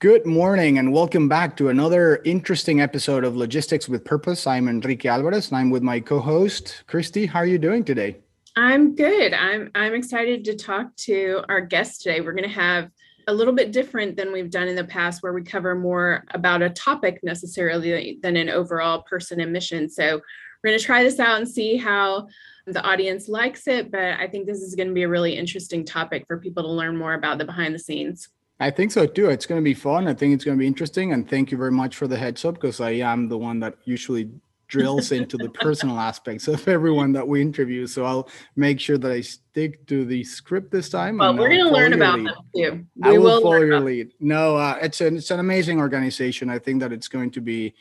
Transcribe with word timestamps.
Good 0.00 0.26
morning 0.26 0.78
and 0.78 0.92
welcome 0.92 1.28
back 1.28 1.56
to 1.56 1.70
another 1.70 2.22
interesting 2.24 2.80
episode 2.80 3.24
of 3.24 3.36
Logistics 3.36 3.88
with 3.88 4.04
Purpose. 4.04 4.46
I'm 4.46 4.68
Enrique 4.68 5.08
Alvarez 5.08 5.48
and 5.48 5.56
I'm 5.56 5.70
with 5.70 5.82
my 5.82 5.98
co-host 5.98 6.84
Christy. 6.86 7.26
How 7.26 7.40
are 7.40 7.46
you 7.46 7.58
doing 7.58 7.82
today? 7.82 8.18
I'm 8.54 8.94
good. 8.94 9.34
I'm 9.34 9.72
I'm 9.74 9.94
excited 9.94 10.44
to 10.44 10.54
talk 10.54 10.94
to 10.98 11.42
our 11.48 11.60
guest 11.60 12.02
today. 12.02 12.20
We're 12.20 12.34
going 12.34 12.44
to 12.44 12.48
have 12.48 12.92
a 13.26 13.34
little 13.34 13.52
bit 13.52 13.72
different 13.72 14.16
than 14.16 14.32
we've 14.32 14.52
done 14.52 14.68
in 14.68 14.76
the 14.76 14.84
past 14.84 15.20
where 15.24 15.32
we 15.32 15.42
cover 15.42 15.74
more 15.74 16.24
about 16.30 16.62
a 16.62 16.70
topic 16.70 17.18
necessarily 17.24 18.20
than 18.22 18.36
an 18.36 18.50
overall 18.50 19.02
person 19.02 19.40
and 19.40 19.52
mission. 19.52 19.88
So 19.88 20.20
we're 20.62 20.70
going 20.70 20.78
to 20.78 20.84
try 20.84 21.02
this 21.02 21.18
out 21.18 21.38
and 21.38 21.48
see 21.48 21.76
how 21.76 22.28
the 22.68 22.86
audience 22.86 23.28
likes 23.28 23.66
it, 23.66 23.90
but 23.90 24.20
I 24.20 24.28
think 24.28 24.46
this 24.46 24.62
is 24.62 24.76
going 24.76 24.88
to 24.88 24.94
be 24.94 25.02
a 25.02 25.08
really 25.08 25.36
interesting 25.36 25.84
topic 25.84 26.24
for 26.28 26.38
people 26.38 26.62
to 26.62 26.70
learn 26.70 26.96
more 26.96 27.14
about 27.14 27.38
the 27.38 27.44
behind 27.44 27.74
the 27.74 27.80
scenes. 27.80 28.28
I 28.60 28.70
think 28.70 28.90
so 28.90 29.06
too. 29.06 29.28
It's 29.28 29.46
going 29.46 29.60
to 29.60 29.64
be 29.64 29.74
fun. 29.74 30.08
I 30.08 30.14
think 30.14 30.34
it's 30.34 30.44
going 30.44 30.56
to 30.56 30.60
be 30.60 30.66
interesting. 30.66 31.12
And 31.12 31.28
thank 31.28 31.52
you 31.52 31.58
very 31.58 31.70
much 31.70 31.96
for 31.96 32.08
the 32.08 32.16
heads 32.16 32.44
up 32.44 32.54
because 32.54 32.80
I 32.80 32.90
am 32.90 33.28
the 33.28 33.38
one 33.38 33.60
that 33.60 33.76
usually 33.84 34.30
drills 34.66 35.12
into 35.12 35.36
the 35.36 35.48
personal 35.48 35.98
aspects 36.10 36.46
of 36.46 36.66
everyone 36.68 37.12
that 37.12 37.26
we 37.26 37.40
interview. 37.40 37.86
So 37.86 38.04
I'll 38.04 38.28
make 38.56 38.80
sure 38.80 38.98
that 38.98 39.10
I 39.10 39.20
stick 39.20 39.86
to 39.86 40.04
the 40.04 40.24
script 40.24 40.70
this 40.70 40.88
time. 40.88 41.18
Well, 41.18 41.36
we're 41.36 41.48
going 41.48 41.64
to 41.64 41.70
learn 41.70 41.92
about 41.94 42.18
lead. 42.18 42.26
them 42.26 42.34
too. 42.54 42.86
We 42.96 43.08
I 43.08 43.12
will, 43.12 43.22
will 43.22 43.40
follow 43.42 43.62
your 43.62 43.80
lead. 43.80 44.12
No, 44.20 44.56
uh, 44.56 44.78
it's 44.82 45.00
an 45.00 45.16
it's 45.16 45.30
an 45.30 45.40
amazing 45.40 45.78
organization. 45.78 46.50
I 46.50 46.58
think 46.58 46.80
that 46.80 46.92
it's 46.92 47.08
going 47.08 47.30
to 47.32 47.40
be 47.40 47.74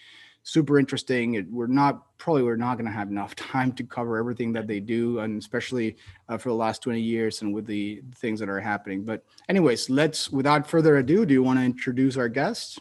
super 0.48 0.80
interesting. 0.80 1.46
We're 1.52 1.68
not 1.68 2.18
probably 2.18 2.44
we're 2.44 2.56
not 2.56 2.76
going 2.76 2.86
to 2.86 2.92
have 2.92 3.10
enough 3.10 3.36
time 3.54 3.74
to 3.74 3.84
cover 3.84 4.18
everything 4.18 4.54
that 4.54 4.66
they 4.66 4.80
do, 4.80 5.20
and 5.20 5.40
especially 5.40 5.98
uh, 6.30 6.38
for 6.38 6.50
the 6.50 6.56
last 6.56 6.82
20 6.82 7.00
years 7.00 7.42
and 7.42 7.54
with 7.54 7.66
the 7.66 8.02
things 8.16 8.40
that 8.40 8.50
are 8.50 8.60
happening. 8.60 9.04
But 9.04 9.24
anyways, 9.50 9.90
let's 9.90 10.32
without 10.32 10.68
further 10.68 10.98
ado, 10.98 11.26
do 11.26 11.34
you 11.34 11.44
want 11.44 11.60
to 11.60 11.66
introduce 11.66 12.18
our 12.18 12.30
guests? 12.30 12.80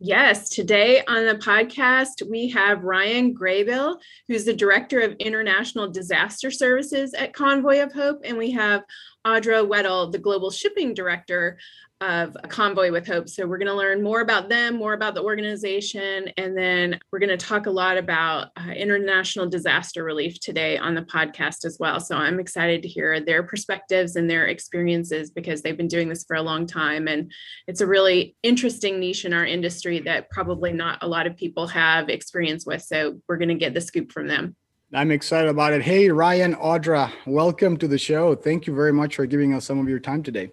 Yes, 0.00 0.48
today 0.50 1.02
on 1.08 1.26
the 1.26 1.34
podcast, 1.34 2.22
we 2.30 2.48
have 2.50 2.84
Ryan 2.84 3.34
Graybill, 3.34 3.98
who's 4.28 4.44
the 4.44 4.54
Director 4.54 5.00
of 5.00 5.14
International 5.14 5.90
Disaster 5.90 6.52
Services 6.52 7.14
at 7.14 7.32
Convoy 7.32 7.82
of 7.82 7.92
Hope, 7.92 8.20
and 8.22 8.38
we 8.38 8.52
have 8.52 8.84
Audra 9.26 9.68
Weddle, 9.68 10.12
the 10.12 10.18
Global 10.18 10.52
Shipping 10.52 10.94
Director 10.94 11.58
of 12.00 12.36
a 12.42 12.48
Convoy 12.48 12.92
with 12.92 13.06
Hope. 13.06 13.28
So 13.28 13.46
we're 13.46 13.58
going 13.58 13.66
to 13.66 13.74
learn 13.74 14.02
more 14.02 14.20
about 14.20 14.48
them, 14.48 14.76
more 14.76 14.92
about 14.92 15.14
the 15.14 15.22
organization, 15.22 16.28
and 16.36 16.56
then 16.56 17.00
we're 17.10 17.18
going 17.18 17.36
to 17.36 17.36
talk 17.36 17.66
a 17.66 17.70
lot 17.70 17.98
about 17.98 18.48
uh, 18.56 18.70
international 18.70 19.48
disaster 19.48 20.04
relief 20.04 20.38
today 20.38 20.78
on 20.78 20.94
the 20.94 21.02
podcast 21.02 21.64
as 21.64 21.76
well. 21.80 21.98
So 21.98 22.16
I'm 22.16 22.38
excited 22.38 22.82
to 22.82 22.88
hear 22.88 23.20
their 23.20 23.42
perspectives 23.42 24.14
and 24.14 24.30
their 24.30 24.46
experiences 24.46 25.30
because 25.30 25.62
they've 25.62 25.76
been 25.76 25.88
doing 25.88 26.08
this 26.08 26.24
for 26.24 26.36
a 26.36 26.42
long 26.42 26.66
time. 26.66 27.08
And 27.08 27.32
it's 27.66 27.80
a 27.80 27.86
really 27.86 28.36
interesting 28.44 29.00
niche 29.00 29.24
in 29.24 29.32
our 29.32 29.44
industry 29.46 29.98
that 30.00 30.30
probably 30.30 30.72
not 30.72 31.02
a 31.02 31.08
lot 31.08 31.26
of 31.26 31.36
people 31.36 31.66
have 31.66 32.08
experience 32.08 32.64
with. 32.64 32.82
So 32.82 33.20
we're 33.28 33.38
going 33.38 33.48
to 33.48 33.54
get 33.56 33.74
the 33.74 33.80
scoop 33.80 34.12
from 34.12 34.28
them. 34.28 34.54
I'm 34.94 35.10
excited 35.10 35.50
about 35.50 35.74
it. 35.74 35.82
Hey, 35.82 36.08
Ryan, 36.08 36.54
Audra, 36.54 37.12
welcome 37.26 37.76
to 37.76 37.88
the 37.88 37.98
show. 37.98 38.34
Thank 38.34 38.66
you 38.66 38.74
very 38.74 38.92
much 38.92 39.16
for 39.16 39.26
giving 39.26 39.52
us 39.52 39.66
some 39.66 39.78
of 39.80 39.88
your 39.88 39.98
time 39.98 40.22
today. 40.22 40.50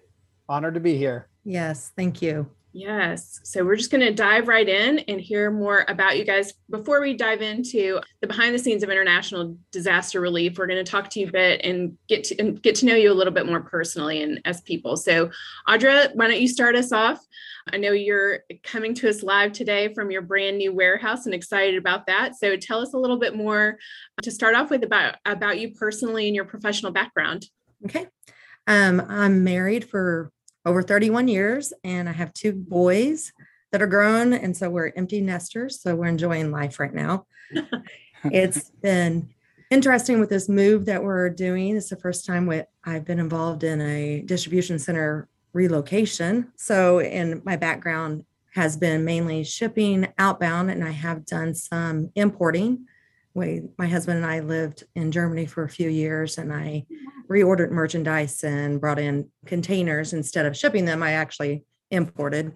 Honored 0.48 0.74
to 0.74 0.80
be 0.80 0.96
here. 0.96 1.28
Yes, 1.46 1.92
thank 1.96 2.20
you. 2.22 2.50
Yes. 2.72 3.40
So 3.44 3.64
we're 3.64 3.76
just 3.76 3.92
going 3.92 4.02
to 4.02 4.12
dive 4.12 4.48
right 4.48 4.68
in 4.68 4.98
and 4.98 5.18
hear 5.20 5.50
more 5.50 5.86
about 5.88 6.18
you 6.18 6.24
guys. 6.24 6.52
Before 6.68 7.00
we 7.00 7.14
dive 7.14 7.40
into 7.40 8.00
the 8.20 8.26
behind 8.26 8.52
the 8.52 8.58
scenes 8.58 8.82
of 8.82 8.90
international 8.90 9.56
disaster 9.70 10.20
relief, 10.20 10.58
we're 10.58 10.66
going 10.66 10.84
to 10.84 10.90
talk 10.90 11.08
to 11.10 11.20
you 11.20 11.28
a 11.28 11.30
bit 11.30 11.60
and 11.64 11.96
get 12.08 12.24
to 12.24 12.38
and 12.38 12.60
get 12.60 12.74
to 12.76 12.86
know 12.86 12.96
you 12.96 13.10
a 13.10 13.14
little 13.14 13.32
bit 13.32 13.46
more 13.46 13.60
personally 13.60 14.22
and 14.22 14.40
as 14.44 14.60
people. 14.60 14.96
So, 14.96 15.30
Audra, 15.68 16.14
why 16.16 16.26
don't 16.26 16.40
you 16.40 16.48
start 16.48 16.74
us 16.74 16.92
off? 16.92 17.24
I 17.72 17.78
know 17.78 17.92
you're 17.92 18.40
coming 18.62 18.92
to 18.96 19.08
us 19.08 19.22
live 19.22 19.52
today 19.52 19.94
from 19.94 20.10
your 20.10 20.22
brand 20.22 20.58
new 20.58 20.74
warehouse 20.74 21.26
and 21.26 21.34
excited 21.34 21.78
about 21.78 22.06
that. 22.08 22.34
So, 22.34 22.56
tell 22.56 22.80
us 22.80 22.92
a 22.92 22.98
little 22.98 23.18
bit 23.18 23.36
more 23.36 23.78
to 24.20 24.30
start 24.30 24.54
off 24.54 24.68
with 24.68 24.82
about 24.82 25.16
about 25.24 25.60
you 25.60 25.72
personally 25.72 26.26
and 26.26 26.36
your 26.36 26.44
professional 26.44 26.92
background. 26.92 27.46
Okay. 27.86 28.06
Um, 28.66 29.00
I'm 29.08 29.44
married 29.44 29.88
for 29.88 30.30
over 30.66 30.82
31 30.82 31.28
years 31.28 31.72
and 31.84 32.08
I 32.08 32.12
have 32.12 32.34
two 32.34 32.52
boys 32.52 33.32
that 33.72 33.80
are 33.80 33.86
grown. 33.86 34.32
And 34.32 34.54
so 34.54 34.68
we're 34.68 34.92
empty 34.96 35.20
nesters. 35.20 35.80
So 35.80 35.94
we're 35.94 36.06
enjoying 36.06 36.50
life 36.50 36.78
right 36.78 36.92
now. 36.92 37.26
it's 38.24 38.70
been 38.82 39.30
interesting 39.70 40.20
with 40.20 40.28
this 40.28 40.48
move 40.48 40.86
that 40.86 41.02
we're 41.02 41.30
doing. 41.30 41.76
It's 41.76 41.88
the 41.88 41.96
first 41.96 42.26
time 42.26 42.46
with, 42.46 42.66
I've 42.84 43.04
been 43.04 43.20
involved 43.20 43.62
in 43.64 43.80
a 43.80 44.22
distribution 44.22 44.78
center 44.78 45.28
relocation. 45.52 46.52
So, 46.56 47.00
in 47.00 47.42
my 47.44 47.56
background 47.56 48.24
has 48.54 48.76
been 48.76 49.04
mainly 49.04 49.44
shipping 49.44 50.08
outbound, 50.18 50.70
and 50.70 50.84
I 50.84 50.90
have 50.90 51.26
done 51.26 51.54
some 51.54 52.10
importing 52.14 52.86
we 53.36 53.62
my 53.76 53.86
husband 53.86 54.16
and 54.16 54.26
I 54.26 54.40
lived 54.40 54.84
in 54.94 55.12
Germany 55.12 55.44
for 55.44 55.62
a 55.62 55.68
few 55.68 55.90
years 55.90 56.38
and 56.38 56.52
I 56.52 56.86
reordered 57.28 57.70
merchandise 57.70 58.42
and 58.42 58.80
brought 58.80 58.98
in 58.98 59.28
containers 59.44 60.14
instead 60.14 60.46
of 60.46 60.56
shipping 60.56 60.86
them 60.86 61.02
I 61.02 61.12
actually 61.12 61.64
imported. 61.90 62.54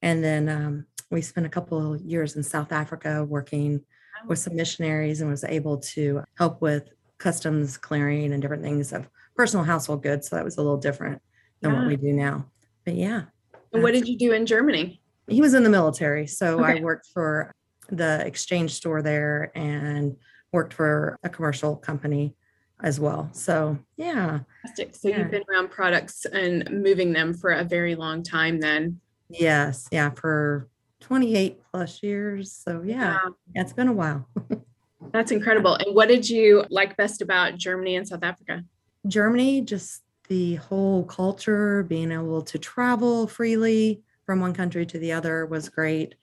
And 0.00 0.24
then 0.24 0.48
um, 0.48 0.86
we 1.10 1.20
spent 1.20 1.46
a 1.46 1.50
couple 1.50 1.94
of 1.94 2.00
years 2.00 2.36
in 2.36 2.42
South 2.42 2.72
Africa 2.72 3.22
working 3.24 3.82
with 4.26 4.38
some 4.38 4.56
missionaries 4.56 5.20
and 5.20 5.30
was 5.30 5.44
able 5.44 5.78
to 5.78 6.22
help 6.38 6.62
with 6.62 6.88
customs 7.18 7.76
clearing 7.76 8.32
and 8.32 8.40
different 8.40 8.62
things 8.62 8.92
of 8.92 9.08
personal 9.36 9.64
household 9.64 10.02
goods 10.02 10.28
so 10.28 10.36
that 10.36 10.44
was 10.44 10.56
a 10.56 10.62
little 10.62 10.78
different 10.78 11.20
than 11.60 11.72
yeah. 11.72 11.78
what 11.78 11.88
we 11.88 11.96
do 11.96 12.12
now. 12.12 12.46
But 12.84 12.94
yeah 12.94 13.24
what 13.70 13.92
did 13.92 14.08
you 14.08 14.16
do 14.16 14.32
in 14.32 14.46
Germany? 14.46 15.00
He 15.28 15.40
was 15.40 15.54
in 15.54 15.62
the 15.62 15.70
military 15.70 16.26
so 16.26 16.60
okay. 16.60 16.78
I 16.78 16.82
worked 16.82 17.08
for 17.12 17.52
the 17.92 18.26
exchange 18.26 18.72
store 18.72 19.02
there 19.02 19.52
and 19.54 20.16
worked 20.52 20.74
for 20.74 21.18
a 21.22 21.28
commercial 21.28 21.76
company 21.76 22.34
as 22.82 22.98
well. 22.98 23.30
So, 23.32 23.78
yeah. 23.96 24.40
Fantastic. 24.62 24.96
So, 24.96 25.08
yeah. 25.08 25.18
you've 25.18 25.30
been 25.30 25.44
around 25.50 25.70
products 25.70 26.24
and 26.24 26.68
moving 26.70 27.12
them 27.12 27.34
for 27.34 27.50
a 27.50 27.64
very 27.64 27.94
long 27.94 28.22
time 28.22 28.58
then. 28.58 29.00
Yes. 29.28 29.88
Yeah. 29.92 30.10
For 30.10 30.68
28 31.00 31.60
plus 31.70 32.02
years. 32.02 32.52
So, 32.52 32.82
yeah, 32.84 33.18
yeah 33.24 33.62
it's 33.62 33.72
been 33.72 33.88
a 33.88 33.92
while. 33.92 34.26
That's 35.12 35.32
incredible. 35.32 35.74
And 35.74 35.94
what 35.94 36.08
did 36.08 36.28
you 36.28 36.64
like 36.70 36.96
best 36.96 37.22
about 37.22 37.56
Germany 37.56 37.96
and 37.96 38.06
South 38.06 38.22
Africa? 38.22 38.64
Germany, 39.06 39.60
just 39.60 40.02
the 40.28 40.56
whole 40.56 41.04
culture, 41.04 41.82
being 41.82 42.12
able 42.12 42.42
to 42.42 42.58
travel 42.58 43.26
freely 43.26 44.02
from 44.24 44.40
one 44.40 44.54
country 44.54 44.86
to 44.86 44.98
the 44.98 45.12
other 45.12 45.44
was 45.44 45.68
great. 45.68 46.14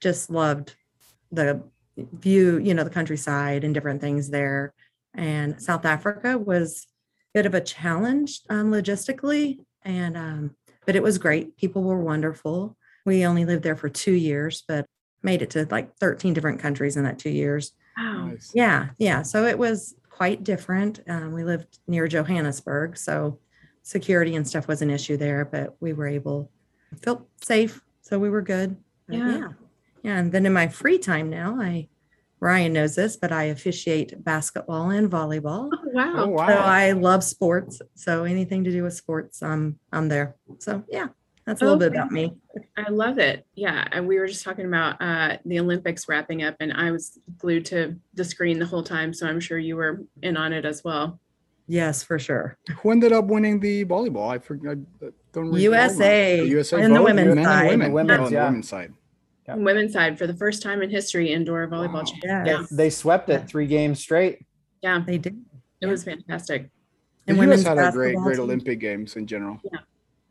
Just 0.00 0.30
loved 0.30 0.74
the 1.34 1.62
view, 1.96 2.58
you 2.58 2.74
know, 2.74 2.84
the 2.84 2.90
countryside 2.90 3.64
and 3.64 3.74
different 3.74 4.00
things 4.00 4.30
there. 4.30 4.74
And 5.14 5.60
South 5.62 5.84
Africa 5.84 6.38
was 6.38 6.86
a 7.34 7.38
bit 7.38 7.46
of 7.46 7.54
a 7.54 7.60
challenge 7.60 8.40
um, 8.50 8.70
logistically, 8.70 9.58
and 9.82 10.16
um, 10.16 10.56
but 10.86 10.96
it 10.96 11.02
was 11.02 11.18
great. 11.18 11.56
People 11.56 11.82
were 11.82 12.00
wonderful. 12.00 12.76
We 13.06 13.26
only 13.26 13.44
lived 13.44 13.62
there 13.62 13.76
for 13.76 13.88
two 13.88 14.12
years, 14.12 14.64
but 14.66 14.86
made 15.22 15.42
it 15.42 15.50
to 15.50 15.66
like 15.70 15.96
13 15.96 16.34
different 16.34 16.60
countries 16.60 16.96
in 16.96 17.04
that 17.04 17.18
two 17.18 17.30
years. 17.30 17.72
Wow. 17.96 18.32
Yeah, 18.52 18.88
yeah. 18.98 19.22
So 19.22 19.44
it 19.44 19.58
was 19.58 19.94
quite 20.10 20.42
different. 20.42 21.00
Um, 21.08 21.32
we 21.32 21.44
lived 21.44 21.78
near 21.86 22.08
Johannesburg, 22.08 22.96
so 22.96 23.38
security 23.82 24.34
and 24.34 24.46
stuff 24.46 24.66
was 24.66 24.82
an 24.82 24.90
issue 24.90 25.16
there, 25.16 25.44
but 25.44 25.76
we 25.80 25.92
were 25.92 26.08
able 26.08 26.50
felt 27.02 27.26
safe, 27.42 27.82
so 28.02 28.18
we 28.18 28.30
were 28.30 28.42
good. 28.42 28.76
Yeah. 29.08 29.38
yeah. 29.38 29.48
Yeah. 30.04 30.18
And 30.18 30.30
then 30.30 30.46
in 30.46 30.52
my 30.52 30.68
free 30.68 30.98
time 30.98 31.30
now, 31.30 31.60
I 31.60 31.88
Ryan 32.44 32.74
knows 32.74 32.94
this, 32.94 33.16
but 33.16 33.32
I 33.32 33.44
officiate 33.44 34.22
basketball 34.22 34.90
and 34.90 35.10
volleyball. 35.10 35.70
Oh, 35.72 35.90
wow. 35.92 36.12
Oh, 36.16 36.28
wow. 36.28 36.46
So 36.46 36.54
I 36.54 36.92
love 36.92 37.24
sports. 37.24 37.80
So 37.94 38.24
anything 38.24 38.64
to 38.64 38.70
do 38.70 38.82
with 38.82 38.94
sports, 38.94 39.42
I'm 39.42 39.78
I'm 39.92 40.08
there. 40.08 40.36
So 40.58 40.84
yeah, 40.90 41.06
that's 41.46 41.62
a 41.62 41.64
little 41.64 41.82
okay. 41.82 41.88
bit 41.88 41.96
about 41.96 42.12
me. 42.12 42.34
I 42.76 42.90
love 42.90 43.18
it. 43.18 43.46
Yeah. 43.54 43.88
And 43.92 44.06
we 44.06 44.18
were 44.18 44.26
just 44.26 44.44
talking 44.44 44.66
about 44.66 45.00
uh, 45.00 45.38
the 45.46 45.58
Olympics 45.58 46.06
wrapping 46.06 46.42
up, 46.42 46.56
and 46.60 46.72
I 46.74 46.90
was 46.90 47.18
glued 47.38 47.64
to 47.66 47.96
the 48.12 48.24
screen 48.24 48.58
the 48.58 48.66
whole 48.66 48.82
time. 48.82 49.14
So 49.14 49.26
I'm 49.26 49.40
sure 49.40 49.58
you 49.58 49.76
were 49.76 50.02
in 50.22 50.36
on 50.36 50.52
it 50.52 50.66
as 50.66 50.84
well. 50.84 51.18
Yes, 51.66 52.02
for 52.02 52.18
sure. 52.18 52.58
Who 52.82 52.90
ended 52.90 53.12
up 53.12 53.24
winning 53.24 53.58
the 53.58 53.86
volleyball? 53.86 54.30
I 54.30 54.38
forgot. 54.38 54.76
Don't 55.32 55.52
USA. 55.54 56.44
USA. 56.44 56.82
In 56.82 56.92
the 56.92 57.02
women's 57.02 57.42
side. 57.42 57.70
Women. 57.70 57.92
Women's, 57.92 58.30
yeah. 58.30 58.40
the 58.40 58.46
women's 58.46 58.68
side. 58.68 58.92
Yep. 59.46 59.58
Women's 59.58 59.92
side 59.92 60.18
for 60.18 60.26
the 60.26 60.34
first 60.34 60.62
time 60.62 60.82
in 60.82 60.88
history, 60.90 61.32
indoor 61.32 61.66
volleyball. 61.68 62.04
Wow. 62.04 62.12
Yeah. 62.22 62.64
They, 62.70 62.76
they 62.76 62.90
swept 62.90 63.28
it 63.28 63.46
three 63.46 63.66
games 63.66 64.00
straight. 64.00 64.44
Yeah, 64.82 65.02
They 65.06 65.18
did. 65.18 65.36
it 65.80 65.86
was 65.86 66.04
fantastic. 66.04 66.70
And 67.26 67.38
And 67.38 67.38
the 67.38 67.42
US 67.42 67.46
women's 67.48 67.62
had 67.64 67.78
a 67.78 67.92
great, 67.92 68.16
great 68.16 68.34
team, 68.36 68.42
Olympic 68.44 68.80
games 68.80 69.16
in 69.16 69.26
general. 69.26 69.60
Yeah, 69.70 69.80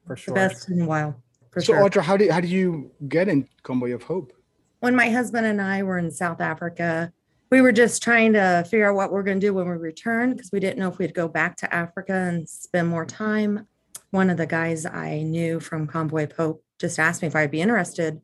for 0.08 0.16
The 0.16 0.22
sure. 0.22 0.34
best 0.36 0.70
in 0.70 0.82
a 0.82 0.86
while, 0.86 1.16
for 1.52 1.62
So, 1.62 1.74
sure. 1.74 1.90
Audra, 1.90 2.02
how 2.02 2.18
do 2.18 2.30
how 2.32 2.40
do 2.40 2.48
you 2.48 2.92
get 3.08 3.28
in 3.28 3.48
Convoy 3.64 3.94
of 3.94 4.04
Hope? 4.04 4.34
when 4.80 4.96
my 4.98 5.10
husband 5.10 5.46
and 5.48 5.62
I 5.62 5.82
were 5.82 5.98
in 5.98 6.12
South 6.12 6.42
Africa, 6.42 7.14
we 7.50 7.62
were 7.62 7.72
just 7.72 8.04
trying 8.04 8.34
to 8.34 8.66
figure 8.70 8.90
out 8.90 8.96
what 8.96 9.14
we're 9.14 9.24
going 9.24 9.40
to 9.40 9.48
do 9.48 9.54
when 9.54 9.66
we 9.70 9.78
return 9.78 10.34
because 10.34 10.52
we 10.52 10.60
didn't 10.60 10.78
know 10.78 10.90
if 10.90 10.98
we'd 10.98 11.14
go 11.14 11.28
back 11.30 11.56
to 11.58 11.74
Africa 11.74 12.14
and 12.14 12.50
spend 12.50 12.90
more 12.90 13.06
time. 13.06 13.66
One 14.12 14.30
of 14.30 14.36
the 14.38 14.46
guys 14.46 14.86
I 14.86 15.22
knew 15.22 15.60
from 15.62 15.88
Convoy 15.88 16.24
of 16.26 16.34
Hope 16.34 16.64
just 16.80 17.00
asked 17.00 17.22
me 17.22 17.30
if 17.30 17.36
I'd 17.36 17.50
be 17.50 17.62
interested. 17.62 18.20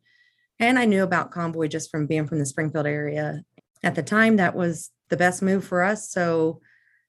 And 0.60 0.78
I 0.78 0.84
knew 0.84 1.02
about 1.02 1.30
Convoy 1.30 1.68
just 1.68 1.90
from 1.90 2.06
being 2.06 2.26
from 2.26 2.38
the 2.38 2.46
Springfield 2.46 2.86
area. 2.86 3.42
At 3.82 3.94
the 3.94 4.02
time, 4.02 4.36
that 4.36 4.54
was 4.54 4.90
the 5.08 5.16
best 5.16 5.42
move 5.42 5.64
for 5.64 5.82
us. 5.82 6.10
So 6.10 6.60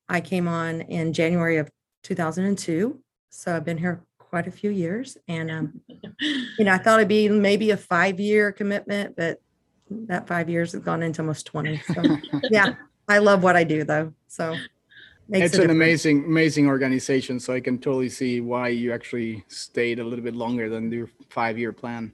I 0.07 0.21
came 0.21 0.48
on 0.48 0.81
in 0.81 1.12
January 1.12 1.57
of 1.57 1.69
2002. 2.03 3.00
So 3.30 3.56
I've 3.56 3.65
been 3.65 3.77
here 3.77 4.03
quite 4.18 4.48
a 4.48 4.51
few 4.51 4.71
years. 4.71 5.18
And 5.27 5.51
um, 5.51 5.81
you 6.19 6.65
know, 6.65 6.74
I 6.74 6.77
thought 6.77 7.00
it'd 7.00 7.09
be 7.09 7.27
maybe 7.27 7.71
a 7.71 7.77
five 7.77 8.19
year 8.19 8.53
commitment, 8.53 9.15
but 9.18 9.42
that 10.07 10.27
five 10.27 10.50
years 10.50 10.71
has 10.71 10.81
gone 10.81 11.03
into 11.03 11.21
almost 11.21 11.45
20. 11.48 11.77
So 11.94 12.01
yeah, 12.50 12.75
I 13.09 13.18
love 13.18 13.44
what 13.44 13.57
I 13.57 13.65
do 13.65 13.83
though. 13.83 14.13
So 14.27 14.56
makes 15.27 15.48
it's 15.48 15.56
an 15.56 15.62
difference. 15.62 15.71
amazing, 15.71 16.25
amazing 16.25 16.68
organization. 16.68 17.38
So 17.39 17.53
I 17.53 17.59
can 17.59 17.77
totally 17.77 18.07
see 18.07 18.39
why 18.39 18.69
you 18.69 18.94
actually 18.94 19.44
stayed 19.50 20.00
a 20.00 20.03
little 20.06 20.24
bit 20.24 20.36
longer 20.36 20.69
than 20.69 20.89
your 20.89 21.09
five 21.30 21.59
year 21.59 21.74
plan. 21.74 22.13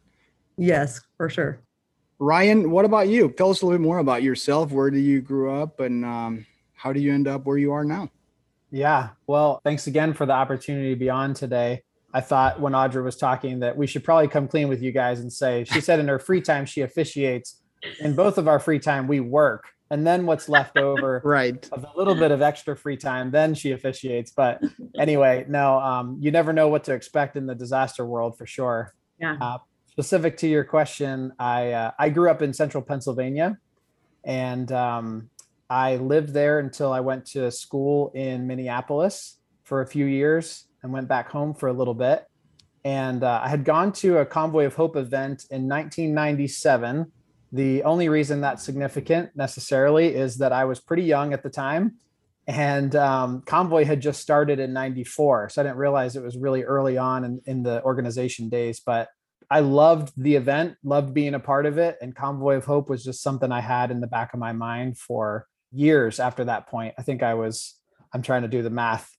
Yes, 0.57 1.01
for 1.17 1.29
sure. 1.29 1.59
Ryan, 2.19 2.71
what 2.71 2.85
about 2.85 3.09
you? 3.09 3.29
Tell 3.29 3.51
us 3.51 3.61
a 3.61 3.65
little 3.65 3.77
bit 3.79 3.83
more 3.85 3.99
about 3.99 4.23
yourself. 4.23 4.71
Where 4.71 4.89
do 4.89 4.97
you 4.97 5.21
grew 5.21 5.51
up 5.53 5.79
and 5.79 6.03
um, 6.03 6.45
how 6.73 6.91
do 6.93 6.99
you 6.99 7.13
end 7.13 7.27
up 7.27 7.45
where 7.45 7.57
you 7.57 7.73
are 7.73 7.83
now? 7.83 8.09
Yeah. 8.71 9.09
Well, 9.27 9.61
thanks 9.63 9.87
again 9.87 10.13
for 10.13 10.25
the 10.25 10.33
opportunity 10.33 10.89
to 10.89 10.95
be 10.99 11.09
on 11.09 11.33
today. 11.33 11.83
I 12.13 12.21
thought 12.21 12.59
when 12.59 12.73
Audra 12.73 13.03
was 13.03 13.17
talking 13.17 13.59
that 13.59 13.77
we 13.77 13.85
should 13.85 14.03
probably 14.03 14.27
come 14.27 14.47
clean 14.47 14.67
with 14.67 14.81
you 14.81 14.91
guys 14.91 15.19
and 15.19 15.31
say 15.31 15.63
she 15.65 15.81
said 15.81 15.99
in 15.99 16.07
her 16.07 16.19
free 16.19 16.41
time 16.41 16.65
she 16.65 16.81
officiates. 16.81 17.61
In 17.99 18.15
both 18.15 18.39
of 18.39 18.47
our 18.47 18.59
free 18.59 18.79
time, 18.79 19.07
we 19.07 19.19
work. 19.19 19.65
And 19.91 20.05
then 20.05 20.25
what's 20.25 20.49
left 20.49 20.77
over 20.77 21.21
Right. 21.23 21.69
of 21.71 21.83
a 21.83 21.91
little 21.95 22.15
bit 22.15 22.31
of 22.31 22.41
extra 22.41 22.75
free 22.75 22.97
time, 22.97 23.29
then 23.29 23.53
she 23.53 23.71
officiates. 23.71 24.31
But 24.31 24.61
anyway, 24.99 25.45
no, 25.47 25.77
um, 25.79 26.17
you 26.19 26.31
never 26.31 26.51
know 26.51 26.67
what 26.67 26.85
to 26.85 26.93
expect 26.93 27.37
in 27.37 27.45
the 27.45 27.55
disaster 27.55 28.03
world 28.05 28.37
for 28.37 28.47
sure. 28.47 28.93
Yeah. 29.19 29.37
Uh, 29.39 29.59
specific 29.97 30.38
to 30.38 30.47
your 30.47 30.63
question, 30.63 31.33
I 31.39 31.71
uh, 31.71 31.91
I 31.97 32.09
grew 32.09 32.29
up 32.29 32.44
in 32.44 32.53
central 32.53 32.83
Pennsylvania, 32.83 33.57
and 34.23 34.71
um, 34.71 35.31
I 35.71 35.95
lived 35.95 36.33
there 36.33 36.59
until 36.59 36.94
I 36.94 36.99
went 36.99 37.25
to 37.31 37.49
school 37.49 38.11
in 38.13 38.45
Minneapolis 38.45 39.39
for 39.63 39.81
a 39.81 39.88
few 39.88 40.05
years 40.05 40.67
and 40.83 40.94
went 40.94 41.07
back 41.07 41.31
home 41.31 41.55
for 41.55 41.67
a 41.67 41.73
little 41.73 41.95
bit. 41.95 42.27
And 42.85 43.23
uh, 43.23 43.41
I 43.44 43.49
had 43.49 43.65
gone 43.65 43.91
to 43.94 44.19
a 44.19 44.25
Convoy 44.25 44.65
of 44.65 44.75
Hope 44.75 44.95
event 44.97 45.47
in 45.49 45.67
1997. 45.67 47.11
The 47.51 47.81
only 47.81 48.07
reason 48.07 48.39
that's 48.39 48.63
significant 48.63 49.31
necessarily 49.35 50.13
is 50.13 50.38
that 50.38 50.53
I 50.53 50.65
was 50.65 50.79
pretty 50.79 51.03
young 51.05 51.33
at 51.33 51.41
the 51.41 51.50
time. 51.50 51.95
And 52.45 52.95
um, 52.95 53.41
Convoy 53.41 53.83
had 53.83 54.00
just 54.00 54.21
started 54.21 54.59
in 54.59 54.73
94. 54.73 55.50
So 55.50 55.61
I 55.61 55.63
didn't 55.63 55.79
realize 55.79 56.15
it 56.15 56.23
was 56.23 56.38
really 56.38 56.63
early 56.63 57.00
on 57.00 57.23
in, 57.25 57.41
in 57.47 57.63
the 57.63 57.83
organization 57.83 58.47
days. 58.47 58.79
But 58.79 59.09
I 59.49 59.61
loved 59.61 60.11
the 60.17 60.35
event, 60.35 60.75
loved 60.83 61.13
being 61.13 61.33
a 61.33 61.39
part 61.39 61.65
of 61.65 61.77
it. 61.77 61.97
And 62.01 62.15
Convoy 62.15 62.55
of 62.55 62.65
Hope 62.65 62.89
was 62.89 63.03
just 63.03 63.21
something 63.23 63.51
I 63.51 63.61
had 63.61 63.91
in 63.91 64.01
the 64.01 64.07
back 64.07 64.33
of 64.33 64.39
my 64.39 64.51
mind 64.51 64.97
for 64.97 65.47
years 65.71 66.19
after 66.19 66.45
that 66.45 66.67
point. 66.67 66.95
I 66.97 67.01
think 67.03 67.23
I 67.23 67.33
was, 67.33 67.75
I'm 68.13 68.21
trying 68.21 68.41
to 68.41 68.47
do 68.47 68.61
the 68.61 68.69
math. 68.69 69.09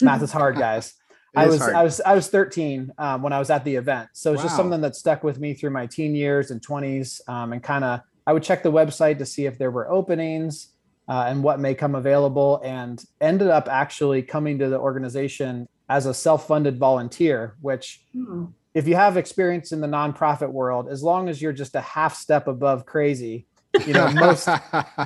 Math 0.00 0.22
is 0.22 0.32
hard, 0.32 0.56
guys. 0.58 0.94
I 1.36 1.46
was 1.46 1.58
hard. 1.58 1.74
I 1.74 1.82
was 1.82 2.00
I 2.00 2.14
was 2.14 2.28
13 2.28 2.92
um, 2.96 3.22
when 3.22 3.32
I 3.32 3.38
was 3.38 3.50
at 3.50 3.64
the 3.64 3.74
event, 3.74 4.10
so 4.12 4.32
it's 4.32 4.42
just 4.42 4.56
something 4.56 4.80
that 4.82 4.94
stuck 4.94 5.24
with 5.24 5.40
me 5.40 5.52
through 5.52 5.70
my 5.70 5.86
teen 5.86 6.14
years 6.14 6.52
and 6.52 6.64
20s, 6.64 7.28
um, 7.28 7.52
and 7.52 7.60
kind 7.60 7.82
of 7.82 8.00
I 8.26 8.32
would 8.32 8.44
check 8.44 8.62
the 8.62 8.70
website 8.70 9.18
to 9.18 9.26
see 9.26 9.46
if 9.46 9.58
there 9.58 9.72
were 9.72 9.90
openings 9.90 10.68
uh, 11.08 11.24
and 11.26 11.42
what 11.42 11.58
may 11.58 11.74
come 11.74 11.96
available, 11.96 12.60
and 12.64 13.04
ended 13.20 13.48
up 13.48 13.68
actually 13.68 14.22
coming 14.22 14.60
to 14.60 14.68
the 14.68 14.78
organization 14.78 15.68
as 15.88 16.06
a 16.06 16.14
self-funded 16.14 16.78
volunteer, 16.78 17.56
which 17.60 18.04
Hmm. 18.12 18.46
If 18.74 18.88
you 18.88 18.96
have 18.96 19.16
experience 19.16 19.72
in 19.72 19.80
the 19.80 19.86
nonprofit 19.86 20.50
world, 20.50 20.88
as 20.88 21.02
long 21.02 21.28
as 21.28 21.40
you're 21.40 21.52
just 21.52 21.74
a 21.76 21.80
half 21.80 22.14
step 22.14 22.48
above 22.48 22.84
crazy, 22.84 23.46
you 23.86 23.92
know 23.92 24.10
most 24.14 24.48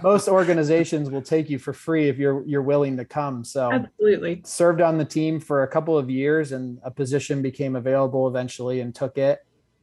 most 0.02 0.28
organizations 0.28 1.10
will 1.10 1.22
take 1.22 1.48
you 1.48 1.58
for 1.58 1.72
free 1.72 2.08
if 2.08 2.18
you're 2.18 2.44
you're 2.46 2.62
willing 2.62 2.96
to 2.96 3.04
come. 3.04 3.44
So 3.44 3.72
Absolutely. 3.72 4.42
served 4.44 4.80
on 4.80 4.98
the 4.98 5.04
team 5.04 5.40
for 5.40 5.62
a 5.62 5.68
couple 5.68 5.96
of 5.96 6.10
years 6.10 6.52
and 6.52 6.78
a 6.82 6.90
position 6.90 7.42
became 7.42 7.76
available 7.76 8.28
eventually 8.28 8.80
and 8.80 8.94
took 8.94 9.18
it 9.18 9.40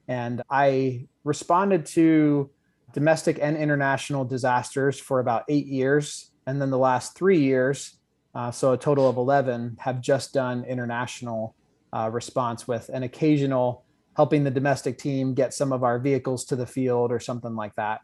and 0.08 0.42
i 0.50 1.06
responded 1.24 1.86
to 1.86 2.50
domestic 2.94 3.40
and 3.42 3.58
international 3.58 4.24
disasters 4.24 5.00
for 5.00 5.20
about 5.20 5.44
eight 5.50 5.66
years 5.66 6.32
and 6.48 6.62
then 6.62 6.70
the 6.70 6.78
last 6.78 7.16
three 7.18 7.40
years 7.40 7.98
uh, 8.36 8.52
so 8.52 8.74
a 8.74 8.78
total 8.78 9.10
of 9.10 9.18
11 9.18 9.78
have 9.80 10.02
just 10.02 10.34
done 10.34 10.66
international 10.66 11.56
uh, 11.96 12.10
response 12.12 12.68
with 12.68 12.90
an 12.90 13.04
occasional 13.04 13.84
helping 14.16 14.44
the 14.44 14.52
domestic 14.52 14.98
team 14.98 15.34
get 15.34 15.54
some 15.54 15.72
of 15.74 15.84
our 15.84 15.98
vehicles 16.00 16.46
to 16.46 16.56
the 16.56 16.66
field 16.66 17.12
or 17.12 17.20
something 17.20 17.56
like 17.56 17.74
that 17.76 18.00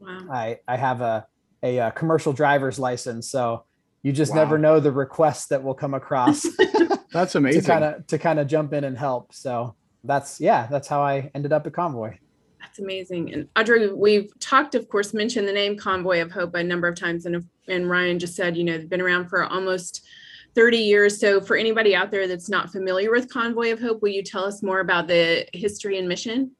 Wow. 0.00 0.20
I 0.32 0.58
I 0.66 0.76
have 0.76 1.00
a 1.02 1.26
a, 1.62 1.78
uh 1.78 1.90
commercial 1.90 2.32
driver's 2.32 2.78
license, 2.78 3.30
so 3.30 3.64
you 4.02 4.12
just 4.12 4.32
Wow. 4.32 4.38
never 4.42 4.56
know 4.58 4.80
the 4.80 4.90
requests 4.92 5.46
that 5.48 5.62
will 5.62 5.74
come 5.74 5.92
across 5.94 6.42
That's 7.12 7.34
amazing. 7.34 7.34
to 7.34 7.38
amazing. 7.38 7.62
kind 7.64 7.84
of 7.84 8.06
to 8.06 8.18
kind 8.18 8.38
of 8.40 8.46
jump 8.46 8.72
in 8.72 8.84
and 8.84 8.96
help. 8.96 9.34
So 9.34 9.74
that's 10.04 10.40
yeah, 10.40 10.66
that's 10.70 10.88
how 10.88 11.02
I 11.02 11.30
ended 11.34 11.52
up 11.52 11.66
at 11.66 11.74
Convoy. 11.74 12.16
That's 12.60 12.78
amazing. 12.78 13.32
And 13.34 13.48
Audra, 13.54 13.94
we've 13.96 14.30
talked, 14.38 14.74
of 14.74 14.88
course, 14.88 15.12
mentioned 15.12 15.46
the 15.48 15.52
name 15.52 15.76
Convoy 15.76 16.22
of 16.22 16.30
Hope 16.30 16.54
a 16.54 16.62
number 16.62 16.88
of 16.88 16.94
times. 16.94 17.26
And, 17.26 17.44
and 17.68 17.90
Ryan 17.90 18.18
just 18.18 18.34
said, 18.36 18.56
you 18.56 18.64
know, 18.64 18.78
they've 18.78 18.88
been 18.88 19.00
around 19.00 19.28
for 19.28 19.44
almost 19.44 20.06
30 20.54 20.78
years. 20.78 21.20
So 21.20 21.40
for 21.40 21.56
anybody 21.56 21.94
out 21.94 22.10
there 22.10 22.26
that's 22.26 22.48
not 22.48 22.70
familiar 22.70 23.10
with 23.10 23.32
Convoy 23.32 23.72
of 23.72 23.80
Hope, 23.80 24.02
will 24.02 24.10
you 24.10 24.22
tell 24.22 24.44
us 24.44 24.62
more 24.62 24.80
about 24.80 25.06
the 25.06 25.46
history 25.52 25.98
and 25.98 26.08
mission? 26.08 26.52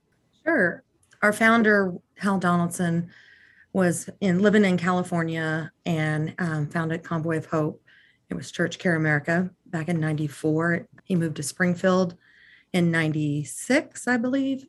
Sure. 0.44 0.82
Our 1.22 1.32
founder, 1.32 1.94
Hal 2.18 2.38
Donaldson, 2.38 3.10
was 3.72 4.08
in 4.20 4.40
living 4.40 4.64
in 4.64 4.76
California 4.76 5.70
and 5.86 6.34
um, 6.38 6.66
founded 6.68 7.04
Convoy 7.04 7.36
of 7.36 7.46
Hope. 7.46 7.82
It 8.28 8.34
was 8.34 8.50
Church 8.50 8.78
Care 8.78 8.96
America 8.96 9.50
back 9.66 9.88
in 9.88 10.00
94. 10.00 10.88
He 11.04 11.14
moved 11.14 11.36
to 11.36 11.42
Springfield 11.42 12.16
in 12.72 12.90
96, 12.90 14.06
I 14.06 14.16
believe, 14.16 14.66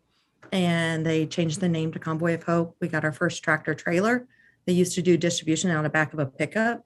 and 0.51 1.05
they 1.05 1.25
changed 1.25 1.59
the 1.59 1.69
name 1.69 1.91
to 1.93 1.99
Convoy 1.99 2.33
of 2.33 2.43
Hope. 2.43 2.75
We 2.79 2.87
got 2.87 3.05
our 3.05 3.11
first 3.11 3.43
tractor 3.43 3.73
trailer. 3.73 4.27
They 4.65 4.73
used 4.73 4.95
to 4.95 5.01
do 5.01 5.17
distribution 5.17 5.71
out 5.71 5.85
of 5.85 5.91
back 5.91 6.13
of 6.13 6.19
a 6.19 6.25
pickup. 6.25 6.85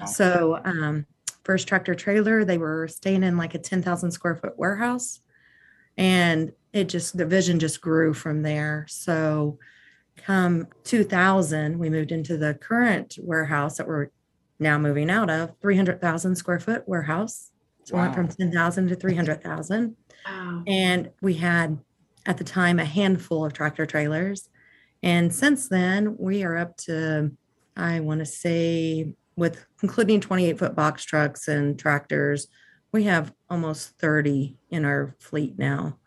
Wow. 0.00 0.06
So, 0.06 0.60
um, 0.64 1.06
first 1.46 1.68
tractor 1.68 1.94
trailer, 1.94 2.44
they 2.44 2.58
were 2.58 2.88
staying 2.88 3.22
in 3.22 3.36
like 3.36 3.54
a 3.54 3.58
10,000 3.58 4.10
square 4.10 4.34
foot 4.34 4.58
warehouse. 4.58 5.20
And 5.96 6.50
it 6.72 6.88
just, 6.88 7.16
the 7.16 7.24
vision 7.24 7.60
just 7.60 7.80
grew 7.80 8.12
from 8.12 8.42
there. 8.42 8.84
So, 8.88 9.58
come 10.16 10.66
2000, 10.82 11.78
we 11.78 11.88
moved 11.88 12.10
into 12.10 12.36
the 12.36 12.54
current 12.54 13.16
warehouse 13.22 13.76
that 13.76 13.86
we're 13.86 14.08
now 14.58 14.76
moving 14.76 15.08
out 15.08 15.30
of 15.30 15.52
300,000 15.62 16.34
square 16.34 16.58
foot 16.58 16.82
warehouse. 16.86 17.52
So, 17.84 17.94
we 17.94 18.02
went 18.02 18.16
from 18.16 18.28
10,000 18.28 18.88
to 18.88 18.96
300,000. 18.96 19.96
Wow. 20.26 20.64
And 20.66 21.10
we 21.22 21.34
had 21.34 21.78
at 22.26 22.38
the 22.38 22.44
time 22.44 22.80
a 22.80 22.84
handful 22.84 23.44
of 23.44 23.52
tractor 23.52 23.86
trailers. 23.86 24.48
And 25.00 25.32
since 25.32 25.68
then, 25.68 26.16
we 26.18 26.42
are 26.42 26.56
up 26.56 26.76
to, 26.78 27.30
I 27.76 28.00
want 28.00 28.18
to 28.18 28.26
say, 28.26 29.14
with 29.36 29.64
including 29.82 30.20
28 30.20 30.58
foot 30.58 30.74
box 30.74 31.04
trucks 31.04 31.48
and 31.48 31.78
tractors, 31.78 32.48
we 32.92 33.04
have 33.04 33.32
almost 33.50 33.98
30 33.98 34.56
in 34.70 34.84
our 34.84 35.14
fleet 35.20 35.58
now. 35.58 35.98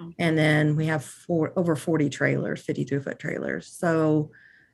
Wow. 0.00 0.10
And 0.18 0.38
then 0.38 0.76
we 0.76 0.86
have 0.86 1.04
four, 1.04 1.52
over 1.56 1.76
40 1.76 2.08
trailers, 2.08 2.62
53 2.62 3.00
foot 3.00 3.18
trailers. 3.18 3.66
So 3.66 4.30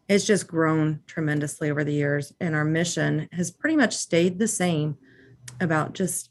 it's 0.09 0.27
just 0.27 0.47
grown 0.47 1.01
tremendously 1.07 1.71
over 1.71 1.83
the 1.83 1.93
years. 1.93 2.33
And 2.41 2.55
our 2.55 2.65
mission 2.65 3.29
has 3.33 3.51
pretty 3.51 3.77
much 3.77 3.97
stayed 3.97 4.39
the 4.39 4.49
same 4.49 4.97
about 5.61 5.95
just 5.95 6.31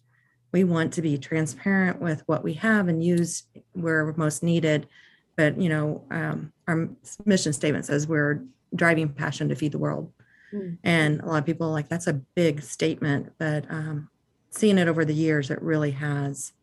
we 0.52 0.64
want 0.64 0.94
to 0.94 1.02
be 1.02 1.18
transparent 1.18 2.00
with 2.00 2.22
what 2.28 2.44
we 2.44 2.54
have 2.54 2.88
and 2.88 3.04
use 3.04 3.44
where 3.74 4.14
most 4.16 4.44
needed. 4.44 4.88
But, 5.36 5.60
you 5.60 5.68
know, 5.68 6.06
um, 6.12 6.54
our 6.68 6.90
mission 7.26 7.54
statement 7.54 7.86
says 7.86 8.08
we're 8.08 8.44
driving 8.76 9.10
passion 9.10 9.50
to 9.50 9.56
feed 9.56 9.72
the 9.72 9.80
world. 9.80 10.14
Mm. 10.54 10.78
And 10.84 11.22
a 11.22 11.26
lot 11.26 11.40
of 11.40 11.46
people 11.46 11.68
are 11.68 11.72
like, 11.72 11.90
that's 11.90 12.08
a 12.08 12.14
big 12.14 12.62
statement. 12.62 13.32
But 13.40 13.66
um, 13.70 14.10
seeing 14.50 14.78
it 14.78 14.88
over 14.88 15.04
the 15.04 15.14
years, 15.14 15.50
it 15.50 15.62
really 15.62 15.92
has 15.92 16.54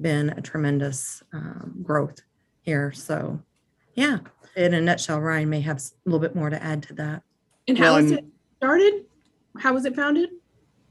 been 0.00 0.30
a 0.30 0.40
tremendous 0.40 1.22
um, 1.32 1.80
growth 1.82 2.20
here. 2.62 2.92
So, 2.92 3.40
yeah. 3.94 4.18
in 4.56 4.74
a 4.74 4.80
nutshell. 4.80 5.20
Ryan 5.20 5.50
may 5.50 5.60
have 5.60 5.78
a 5.78 5.82
little 6.04 6.20
bit 6.20 6.34
more 6.34 6.50
to 6.50 6.62
add 6.62 6.82
to 6.84 6.94
that. 6.94 7.22
And 7.68 7.78
how 7.78 7.94
well, 7.94 8.02
was 8.02 8.12
it 8.12 8.24
started? 8.58 9.04
How 9.58 9.74
was 9.74 9.84
it 9.84 9.94
founded? 9.94 10.30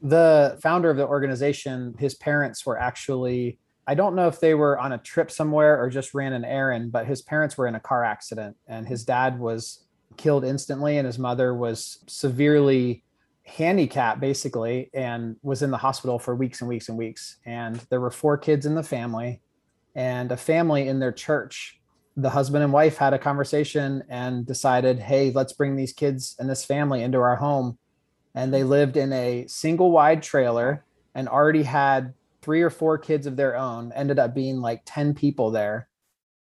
The 0.00 0.58
founder 0.62 0.90
of 0.90 0.96
the 0.96 1.06
organization, 1.06 1.94
his 1.98 2.14
parents 2.14 2.64
were 2.66 2.78
actually, 2.78 3.58
I 3.86 3.94
don't 3.94 4.14
know 4.14 4.28
if 4.28 4.40
they 4.40 4.54
were 4.54 4.78
on 4.78 4.92
a 4.92 4.98
trip 4.98 5.30
somewhere 5.30 5.80
or 5.80 5.90
just 5.90 6.14
ran 6.14 6.32
an 6.32 6.44
errand, 6.44 6.92
but 6.92 7.06
his 7.06 7.22
parents 7.22 7.56
were 7.56 7.66
in 7.66 7.74
a 7.74 7.80
car 7.80 8.04
accident 8.04 8.56
and 8.66 8.86
his 8.86 9.04
dad 9.04 9.38
was 9.38 9.81
killed 10.16 10.44
instantly 10.44 10.98
and 10.98 11.06
his 11.06 11.18
mother 11.18 11.54
was 11.54 11.98
severely 12.06 13.02
handicapped 13.44 14.20
basically 14.20 14.90
and 14.94 15.36
was 15.42 15.62
in 15.62 15.70
the 15.70 15.76
hospital 15.76 16.18
for 16.18 16.34
weeks 16.34 16.60
and 16.60 16.68
weeks 16.68 16.88
and 16.88 16.96
weeks. 16.96 17.36
And 17.44 17.76
there 17.90 18.00
were 18.00 18.10
four 18.10 18.38
kids 18.38 18.66
in 18.66 18.74
the 18.74 18.82
family 18.82 19.40
and 19.94 20.32
a 20.32 20.36
family 20.36 20.88
in 20.88 21.00
their 21.00 21.12
church. 21.12 21.80
The 22.16 22.30
husband 22.30 22.62
and 22.62 22.72
wife 22.72 22.96
had 22.96 23.14
a 23.14 23.18
conversation 23.18 24.04
and 24.08 24.46
decided 24.46 24.98
hey 24.98 25.30
let's 25.30 25.52
bring 25.52 25.76
these 25.76 25.92
kids 25.92 26.36
and 26.38 26.48
this 26.48 26.64
family 26.64 27.02
into 27.02 27.18
our 27.18 27.36
home. 27.36 27.78
And 28.34 28.52
they 28.52 28.64
lived 28.64 28.96
in 28.96 29.12
a 29.12 29.46
single 29.48 29.90
wide 29.90 30.22
trailer 30.22 30.84
and 31.14 31.28
already 31.28 31.62
had 31.62 32.14
three 32.40 32.62
or 32.62 32.70
four 32.70 32.98
kids 32.98 33.26
of 33.26 33.36
their 33.36 33.56
own 33.56 33.92
ended 33.92 34.18
up 34.18 34.34
being 34.34 34.60
like 34.60 34.82
10 34.84 35.14
people 35.14 35.50
there 35.50 35.88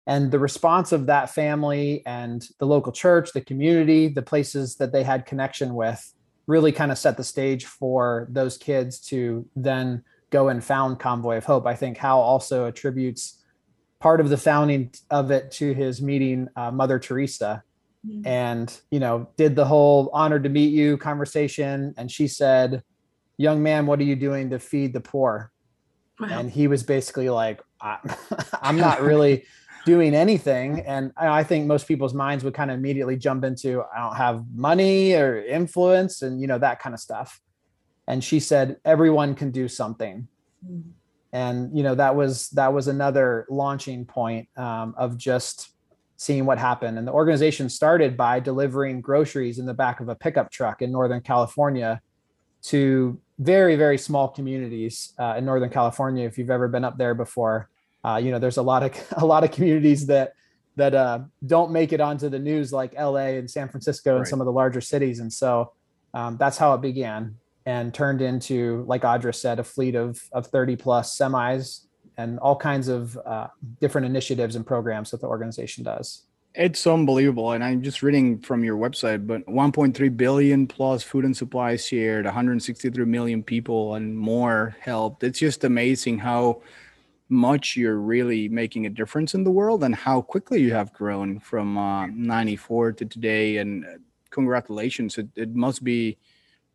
and 0.08 0.32
the 0.32 0.40
response 0.40 0.92
of 0.92 1.06
that 1.06 1.30
family 1.30 2.02
and 2.08 2.50
the 2.58 2.66
local 2.66 2.92
church 2.92 3.34
the 3.34 3.42
community 3.42 4.08
the 4.08 4.22
places 4.22 4.78
that 4.78 4.92
they 4.92 5.04
had 5.04 5.26
connection 5.26 5.76
with 5.76 6.14
really 6.48 6.72
kind 6.72 6.92
of 6.92 6.98
set 6.98 7.18
the 7.18 7.24
stage 7.24 7.66
for 7.66 8.28
those 8.32 8.58
kids 8.58 9.00
to 9.00 9.46
then 9.56 10.04
go 10.30 10.48
and 10.48 10.64
found 10.64 11.00
Convoy 11.00 11.38
of 11.38 11.46
Hope. 11.46 11.68
I 11.68 11.76
think 11.76 11.98
Hal 11.98 12.20
also 12.20 12.66
attributes 12.66 13.44
part 14.00 14.20
of 14.20 14.30
the 14.30 14.38
founding 14.38 14.92
of 15.10 15.32
it 15.32 15.52
to 15.52 15.74
his 15.74 16.02
meeting 16.02 16.48
uh, 16.56 16.72
Mother 16.72 17.00
Teresa 17.00 17.64
mm-hmm. 18.06 18.26
and, 18.26 18.80
you 18.92 19.00
know, 19.00 19.30
did 19.38 19.56
the 19.56 19.66
whole 19.66 20.10
honored 20.14 20.44
to 20.44 20.50
meet 20.50 20.74
you 20.74 20.98
conversation. 20.98 21.94
And 21.98 22.10
she 22.10 22.28
said, 22.28 22.84
Young 23.40 23.62
man, 23.62 23.86
what 23.86 24.00
are 24.00 24.04
you 24.04 24.16
doing 24.16 24.50
to 24.50 24.58
feed 24.60 24.94
the 24.94 25.00
poor? 25.00 25.52
Wow. 26.20 26.28
And 26.32 26.50
he 26.50 26.68
was 26.68 26.82
basically 26.82 27.30
like, 27.30 27.62
I'm 27.82 28.78
not 28.78 29.02
really 29.02 29.46
doing 29.88 30.14
anything. 30.14 30.82
And 30.82 31.14
I 31.16 31.44
think 31.46 31.66
most 31.66 31.88
people's 31.88 32.14
minds 32.14 32.44
would 32.44 32.54
kind 32.54 32.70
of 32.70 32.78
immediately 32.78 33.16
jump 33.16 33.46
into, 33.46 33.84
I 33.96 34.02
don't 34.02 34.18
have 34.18 34.44
money 34.54 35.14
or 35.14 35.42
influence 35.42 36.24
and, 36.24 36.42
you 36.42 36.48
know, 36.48 36.60
that 36.60 36.82
kind 36.82 36.94
of 36.94 37.00
stuff. 37.00 37.40
And 38.06 38.22
she 38.22 38.42
said, 38.42 38.76
everyone 38.84 39.34
can 39.34 39.50
do 39.50 39.70
something. 39.70 40.28
Mm-hmm. 40.66 40.90
And, 41.32 41.78
you 41.78 41.84
know, 41.84 41.96
that 41.96 42.18
was, 42.18 42.50
that 42.50 42.74
was 42.74 42.90
another 42.90 43.46
launching 43.50 44.04
point 44.04 44.50
um, 44.58 44.94
of 44.98 45.18
just 45.18 45.70
seeing 46.18 46.46
what 46.46 46.58
happened. 46.58 46.98
And 46.98 47.08
the 47.08 47.14
organization 47.14 47.70
started 47.70 48.18
by 48.18 48.42
delivering 48.42 49.00
groceries 49.00 49.58
in 49.58 49.66
the 49.66 49.74
back 49.74 50.02
of 50.02 50.10
a 50.10 50.16
pickup 50.16 50.52
truck 50.52 50.82
in 50.82 50.92
Northern 50.92 51.22
California 51.22 52.02
to 52.64 53.22
very, 53.40 53.78
very 53.78 53.98
small 53.98 54.28
communities 54.28 55.14
uh, 55.18 55.36
in 55.38 55.46
Northern 55.46 55.70
California. 55.70 56.26
If 56.26 56.38
you've 56.38 56.50
ever 56.50 56.68
been 56.68 56.84
up 56.84 56.98
there 56.98 57.16
before, 57.16 57.70
uh, 58.08 58.18
you 58.18 58.32
know, 58.32 58.40
there's 58.40 58.58
a 58.58 58.62
lot 58.62 58.84
of 58.84 59.14
a 59.18 59.26
lot 59.26 59.44
of 59.44 59.52
communities 59.52 60.08
that 60.08 60.34
that 60.76 60.94
uh, 60.94 61.20
don't 61.46 61.72
make 61.72 61.92
it 61.92 62.00
onto 62.00 62.30
the 62.30 62.40
news 62.40 62.72
like 62.72 62.94
LA 62.94 63.38
and 63.38 63.50
San 63.50 63.68
Francisco 63.68 64.12
and 64.12 64.20
right. 64.20 64.28
some 64.28 64.40
of 64.40 64.46
the 64.46 64.52
larger 64.52 64.80
cities. 64.80 65.20
And 65.20 65.34
so 65.34 65.74
um, 66.14 66.38
that's 66.38 66.58
how 66.58 66.76
it 66.76 66.82
began 66.82 67.36
and 67.66 67.94
turned 67.94 68.22
into, 68.22 68.86
like 68.88 69.02
Audra 69.02 69.34
said, 69.34 69.60
a 69.60 69.64
fleet 69.64 69.96
of, 69.96 70.22
of 70.32 70.48
30 70.48 70.76
plus 70.76 71.18
semis 71.18 71.86
and 72.16 72.38
all 72.40 72.56
kinds 72.56 72.88
of 72.88 73.18
uh, 73.26 73.48
different 73.82 74.06
initiatives 74.06 74.56
and 74.56 74.66
programs 74.66 75.12
that 75.12 75.20
the 75.20 75.28
organization 75.28 75.84
does. 75.84 76.24
It's 76.54 76.86
unbelievable. 76.86 77.52
And 77.52 77.64
I'm 77.64 77.82
just 77.82 78.04
reading 78.04 78.40
from 78.40 78.64
your 78.64 78.78
website, 78.78 79.26
but 79.26 79.46
1.3 79.48 80.16
billion 80.16 80.68
plus 80.68 81.02
food 81.02 81.26
and 81.26 81.36
supplies 81.36 81.86
shared, 81.86 82.26
163 82.26 83.04
million 83.06 83.44
people 83.44 83.96
and 83.96 84.18
more 84.18 84.76
helped. 84.80 85.24
It's 85.24 85.40
just 85.40 85.64
amazing 85.64 86.20
how 86.20 86.62
much 87.30 87.76
you're 87.76 88.00
really 88.00 88.48
making 88.48 88.86
a 88.86 88.90
difference 88.90 89.34
in 89.34 89.44
the 89.44 89.52
world 89.52 89.84
and 89.84 89.96
how 89.96 90.22
quickly 90.22 90.62
you 90.62 90.74
have 90.74 90.94
grown 90.94 91.40
from 91.40 91.78
uh, 91.78 92.08
94 92.08 92.94
to 92.94 93.06
today 93.06 93.58
and 93.58 93.86
uh, 93.86 93.90
congratulations. 94.30 95.18
It, 95.18 95.28
it 95.36 95.56
must 95.56 95.84
be 95.84 96.18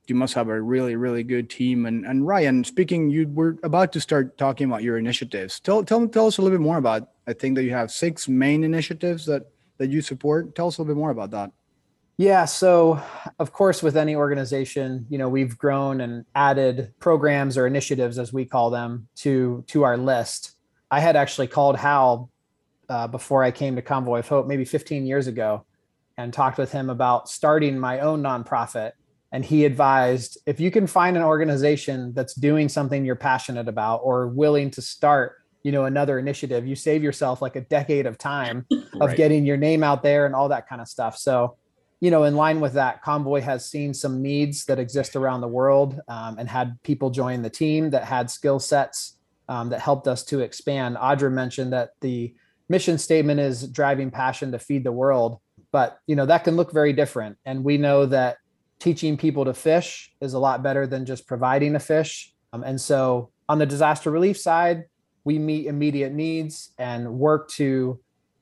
you 0.09 0.17
must 0.17 0.35
have 0.35 0.49
a 0.49 0.61
really 0.61 0.97
really 0.97 1.23
good 1.23 1.49
team. 1.49 1.87
And 1.87 2.05
and 2.05 2.27
ryan 2.27 2.65
speaking 2.65 3.09
you 3.09 3.29
were 3.29 3.57
about 3.63 3.93
to 3.93 4.01
start 4.01 4.37
talking 4.37 4.67
about 4.67 4.83
your 4.83 4.99
initiatives. 4.99 5.61
Tell 5.61 5.83
tell, 5.85 6.07
tell 6.09 6.27
us 6.27 6.39
a 6.39 6.43
little 6.43 6.59
bit 6.59 6.63
more 6.63 6.77
about 6.77 7.11
i 7.27 7.33
think 7.33 7.55
that 7.55 7.65
you 7.65 7.71
have 7.71 7.91
six 7.91 8.29
main 8.29 8.65
initiatives 8.65 9.25
that 9.27 9.47
that 9.79 9.89
you 9.89 10.03
support. 10.03 10.55
Tell 10.55 10.69
us 10.69 10.77
a 10.77 10.83
little 10.83 10.95
bit 10.95 10.99
more 10.99 11.11
about 11.11 11.31
that 11.31 11.53
yeah. 12.17 12.45
So, 12.45 13.03
of 13.39 13.53
course, 13.53 13.83
with 13.83 13.97
any 13.97 14.15
organization, 14.15 15.07
you 15.09 15.19
know, 15.19 15.29
we've 15.29 15.57
grown 15.57 16.01
and 16.01 16.25
added 16.35 16.93
programs 17.01 17.57
or 17.57 17.67
initiatives, 17.67 18.19
as 18.19 18.33
we 18.33 18.45
call 18.45 18.71
them, 18.71 19.09
to 19.17 19.65
to 19.69 19.85
our 19.85 19.97
list. 19.97 20.53
I 20.91 21.01
had 21.01 21.17
actually 21.17 21.47
called 21.47 21.77
Hal 21.77 22.31
uh, 22.89 23.07
before 23.09 23.43
I 23.43 23.51
came 23.51 23.77
to 23.77 23.83
Convoy 23.83 24.19
of 24.19 24.29
Hope, 24.29 24.47
maybe 24.47 24.65
15 24.67 25.07
years 25.07 25.27
ago, 25.27 25.65
and 26.19 26.33
talked 26.33 26.59
with 26.59 26.71
him 26.71 26.91
about 26.91 27.29
starting 27.29 27.79
my 27.79 28.01
own 28.01 28.23
nonprofit. 28.23 28.93
And 29.33 29.43
he 29.43 29.65
advised 29.65 30.37
if 30.45 30.61
you 30.61 30.71
can 30.71 30.87
find 30.87 31.17
an 31.17 31.23
organization 31.23 32.13
that's 32.13 32.35
doing 32.35 32.69
something 32.69 33.07
you're 33.07 33.17
passionate 33.17 33.67
about 33.67 34.01
or 34.05 34.29
willing 34.29 34.71
to 34.73 34.83
start 34.83 35.39
you 35.63 35.71
know 35.71 35.85
another 35.85 36.19
initiative 36.19 36.67
you 36.67 36.75
save 36.75 37.03
yourself 37.05 37.41
like 37.41 37.55
a 37.55 37.61
decade 37.61 38.05
of 38.05 38.19
time 38.19 38.67
of 38.73 39.09
right. 39.09 39.17
getting 39.17 39.47
your 39.47 39.57
name 39.57 39.85
out 39.85 40.03
there 40.03 40.27
and 40.27 40.35
all 40.35 40.49
that 40.49 40.69
kind 40.69 40.81
of 40.81 40.89
stuff 40.89 41.17
so 41.17 41.57
you 42.03 42.11
know, 42.11 42.25
in 42.25 42.35
line 42.35 42.59
with 42.59 42.73
that, 42.73 43.01
Convoy 43.01 43.41
has 43.43 43.71
seen 43.71 43.95
some 43.95 44.21
needs 44.21 44.65
that 44.65 44.81
exist 44.81 45.15
around 45.15 45.41
the 45.41 45.47
world 45.47 46.01
um, 46.09 46.37
and 46.37 46.49
had 46.49 46.77
people 46.83 47.11
join 47.11 47.43
the 47.43 47.49
team 47.49 47.91
that 47.91 48.03
had 48.03 48.29
skill 48.29 48.59
sets 48.59 49.19
um, 49.49 49.69
that 49.69 49.79
helped 49.79 50.09
us 50.09 50.25
to 50.25 50.41
expand. 50.41 50.97
Audra 50.97 51.31
mentioned 51.31 51.73
that 51.73 51.91
the 52.01 52.35
mission 52.69 52.99
statement 52.99 53.39
is 53.39 53.69
driving 53.69 54.11
passion 54.11 54.51
to 54.51 54.59
feed 54.59 54.83
the 54.83 54.91
world, 54.91 55.39
but 55.71 56.01
you 56.09 56.17
know 56.17 56.27
that 56.27 56.43
can 56.43 56.57
look 56.57 56.73
very 56.73 56.93
different. 56.93 57.39
And 57.45 57.63
we 57.63 57.79
know 57.79 58.05
that 58.07 58.39
teaching 58.81 59.17
people 59.17 59.45
to 59.45 59.55
fish 59.55 60.13
is 60.21 60.35
a 60.35 60.41
lot 60.41 60.61
better 60.61 60.89
than 60.89 61.07
just 61.07 61.29
providing 61.29 61.77
a 61.77 61.81
fish. 61.81 62.35
Um, 62.53 62.65
and 62.65 62.81
so 62.81 63.31
on 63.49 63.61
the 63.61 63.67
disaster 63.67 64.11
relief 64.11 64.37
side, 64.37 64.87
we 65.23 65.39
meet 65.39 65.67
immediate 65.67 66.13
needs 66.13 66.73
and 66.79 67.15
work 67.15 67.49
to, 67.51 68.01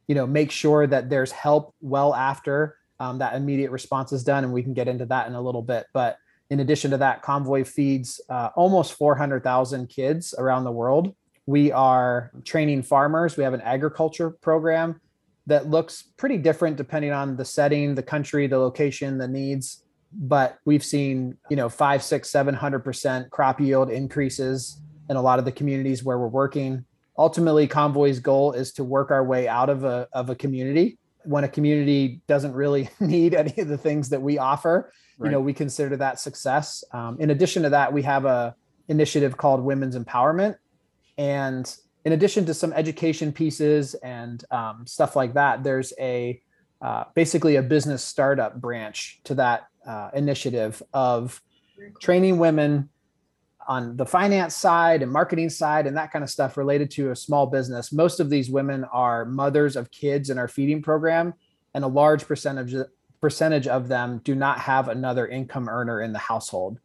you 0.08 0.14
know, 0.14 0.26
make 0.26 0.50
sure 0.50 0.86
that 0.86 1.10
there's 1.10 1.30
help 1.30 1.74
well 1.82 2.14
after 2.14 2.78
um, 3.00 3.18
that 3.18 3.34
immediate 3.34 3.70
response 3.70 4.12
is 4.12 4.22
done, 4.22 4.44
and 4.44 4.52
we 4.52 4.62
can 4.62 4.74
get 4.74 4.86
into 4.86 5.06
that 5.06 5.26
in 5.26 5.34
a 5.34 5.40
little 5.40 5.62
bit. 5.62 5.86
But 5.92 6.18
in 6.50 6.60
addition 6.60 6.90
to 6.90 6.98
that, 6.98 7.22
Convoy 7.22 7.64
feeds 7.64 8.20
uh, 8.28 8.50
almost 8.54 8.92
400,000 8.92 9.88
kids 9.88 10.34
around 10.36 10.64
the 10.64 10.70
world. 10.70 11.14
We 11.46 11.72
are 11.72 12.30
training 12.44 12.82
farmers. 12.82 13.36
We 13.36 13.44
have 13.44 13.54
an 13.54 13.62
agriculture 13.62 14.30
program 14.30 15.00
that 15.46 15.68
looks 15.68 16.02
pretty 16.16 16.36
different 16.36 16.76
depending 16.76 17.12
on 17.12 17.36
the 17.36 17.44
setting, 17.44 17.94
the 17.94 18.02
country, 18.02 18.46
the 18.46 18.58
location, 18.58 19.16
the 19.16 19.26
needs. 19.26 19.82
But 20.12 20.58
we've 20.64 20.84
seen, 20.84 21.38
you 21.48 21.56
know, 21.56 21.68
five, 21.68 22.02
six, 22.02 22.30
seven 22.30 22.54
hundred 22.54 22.80
percent 22.80 23.30
crop 23.30 23.60
yield 23.60 23.90
increases 23.90 24.80
in 25.08 25.16
a 25.16 25.22
lot 25.22 25.38
of 25.38 25.44
the 25.44 25.52
communities 25.52 26.04
where 26.04 26.18
we're 26.18 26.28
working. 26.28 26.84
Ultimately, 27.16 27.66
Convoy's 27.66 28.20
goal 28.20 28.52
is 28.52 28.72
to 28.74 28.84
work 28.84 29.10
our 29.10 29.24
way 29.24 29.48
out 29.48 29.70
of 29.70 29.84
a 29.84 30.08
of 30.12 30.30
a 30.30 30.34
community 30.34 30.98
when 31.24 31.44
a 31.44 31.48
community 31.48 32.20
doesn't 32.26 32.54
really 32.54 32.88
need 33.00 33.34
any 33.34 33.54
of 33.58 33.68
the 33.68 33.78
things 33.78 34.08
that 34.08 34.22
we 34.22 34.38
offer 34.38 34.92
right. 35.18 35.28
you 35.28 35.32
know 35.32 35.40
we 35.40 35.52
consider 35.52 35.96
that 35.96 36.18
success. 36.18 36.82
Um, 36.92 37.16
in 37.20 37.30
addition 37.30 37.62
to 37.62 37.70
that 37.70 37.92
we 37.92 38.02
have 38.02 38.24
a 38.24 38.54
initiative 38.88 39.36
called 39.36 39.62
women's 39.62 39.96
empowerment. 39.96 40.56
And 41.16 41.72
in 42.04 42.12
addition 42.12 42.44
to 42.46 42.54
some 42.54 42.72
education 42.72 43.32
pieces 43.32 43.94
and 43.94 44.42
um, 44.50 44.86
stuff 44.86 45.14
like 45.14 45.34
that 45.34 45.62
there's 45.62 45.92
a 46.00 46.40
uh, 46.82 47.04
basically 47.14 47.56
a 47.56 47.62
business 47.62 48.02
startup 48.02 48.58
branch 48.58 49.20
to 49.24 49.34
that 49.34 49.68
uh, 49.86 50.10
initiative 50.14 50.82
of 50.94 51.40
training 52.00 52.38
women 52.38 52.88
on 53.70 53.96
the 53.96 54.04
finance 54.04 54.56
side 54.56 55.00
and 55.00 55.12
marketing 55.12 55.48
side 55.48 55.86
and 55.86 55.96
that 55.96 56.10
kind 56.10 56.24
of 56.24 56.28
stuff 56.28 56.56
related 56.56 56.90
to 56.90 57.12
a 57.12 57.16
small 57.16 57.46
business. 57.46 57.92
Most 57.92 58.18
of 58.18 58.28
these 58.28 58.50
women 58.50 58.82
are 58.92 59.24
mothers 59.24 59.76
of 59.76 59.92
kids 59.92 60.28
in 60.28 60.38
our 60.38 60.48
feeding 60.48 60.82
program, 60.82 61.34
and 61.72 61.84
a 61.84 61.86
large 61.86 62.26
percentage 62.26 62.74
percentage 63.20 63.68
of 63.68 63.86
them 63.86 64.20
do 64.24 64.34
not 64.34 64.58
have 64.58 64.88
another 64.88 65.28
income 65.28 65.68
earner 65.68 66.00
in 66.00 66.12
the 66.12 66.18
household. 66.18 66.80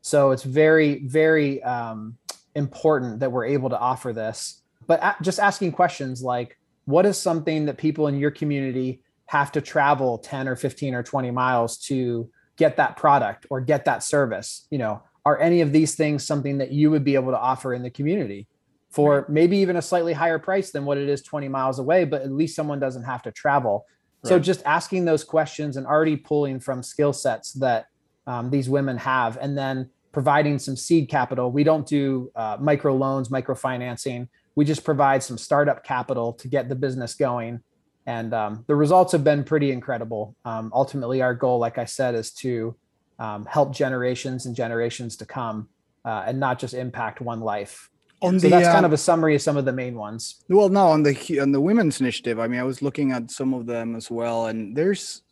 So 0.00 0.30
it's 0.30 0.44
very, 0.44 1.00
very 1.06 1.62
um, 1.62 2.16
important 2.54 3.20
that 3.20 3.30
we're 3.30 3.44
able 3.44 3.68
to 3.68 3.78
offer 3.78 4.14
this. 4.14 4.62
But 4.86 5.20
just 5.20 5.38
asking 5.38 5.72
questions 5.72 6.22
like, 6.22 6.56
what 6.86 7.04
is 7.04 7.18
something 7.18 7.66
that 7.66 7.76
people 7.76 8.06
in 8.06 8.18
your 8.18 8.30
community 8.30 9.02
have 9.26 9.52
to 9.52 9.60
travel 9.60 10.16
10 10.16 10.48
or 10.48 10.56
15 10.56 10.94
or 10.94 11.02
20 11.02 11.30
miles 11.32 11.76
to 11.88 12.30
get 12.56 12.76
that 12.78 12.96
product 12.96 13.46
or 13.50 13.60
get 13.60 13.84
that 13.84 14.02
service? 14.02 14.66
You 14.70 14.78
know, 14.78 15.02
are 15.26 15.40
any 15.40 15.60
of 15.60 15.72
these 15.72 15.94
things 15.94 16.26
something 16.26 16.58
that 16.58 16.70
you 16.70 16.90
would 16.90 17.04
be 17.04 17.14
able 17.14 17.32
to 17.32 17.38
offer 17.38 17.74
in 17.74 17.82
the 17.82 17.90
community 17.90 18.46
for 18.90 19.26
maybe 19.28 19.56
even 19.56 19.76
a 19.76 19.82
slightly 19.82 20.12
higher 20.12 20.38
price 20.38 20.70
than 20.70 20.84
what 20.84 20.98
it 20.98 21.08
is 21.08 21.22
20 21.22 21.48
miles 21.48 21.78
away 21.78 22.04
but 22.04 22.22
at 22.22 22.30
least 22.30 22.54
someone 22.54 22.78
doesn't 22.78 23.04
have 23.04 23.22
to 23.22 23.32
travel 23.32 23.86
So 24.24 24.38
just 24.38 24.62
asking 24.64 25.04
those 25.04 25.22
questions 25.22 25.76
and 25.76 25.86
already 25.86 26.16
pulling 26.16 26.58
from 26.58 26.82
skill 26.82 27.12
sets 27.12 27.52
that 27.54 27.86
um, 28.26 28.50
these 28.50 28.70
women 28.70 28.96
have, 28.96 29.36
and 29.36 29.56
then 29.56 29.90
providing 30.12 30.58
some 30.58 30.76
seed 30.76 31.10
capital. 31.10 31.50
We 31.50 31.62
don't 31.62 31.86
do 31.86 32.30
uh, 32.34 32.56
micro 32.58 32.94
loans, 32.94 33.28
microfinancing. 33.28 34.28
We 34.54 34.64
just 34.64 34.82
provide 34.84 35.22
some 35.22 35.36
startup 35.36 35.84
capital 35.84 36.32
to 36.34 36.48
get 36.48 36.68
the 36.68 36.74
business 36.74 37.14
going. 37.14 37.60
And 38.06 38.32
um, 38.32 38.64
the 38.66 38.76
results 38.76 39.12
have 39.12 39.24
been 39.24 39.44
pretty 39.44 39.72
incredible. 39.72 40.36
Um, 40.44 40.70
ultimately, 40.74 41.20
our 41.20 41.34
goal, 41.34 41.58
like 41.58 41.76
I 41.76 41.84
said, 41.84 42.14
is 42.14 42.32
to 42.34 42.76
um, 43.18 43.46
help 43.46 43.72
generations 43.74 44.46
and 44.46 44.56
generations 44.56 45.16
to 45.16 45.26
come 45.26 45.68
uh, 46.04 46.24
and 46.26 46.38
not 46.38 46.58
just 46.58 46.74
impact 46.74 47.20
one 47.20 47.40
life. 47.40 47.90
On 48.20 48.40
So 48.40 48.48
that's 48.48 48.66
kind 48.66 48.78
um, 48.78 48.84
of 48.86 48.92
a 48.92 48.96
summary 48.96 49.34
of 49.34 49.42
some 49.42 49.56
of 49.56 49.64
the 49.64 49.72
main 49.72 49.96
ones. 49.96 50.42
Well, 50.48 50.68
no, 50.68 50.88
on 50.88 51.02
the 51.02 51.40
on 51.40 51.52
the 51.52 51.60
women's 51.60 52.00
initiative, 52.00 52.38
I 52.38 52.46
mean, 52.46 52.60
I 52.60 52.62
was 52.62 52.80
looking 52.80 53.12
at 53.12 53.30
some 53.30 53.52
of 53.52 53.66
them 53.66 53.96
as 53.96 54.10
well, 54.10 54.46
and 54.46 54.74
there's 54.74 55.22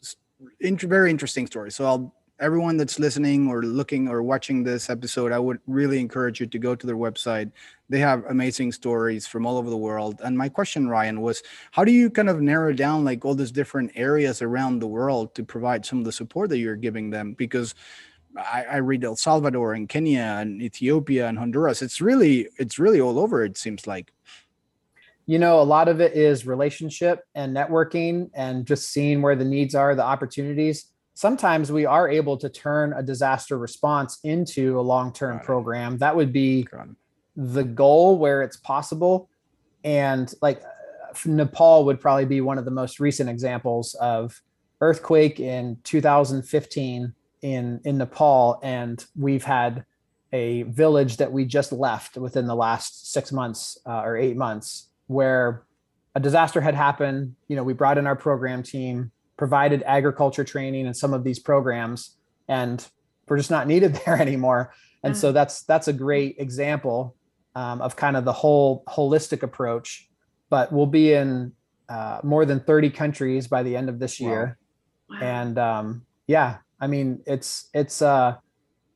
int- 0.60 0.82
very 0.82 1.10
interesting 1.10 1.46
stories. 1.46 1.74
So, 1.74 1.86
I'll, 1.86 2.14
everyone 2.40 2.76
that's 2.76 2.98
listening 2.98 3.48
or 3.48 3.62
looking 3.62 4.08
or 4.08 4.22
watching 4.22 4.64
this 4.64 4.90
episode, 4.90 5.32
I 5.32 5.38
would 5.38 5.60
really 5.66 6.00
encourage 6.00 6.40
you 6.40 6.46
to 6.46 6.58
go 6.58 6.74
to 6.74 6.86
their 6.86 6.96
website. 6.96 7.52
They 7.88 8.00
have 8.00 8.24
amazing 8.28 8.72
stories 8.72 9.26
from 9.26 9.46
all 9.46 9.58
over 9.58 9.70
the 9.70 9.76
world. 9.76 10.20
And 10.24 10.36
my 10.36 10.48
question, 10.48 10.88
Ryan, 10.88 11.20
was 11.20 11.42
how 11.70 11.84
do 11.84 11.92
you 11.92 12.10
kind 12.10 12.28
of 12.28 12.40
narrow 12.40 12.72
down 12.72 13.04
like 13.04 13.24
all 13.24 13.34
these 13.34 13.52
different 13.52 13.92
areas 13.94 14.42
around 14.42 14.80
the 14.80 14.88
world 14.88 15.34
to 15.36 15.44
provide 15.44 15.86
some 15.86 15.98
of 16.00 16.04
the 16.04 16.12
support 16.12 16.48
that 16.50 16.58
you're 16.58 16.74
giving 16.76 17.10
them? 17.10 17.34
Because 17.34 17.74
I, 18.36 18.64
I 18.64 18.76
read 18.78 19.04
El 19.04 19.16
Salvador 19.16 19.74
and 19.74 19.88
Kenya 19.88 20.38
and 20.40 20.62
Ethiopia 20.62 21.28
and 21.28 21.38
Honduras. 21.38 21.82
It's 21.82 22.00
really, 22.00 22.48
it's 22.58 22.78
really 22.78 23.00
all 23.00 23.18
over. 23.18 23.44
It 23.44 23.56
seems 23.58 23.86
like. 23.86 24.12
you 25.26 25.38
know 25.38 25.60
a 25.60 25.62
lot 25.62 25.88
of 25.88 26.00
it 26.00 26.14
is 26.14 26.46
relationship 26.46 27.24
and 27.34 27.54
networking 27.56 28.28
and 28.34 28.66
just 28.66 28.90
seeing 28.90 29.22
where 29.22 29.36
the 29.36 29.44
needs 29.44 29.74
are 29.74 29.94
the 29.94 30.02
opportunities 30.02 30.86
sometimes 31.14 31.70
we 31.70 31.84
are 31.84 32.08
able 32.08 32.36
to 32.38 32.48
turn 32.48 32.92
a 32.92 33.02
disaster 33.02 33.58
response 33.58 34.18
into 34.24 34.78
a 34.78 34.82
long-term 34.82 35.40
program. 35.40 35.98
That 35.98 36.16
would 36.16 36.32
be 36.32 36.66
the 37.36 37.64
goal 37.64 38.18
where 38.18 38.42
it's 38.42 38.56
possible. 38.56 39.28
And 39.84 40.32
like 40.40 40.62
nepal 41.26 41.84
would 41.84 42.00
probably 42.00 42.24
be 42.24 42.40
one 42.40 42.58
of 42.58 42.64
the 42.64 42.70
most 42.70 43.00
recent 43.00 43.28
examples 43.28 43.94
of 43.94 44.40
earthquake 44.80 45.40
in 45.40 45.78
2015 45.84 47.14
in 47.42 47.80
in 47.84 47.98
nepal. 47.98 48.60
And 48.62 49.04
we've 49.18 49.44
had 49.44 49.84
a 50.32 50.62
village 50.62 51.18
that 51.18 51.30
we 51.30 51.44
just 51.44 51.72
left 51.72 52.16
within 52.16 52.46
the 52.46 52.54
last 52.54 53.12
six 53.12 53.32
months 53.32 53.78
uh, 53.86 54.00
or 54.00 54.16
eight 54.16 54.36
months 54.36 54.88
where 55.08 55.64
a 56.14 56.20
disaster 56.20 56.60
had 56.60 56.74
happened. 56.74 57.34
You 57.48 57.56
know 57.56 57.62
we 57.62 57.74
brought 57.74 57.98
in 57.98 58.06
our 58.06 58.16
program 58.16 58.62
team 58.62 59.10
provided 59.36 59.82
agriculture 59.86 60.44
training 60.44 60.86
and 60.86 60.96
some 60.96 61.12
of 61.14 61.24
these 61.24 61.38
programs 61.38 62.16
and 62.48 62.86
we're 63.28 63.36
just 63.38 63.50
not 63.50 63.66
needed 63.66 63.94
there 64.04 64.20
anymore. 64.20 64.72
And 65.04 65.16
so 65.16 65.32
that's 65.32 65.62
that's 65.64 65.88
a 65.88 65.92
great 65.92 66.36
example 66.38 67.16
um, 67.56 67.80
of 67.82 67.96
kind 67.96 68.16
of 68.16 68.24
the 68.24 68.32
whole 68.32 68.84
holistic 68.88 69.42
approach 69.42 70.08
but 70.50 70.70
we'll 70.70 70.86
be 70.86 71.14
in 71.14 71.50
uh, 71.88 72.20
more 72.22 72.44
than 72.44 72.60
30 72.60 72.90
countries 72.90 73.48
by 73.48 73.62
the 73.62 73.74
end 73.74 73.88
of 73.88 73.98
this 73.98 74.20
Wow. 74.20 74.28
year 74.28 74.58
Wow. 75.10 75.18
and 75.20 75.58
um, 75.58 76.06
yeah 76.26 76.58
i 76.80 76.86
mean 76.86 77.20
it's 77.26 77.68
it's 77.74 78.00
uh 78.02 78.36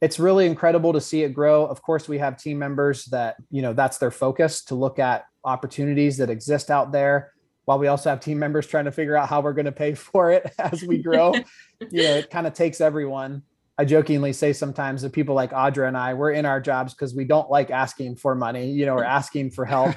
it's 0.03 0.19
really 0.19 0.47
incredible 0.47 0.93
to 0.93 1.01
see 1.01 1.23
it 1.23 1.31
grow. 1.31 1.65
Of 1.67 1.81
course 1.83 2.07
we 2.07 2.19
have 2.19 2.37
team 2.37 2.59
members 2.59 3.07
that 3.07 3.37
you 3.51 3.63
know 3.63 3.73
that's 3.73 3.99
their 3.99 4.11
focus 4.11 4.63
to 4.65 4.75
look 4.75 4.99
at 4.99 5.25
opportunities 5.45 6.19
that 6.19 6.29
exist 6.31 6.71
out 6.71 6.93
there 6.93 7.33
while 7.67 7.79
we 7.79 7.89
also 7.89 8.09
have 8.09 8.21
team 8.21 8.39
members 8.39 8.67
trying 8.67 8.87
to 8.87 8.93
figure 8.93 9.17
out 9.17 9.29
how 9.29 9.43
we're 9.43 9.53
going 9.53 9.67
to 9.67 9.73
pay 9.73 9.95
for 10.09 10.31
it 10.31 10.51
as 10.59 10.83
we 10.83 11.03
grow. 11.03 11.35
You 11.91 12.05
know 12.05 12.15
it 12.15 12.31
kind 12.31 12.47
of 12.47 12.55
takes 12.55 12.81
everyone. 12.81 13.43
I 13.77 13.85
jokingly 13.85 14.33
say 14.33 14.55
sometimes 14.55 15.03
that 15.03 15.13
people 15.13 15.35
like 15.35 15.51
audra 15.51 15.87
and 15.87 15.95
i 15.95 16.15
we're 16.15 16.31
in 16.31 16.47
our 16.47 16.59
jobs 16.59 16.95
because 16.95 17.15
we 17.15 17.27
don't 17.27 17.51
like 17.51 17.71
asking 17.71 18.17
for 18.17 18.35
money 18.35 18.71
you 18.71 18.87
know 18.87 18.95
we're 18.95 19.05
asking 19.21 19.51
for 19.51 19.67
help. 19.67 19.95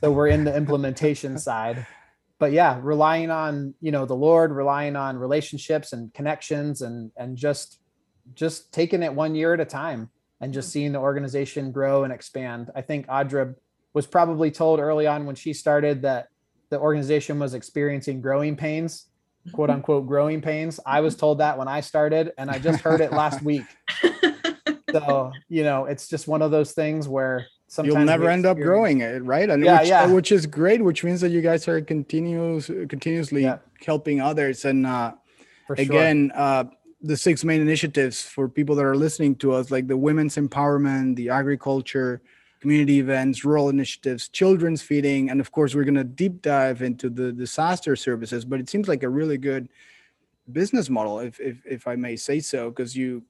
So 0.00 0.12
we're 0.12 0.28
in 0.28 0.44
the 0.44 0.56
implementation 0.56 1.40
side. 1.40 1.84
But 2.38 2.52
yeah 2.52 2.78
relying 2.80 3.32
on 3.32 3.74
you 3.80 3.90
know 3.90 4.06
the 4.06 4.14
lord 4.14 4.52
relying 4.52 4.94
on 4.94 5.16
relationships 5.16 5.92
and 5.92 6.14
connections 6.14 6.82
and 6.82 7.10
and 7.16 7.36
just 7.36 7.80
just 8.34 8.72
taking 8.72 9.02
it 9.02 9.12
one 9.12 9.34
year 9.34 9.54
at 9.54 9.60
a 9.60 9.64
time 9.64 10.10
and 10.40 10.52
just 10.52 10.68
mm-hmm. 10.68 10.72
seeing 10.72 10.92
the 10.92 11.00
organization 11.00 11.72
grow 11.72 12.04
and 12.04 12.12
expand. 12.12 12.70
I 12.76 12.82
think 12.82 13.08
audra 13.08 13.56
was 13.92 14.06
probably 14.06 14.52
told 14.52 14.78
early 14.78 15.08
on 15.08 15.26
when 15.26 15.34
she 15.34 15.52
started 15.52 16.02
that 16.02 16.28
the 16.70 16.78
organization 16.78 17.38
was 17.38 17.54
experiencing 17.54 18.20
growing 18.20 18.56
pains 18.56 19.06
quote 19.52 19.70
unquote 19.70 20.06
growing 20.06 20.40
pains 20.42 20.78
i 20.84 21.00
was 21.00 21.16
told 21.16 21.38
that 21.38 21.56
when 21.56 21.68
i 21.68 21.80
started 21.80 22.32
and 22.38 22.50
i 22.50 22.58
just 22.58 22.80
heard 22.80 23.00
it 23.00 23.12
last 23.12 23.42
week 23.42 23.64
so 24.92 25.32
you 25.48 25.62
know 25.62 25.84
it's 25.86 26.08
just 26.08 26.28
one 26.28 26.42
of 26.42 26.50
those 26.50 26.72
things 26.72 27.08
where 27.08 27.46
sometimes 27.68 27.94
You'll 27.94 28.04
never 28.04 28.28
end 28.30 28.46
up 28.46 28.58
growing 28.58 29.02
it, 29.02 29.22
right? 29.24 29.48
And 29.48 29.62
Yeah, 29.62 29.80
which, 29.80 29.88
yeah. 29.88 30.06
which 30.06 30.32
is 30.32 30.46
great, 30.46 30.82
which 30.82 31.04
means 31.04 31.20
that 31.20 31.30
you 31.30 31.42
guys 31.42 31.68
are 31.68 31.80
continuous, 31.82 32.66
continuously 32.88 33.42
Yeah. 33.42 33.58
helping 33.84 34.20
others. 34.22 34.64
And 34.64 34.86
uh, 34.86 35.12
for 35.66 35.76
sure. 35.76 35.84
again, 35.84 36.32
uh, 36.34 36.64
the 37.02 37.16
six 37.16 37.44
main 37.44 37.60
initiatives 37.60 38.22
for 38.22 38.48
people 38.48 38.74
that 38.76 38.84
are 38.86 38.96
listening 38.96 39.36
to 39.36 39.52
us, 39.52 39.70
like 39.70 39.86
the 39.86 39.96
women's 39.98 40.36
empowerment, 40.36 41.16
the 41.16 41.28
agriculture, 41.28 42.22
community 42.60 42.98
events, 42.98 43.44
rural 43.44 43.68
initiatives, 43.68 44.28
children's 44.28 44.82
feeding, 44.82 45.30
and 45.30 45.40
of 45.40 45.52
course, 45.52 45.74
we're 45.74 45.84
going 45.84 45.94
to 45.94 46.04
deep 46.04 46.42
dive 46.42 46.82
into 46.82 47.08
the 47.08 47.32
disaster 47.32 47.96
services. 47.96 48.44
But 48.44 48.60
it 48.60 48.68
seems 48.68 48.88
like 48.88 49.02
a 49.02 49.08
really 49.08 49.38
good 49.38 49.68
business 50.52 50.90
model, 50.90 51.20
if 51.20 51.38
if, 51.40 51.64
if 51.64 51.86
I 51.86 51.96
may 51.96 52.16
say 52.16 52.40
so, 52.40 52.70
because 52.70 52.96
you 52.96 53.22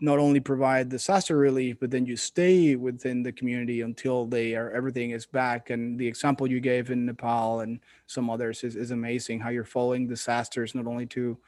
not 0.00 0.18
only 0.18 0.40
provide 0.40 0.88
disaster 0.88 1.36
relief, 1.36 1.78
but 1.80 1.90
then 1.90 2.04
you 2.04 2.16
stay 2.16 2.76
within 2.76 3.22
the 3.22 3.32
community 3.32 3.80
until 3.80 4.26
they 4.26 4.54
are 4.54 4.70
everything 4.70 5.10
is 5.10 5.24
back. 5.24 5.70
And 5.70 5.98
the 5.98 6.06
example 6.06 6.46
you 6.46 6.60
gave 6.60 6.90
in 6.90 7.06
Nepal 7.06 7.60
and 7.60 7.80
some 8.06 8.28
others 8.28 8.62
is, 8.62 8.76
is 8.76 8.90
amazing. 8.90 9.40
How 9.40 9.48
you're 9.48 9.64
following 9.64 10.06
disasters 10.06 10.74
not 10.74 10.86
only 10.86 11.06
to 11.06 11.38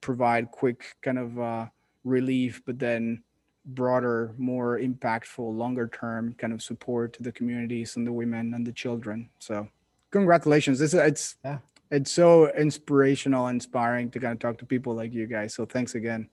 provide 0.00 0.52
quick 0.52 0.94
kind 1.02 1.18
of 1.18 1.38
uh, 1.38 1.66
relief, 2.04 2.62
but 2.64 2.78
then 2.78 3.22
broader, 3.66 4.32
more 4.38 4.78
impactful, 4.78 5.56
longer 5.56 5.88
term 5.88 6.34
kind 6.38 6.52
of 6.52 6.62
support 6.62 7.12
to 7.14 7.22
the 7.22 7.32
communities 7.32 7.96
and 7.96 8.06
the 8.06 8.12
women 8.12 8.54
and 8.54 8.66
the 8.66 8.72
children. 8.72 9.28
So 9.38 9.68
congratulations. 10.10 10.78
This 10.78 10.94
it's 10.94 11.36
Yeah. 11.44 11.58
it's 11.90 12.10
so 12.10 12.52
inspirational, 12.54 13.48
inspiring 13.48 14.10
to 14.10 14.20
kind 14.20 14.32
of 14.32 14.38
talk 14.38 14.58
to 14.58 14.66
people 14.66 14.94
like 14.94 15.12
you 15.12 15.26
guys. 15.26 15.54
So 15.54 15.64
thanks 15.66 15.94
again. 15.94 16.28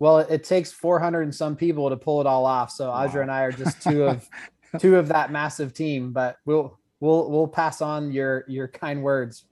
Well, 0.00 0.18
it 0.18 0.42
takes 0.44 0.72
400 0.72 1.22
and 1.22 1.34
some 1.34 1.54
people 1.56 1.88
to 1.88 1.96
pull 1.96 2.20
it 2.20 2.26
all 2.26 2.44
off. 2.44 2.70
So 2.70 2.86
Audra 2.90 3.14
Wow. 3.14 3.20
and 3.22 3.30
I 3.30 3.42
are 3.42 3.52
just 3.52 3.80
two 3.82 4.04
of 4.04 4.28
two 4.78 4.96
of 4.96 5.08
that 5.08 5.30
massive 5.30 5.72
team. 5.72 6.12
But 6.12 6.36
we'll 6.44 6.78
we'll 7.00 7.30
we'll 7.30 7.46
pass 7.48 7.80
on 7.80 8.10
your 8.10 8.44
your 8.48 8.66
kind 8.68 9.02
words. 9.02 9.44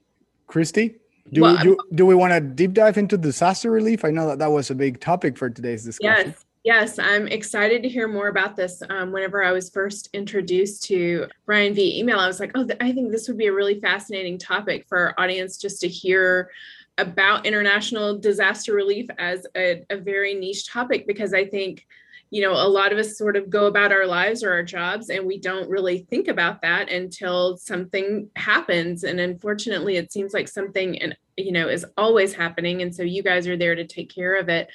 Christy, 0.47 0.95
do 1.31 1.41
Well, 1.41 1.55
we, 1.57 1.63
do, 1.63 1.77
do 1.95 2.05
we 2.05 2.15
want 2.15 2.33
to 2.33 2.41
deep 2.41 2.73
dive 2.73 2.97
into 2.97 3.17
disaster 3.17 3.71
relief? 3.71 4.03
I 4.03 4.11
know 4.11 4.27
that 4.27 4.39
that 4.39 4.51
was 4.51 4.69
a 4.69 4.75
big 4.75 4.99
topic 4.99 5.37
for 5.37 5.49
today's 5.49 5.85
discussion. 5.85 6.27
Yes, 6.31 6.45
yes, 6.63 6.97
I'm 6.97 7.27
excited 7.27 7.83
to 7.83 7.89
hear 7.89 8.07
more 8.07 8.29
about 8.29 8.55
this. 8.55 8.81
Um, 8.89 9.11
whenever 9.11 9.43
I 9.43 9.51
was 9.51 9.69
first 9.69 10.09
introduced 10.13 10.83
to 10.83 11.27
Ryan 11.45 11.73
via 11.73 11.99
email, 11.99 12.19
I 12.19 12.27
was 12.27 12.39
like, 12.39 12.51
oh, 12.55 12.65
th- 12.65 12.79
I 12.81 12.91
think 12.91 13.11
this 13.11 13.27
would 13.27 13.37
be 13.37 13.47
a 13.47 13.53
really 13.53 13.79
fascinating 13.79 14.37
topic 14.37 14.85
for 14.87 14.97
our 14.97 15.15
audience 15.17 15.57
just 15.57 15.81
to 15.81 15.87
hear 15.87 16.49
about 16.97 17.45
international 17.45 18.17
disaster 18.17 18.73
relief 18.73 19.07
as 19.17 19.45
a, 19.55 19.83
a 19.89 19.97
very 19.97 20.33
niche 20.35 20.69
topic 20.69 21.07
because 21.07 21.33
I 21.33 21.45
think 21.45 21.87
you 22.29 22.41
know 22.41 22.53
a 22.53 22.67
lot 22.67 22.91
of 22.91 22.99
us 22.99 23.17
sort 23.17 23.35
of 23.35 23.49
go 23.49 23.65
about 23.65 23.91
our 23.91 24.05
lives 24.05 24.43
or 24.43 24.51
our 24.51 24.63
jobs 24.63 25.09
and 25.09 25.25
we 25.25 25.39
don't 25.39 25.69
really 25.69 25.99
think 26.09 26.27
about 26.27 26.61
that 26.61 26.91
until 26.91 27.57
something 27.57 28.29
happens. 28.35 29.03
And 29.03 29.19
unfortunately 29.19 29.97
it 29.97 30.11
seems 30.11 30.33
like 30.33 30.47
something 30.47 30.99
and 31.01 31.17
you 31.35 31.51
know 31.51 31.67
is 31.67 31.85
always 31.97 32.33
happening. 32.33 32.83
And 32.83 32.93
so 32.93 33.01
you 33.01 33.23
guys 33.23 33.47
are 33.47 33.57
there 33.57 33.75
to 33.75 33.85
take 33.85 34.13
care 34.13 34.35
of 34.35 34.49
it 34.49 34.69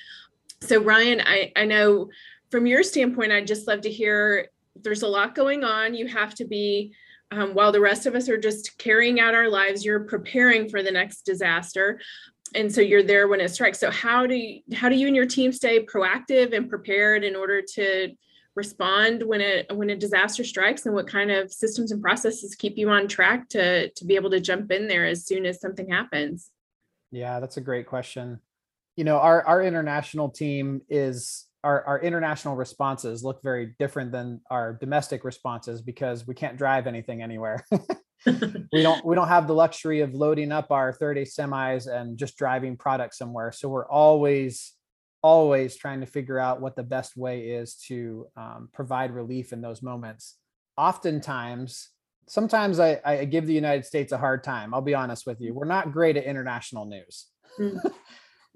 so 0.61 0.81
ryan 0.83 1.21
i 1.27 1.53
i 1.57 1.65
know 1.65 2.09
from 2.51 2.67
your 2.67 2.83
standpoint 2.83 3.33
i'd 3.33 3.47
just 3.47 3.67
love 3.67 3.81
to 3.81 3.91
hear 3.91 4.49
there's 4.83 5.03
a 5.03 5.09
lot 5.09 5.35
going 5.35 5.65
on. 5.65 5.95
You 5.95 6.07
have 6.07 6.35
to 6.37 6.45
be 6.45 6.93
um, 7.31 7.53
while 7.53 7.73
the 7.73 7.81
rest 7.81 8.07
of 8.07 8.15
us 8.15 8.29
are 8.29 8.39
just 8.39 8.79
carrying 8.79 9.21
out 9.21 9.35
our 9.35 9.51
lives 9.51 9.85
you're 9.85 10.05
preparing 10.05 10.69
for 10.69 10.83
the 10.83 10.91
next 10.91 11.23
disaster. 11.23 12.01
And 12.55 12.73
so 12.73 12.81
you're 12.81 13.03
there 13.03 13.29
when 13.29 13.41
it 13.41 13.51
strikes. 13.51 13.79
So 13.79 13.91
how 13.91 14.27
do 14.27 14.35
you 14.35 14.63
how 14.75 14.89
do 14.89 14.97
you 14.97 15.07
and 15.07 15.17
your 15.17 15.27
team 15.27 15.53
stay 15.53 15.85
proactive 15.85 16.57
and 16.57 16.69
prepared 16.69 17.23
in 17.23 17.37
order 17.37 17.61
to 17.75 18.15
respond 18.55 19.23
when 19.23 19.43
it 19.43 19.67
when 19.75 19.91
a 19.91 19.97
disaster 19.97 20.45
strikes? 20.45 20.87
And 20.87 20.95
what 20.95 21.07
kind 21.07 21.31
of 21.31 21.53
systems 21.53 21.93
and 21.93 22.01
processes 22.01 22.55
keep 22.55 22.79
you 22.79 22.89
on 22.89 23.07
track 23.07 23.51
to 23.51 23.91
to 23.91 24.05
be 24.07 24.17
able 24.17 24.31
to 24.31 24.41
jump 24.41 24.73
in 24.73 24.89
there 24.89 25.07
as 25.07 25.27
soon 25.27 25.45
as 25.45 25.61
something 25.61 25.91
happens? 25.91 26.51
Yeah, 27.11 27.39
that's 27.41 27.59
a 27.59 27.63
great 27.63 27.87
question. 27.87 28.41
You 28.99 29.05
know, 29.05 29.19
our 29.19 29.47
our 29.47 29.63
international 29.63 30.29
team 30.29 30.83
is 30.89 31.47
our 31.63 31.85
our 31.85 32.01
international 32.01 32.57
responses 32.57 33.23
look 33.23 33.41
very 33.45 33.77
different 33.79 34.11
than 34.11 34.41
our 34.51 34.73
domestic 34.73 35.23
responses 35.23 35.81
because 35.81 36.27
we 36.27 36.35
can't 36.35 36.59
drive 36.59 36.89
anything 36.89 37.23
anywhere. 37.23 37.65
we 38.27 38.83
don't 38.83 39.05
we 39.05 39.15
don't 39.15 39.29
have 39.29 39.47
the 39.47 39.55
luxury 39.55 40.01
of 40.01 40.15
loading 40.15 40.51
up 40.51 40.73
our 40.73 40.93
30 40.93 41.27
semis 41.27 41.87
and 41.87 42.19
just 42.19 42.37
driving 42.37 42.77
product 42.77 43.15
somewhere. 43.15 43.53
So 43.53 43.69
we're 43.69 43.89
always 43.89 44.73
always 45.23 45.77
trying 45.77 46.01
to 46.01 46.07
figure 46.07 46.41
out 46.41 46.61
what 46.61 46.75
the 46.75 46.83
best 46.83 47.17
way 47.17 47.51
is 47.51 47.77
to 47.87 48.27
um, 48.37 48.69
provide 48.73 49.13
relief 49.13 49.53
in 49.53 49.61
those 49.61 49.81
moments. 49.81 50.39
Oftentimes, 50.77 51.91
sometimes 52.27 52.81
I, 52.81 53.01
I, 53.05 53.25
give 53.27 53.47
the 53.47 53.55
United 53.55 53.87
States 53.87 54.11
a 54.11 54.19
hard 54.19 54.43
time. 54.43 54.75
I'll 54.75 54.83
be 54.83 54.95
honest 54.95 55.25
with 55.25 55.41
you. 55.41 55.55
We're 55.55 55.67
not 55.67 55.93
great 55.93 56.17
at 56.17 56.25
international 56.25 56.87
news. 56.87 57.27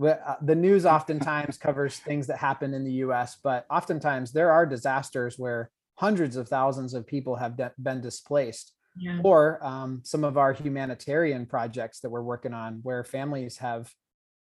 Uh, 0.03 0.37
the 0.43 0.55
news 0.55 0.87
oftentimes 0.97 1.57
covers 1.59 1.99
things 1.99 2.27
that 2.27 2.39
happen 2.39 2.75
in 2.75 2.85
the 2.85 2.93
US, 3.05 3.37
but 3.43 3.67
oftentimes 3.71 4.33
there 4.33 4.51
are 4.51 4.67
disasters 4.67 5.39
where 5.39 5.71
hundreds 5.95 6.37
of 6.37 6.49
thousands 6.49 6.95
of 6.95 7.07
people 7.07 7.37
have 7.37 7.57
de- 7.57 7.73
been 7.79 8.01
displaced. 8.01 8.73
Yeah. 8.97 9.21
Or 9.25 9.65
um, 9.65 10.03
some 10.05 10.23
of 10.23 10.37
our 10.37 10.53
humanitarian 10.53 11.47
projects 11.47 12.01
that 12.01 12.11
we're 12.11 12.23
working 12.23 12.53
on 12.53 12.81
where 12.83 13.05
families 13.05 13.57
have 13.59 13.91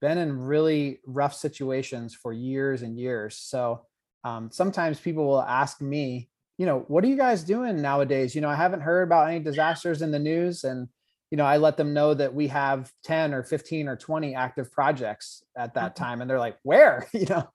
been 0.02 0.18
in 0.18 0.40
really 0.40 1.00
rough 1.06 1.36
situations 1.36 2.16
for 2.16 2.34
years 2.34 2.82
and 2.82 2.98
years. 2.98 3.38
So 3.38 3.86
um, 4.24 4.50
sometimes 4.52 5.00
people 5.00 5.26
will 5.26 5.42
ask 5.42 5.82
me, 5.82 6.30
you 6.58 6.66
know, 6.66 6.86
what 6.88 7.04
are 7.04 7.08
you 7.08 7.16
guys 7.16 7.44
doing 7.44 7.82
nowadays? 7.82 8.34
You 8.34 8.42
know, 8.42 8.50
I 8.50 8.56
haven't 8.56 8.82
heard 8.82 9.04
about 9.04 9.30
any 9.30 9.40
disasters 9.40 10.02
in 10.02 10.12
the 10.12 10.20
news. 10.20 10.64
And, 10.64 10.88
you 11.34 11.38
know, 11.38 11.46
I 11.46 11.58
let 11.58 11.78
them 11.78 11.96
know 11.96 12.14
that 12.14 12.32
we 12.32 12.48
have 12.50 12.92
10 13.06 13.34
or 13.34 13.42
15 13.42 13.88
or 13.88 13.96
20 13.96 14.36
active 14.36 14.72
projects 14.72 15.44
at 15.58 15.74
that 15.74 15.96
mm-hmm. 15.96 16.04
time. 16.04 16.22
And 16.22 16.30
they're 16.30 16.38
like, 16.38 16.60
where? 16.62 17.08
you 17.12 17.26
know, 17.26 17.50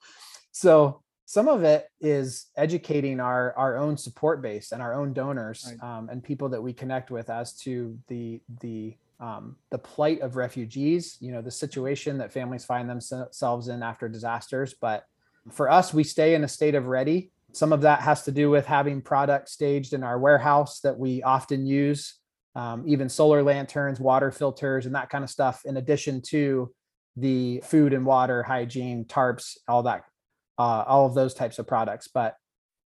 so 0.51 1.01
some 1.27 1.47
of 1.47 1.63
it 1.63 1.87
is 2.01 2.47
educating 2.57 3.21
our 3.21 3.55
our 3.57 3.77
own 3.77 3.97
support 3.97 4.43
base 4.43 4.73
and 4.73 4.83
our 4.83 4.95
own 4.95 5.13
donors 5.13 5.65
right. 5.81 5.97
um, 5.99 6.09
and 6.09 6.25
people 6.25 6.49
that 6.49 6.61
we 6.61 6.73
connect 6.73 7.13
with 7.13 7.31
as 7.31 7.53
to 7.59 7.97
the 8.09 8.41
the 8.61 8.97
um, 9.21 9.55
the 9.71 9.79
plight 9.79 10.23
of 10.23 10.35
refugees, 10.35 11.17
you 11.21 11.31
know, 11.31 11.41
the 11.41 11.53
situation 11.53 12.19
that 12.19 12.33
families 12.33 12.65
find 12.65 12.91
themselves 12.91 13.69
in 13.69 13.85
after 13.85 14.09
disasters. 14.09 14.75
But 14.75 15.05
for 15.53 15.71
us, 15.71 15.95
we 15.95 16.03
stay 16.03 16.35
in 16.35 16.43
a 16.43 16.49
state 16.49 16.75
of 16.75 16.87
ready. 16.87 17.31
Some 17.53 17.73
of 17.73 17.83
that 17.83 18.01
has 18.01 18.25
to 18.25 18.33
do 18.33 18.51
with 18.51 18.67
having 18.67 19.03
product 19.03 19.49
staged 19.49 19.93
in 19.93 20.03
our 20.03 20.19
warehouse 20.19 20.81
that 20.81 20.99
we 20.99 21.23
often 21.23 21.65
use, 21.65 22.19
um, 22.55 22.85
even 22.87 23.09
solar 23.09 23.43
lanterns, 23.43 24.01
water 24.01 24.31
filters, 24.31 24.87
and 24.87 24.95
that 24.95 25.11
kind 25.11 25.25
of 25.25 25.31
stuff, 25.31 25.63
in 25.65 25.77
addition 25.77 26.23
to 26.29 26.73
the 27.17 27.61
food 27.65 27.93
and 27.93 28.07
water 28.07 28.43
hygiene, 28.43 29.05
tarps, 29.05 29.57
all 29.67 29.83
that, 29.85 30.05
uh, 30.59 30.85
all 30.87 31.07
of 31.07 31.15
those 31.15 31.35
types 31.35 31.59
of 31.59 31.67
products. 31.67 32.09
But 32.09 32.37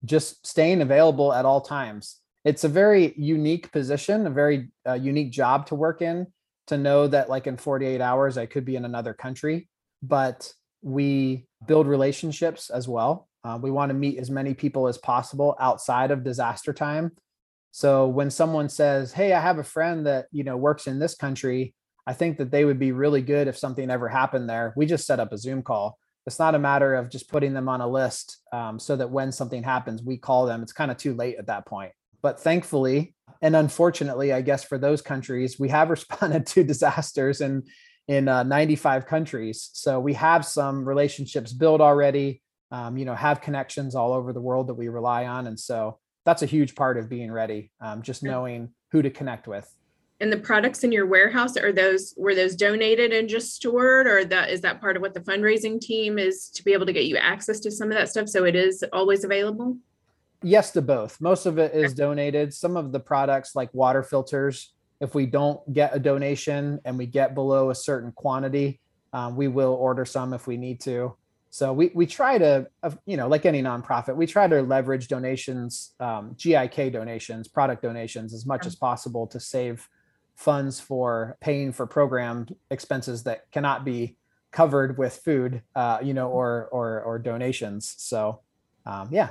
just 0.04 0.46
staying 0.46 0.80
available 0.82 1.32
at 1.32 1.44
all 1.44 1.60
times 1.60 2.22
it's 2.44 2.64
a 2.64 2.68
very 2.68 3.14
unique 3.16 3.70
position, 3.70 4.26
a 4.26 4.30
very 4.30 4.68
uh, 4.86 4.94
unique 4.94 5.30
job 5.30 5.66
to 5.66 5.74
work 5.74 6.02
in 6.02 6.26
to 6.66 6.76
know 6.76 7.06
that 7.06 7.28
like 7.28 7.46
in 7.46 7.56
48 7.56 8.00
hours 8.00 8.38
I 8.38 8.46
could 8.46 8.64
be 8.64 8.76
in 8.76 8.84
another 8.84 9.14
country, 9.14 9.68
but 10.02 10.52
we 10.82 11.46
build 11.66 11.86
relationships 11.86 12.70
as 12.70 12.88
well. 12.88 13.28
Uh, 13.44 13.58
we 13.60 13.70
want 13.70 13.90
to 13.90 13.94
meet 13.94 14.18
as 14.18 14.30
many 14.30 14.54
people 14.54 14.88
as 14.88 14.98
possible 14.98 15.56
outside 15.60 16.10
of 16.10 16.24
disaster 16.24 16.72
time. 16.72 17.12
So 17.72 18.06
when 18.06 18.30
someone 18.30 18.68
says, 18.68 19.12
"Hey, 19.12 19.32
I 19.32 19.40
have 19.40 19.58
a 19.58 19.64
friend 19.64 20.06
that, 20.06 20.26
you 20.30 20.44
know, 20.44 20.56
works 20.56 20.86
in 20.86 20.98
this 20.98 21.14
country," 21.14 21.74
I 22.06 22.12
think 22.12 22.38
that 22.38 22.50
they 22.50 22.64
would 22.64 22.78
be 22.78 22.92
really 22.92 23.22
good 23.22 23.48
if 23.48 23.56
something 23.56 23.90
ever 23.90 24.08
happened 24.08 24.48
there. 24.48 24.72
We 24.76 24.86
just 24.86 25.06
set 25.06 25.20
up 25.20 25.32
a 25.32 25.38
Zoom 25.38 25.62
call. 25.62 25.98
It's 26.26 26.38
not 26.38 26.54
a 26.54 26.58
matter 26.58 26.94
of 26.94 27.10
just 27.10 27.30
putting 27.30 27.54
them 27.54 27.68
on 27.68 27.80
a 27.80 27.88
list 27.88 28.38
um, 28.52 28.78
so 28.78 28.94
that 28.96 29.10
when 29.10 29.32
something 29.32 29.62
happens, 29.62 30.02
we 30.02 30.18
call 30.18 30.46
them. 30.46 30.62
It's 30.62 30.72
kind 30.72 30.90
of 30.90 30.96
too 30.96 31.14
late 31.14 31.36
at 31.38 31.46
that 31.46 31.66
point. 31.66 31.92
But 32.22 32.38
thankfully, 32.38 33.14
and 33.40 33.56
unfortunately, 33.56 34.32
I 34.32 34.42
guess 34.42 34.62
for 34.62 34.78
those 34.78 35.02
countries, 35.02 35.58
we 35.58 35.68
have 35.70 35.90
responded 35.96 36.46
to 36.48 36.64
disasters 36.64 37.40
in 37.40 37.64
in 38.08 38.28
uh, 38.28 38.42
95 38.42 39.06
countries. 39.06 39.70
So 39.72 40.00
we 40.00 40.14
have 40.14 40.44
some 40.44 40.84
relationships 40.84 41.52
built 41.52 41.80
already. 41.80 42.42
Um, 42.70 42.96
you 42.96 43.04
know, 43.04 43.14
have 43.14 43.42
connections 43.42 43.94
all 43.94 44.12
over 44.12 44.32
the 44.32 44.40
world 44.40 44.68
that 44.68 44.74
we 44.74 44.88
rely 44.88 45.26
on, 45.26 45.46
and 45.46 45.60
so 45.60 45.98
that's 46.24 46.42
a 46.42 46.46
huge 46.46 46.74
part 46.74 46.96
of 46.96 47.08
being 47.08 47.30
ready. 47.30 47.70
Um, 47.80 48.02
just 48.02 48.22
knowing 48.22 48.70
who 48.90 49.02
to 49.02 49.10
connect 49.10 49.46
with. 49.48 49.74
And 50.20 50.32
the 50.32 50.38
products 50.38 50.84
in 50.84 50.92
your 50.92 51.06
warehouse 51.06 51.56
are 51.56 51.72
those 51.72 52.14
were 52.16 52.34
those 52.34 52.54
donated 52.54 53.12
and 53.12 53.28
just 53.28 53.54
stored, 53.54 54.06
or 54.06 54.24
that 54.26 54.50
is 54.50 54.60
that 54.60 54.80
part 54.80 54.96
of 54.96 55.02
what 55.02 55.14
the 55.14 55.20
fundraising 55.20 55.80
team 55.80 56.18
is 56.18 56.48
to 56.50 56.64
be 56.64 56.72
able 56.72 56.86
to 56.86 56.92
get 56.92 57.06
you 57.06 57.16
access 57.16 57.58
to 57.60 57.70
some 57.70 57.90
of 57.90 57.96
that 57.96 58.08
stuff, 58.08 58.28
so 58.28 58.44
it 58.44 58.54
is 58.54 58.84
always 58.92 59.24
available 59.24 59.76
yes 60.42 60.70
to 60.72 60.82
both. 60.82 61.20
Most 61.20 61.46
of 61.46 61.58
it 61.58 61.74
is 61.74 61.94
donated. 61.94 62.52
Some 62.52 62.76
of 62.76 62.92
the 62.92 63.00
products 63.00 63.54
like 63.54 63.72
water 63.72 64.02
filters, 64.02 64.72
if 65.00 65.14
we 65.14 65.26
don't 65.26 65.60
get 65.72 65.94
a 65.94 65.98
donation 65.98 66.80
and 66.84 66.98
we 66.98 67.06
get 67.06 67.34
below 67.34 67.70
a 67.70 67.74
certain 67.74 68.12
quantity, 68.12 68.80
um, 69.12 69.36
we 69.36 69.48
will 69.48 69.74
order 69.74 70.04
some 70.04 70.32
if 70.32 70.46
we 70.46 70.56
need 70.56 70.80
to. 70.80 71.16
So 71.52 71.74
we 71.74 71.90
we 71.94 72.06
try 72.06 72.38
to, 72.38 72.66
you 73.04 73.18
know, 73.18 73.28
like 73.28 73.44
any 73.44 73.62
nonprofit, 73.62 74.16
we 74.16 74.26
try 74.26 74.48
to 74.48 74.62
leverage 74.62 75.06
donations, 75.06 75.92
um, 76.00 76.34
GIK 76.34 76.90
donations, 76.90 77.46
product 77.46 77.82
donations, 77.82 78.32
as 78.32 78.46
much 78.46 78.64
as 78.64 78.74
possible 78.74 79.26
to 79.26 79.38
save 79.38 79.86
funds 80.34 80.80
for 80.80 81.36
paying 81.42 81.70
for 81.70 81.86
program 81.86 82.46
expenses 82.70 83.24
that 83.24 83.50
cannot 83.50 83.84
be 83.84 84.16
covered 84.50 84.96
with 84.96 85.14
food, 85.18 85.60
uh, 85.76 85.98
you 86.02 86.14
know, 86.14 86.30
or 86.30 86.70
or 86.72 87.02
or 87.02 87.18
donations. 87.18 87.96
So 87.98 88.40
um, 88.86 89.10
yeah, 89.12 89.28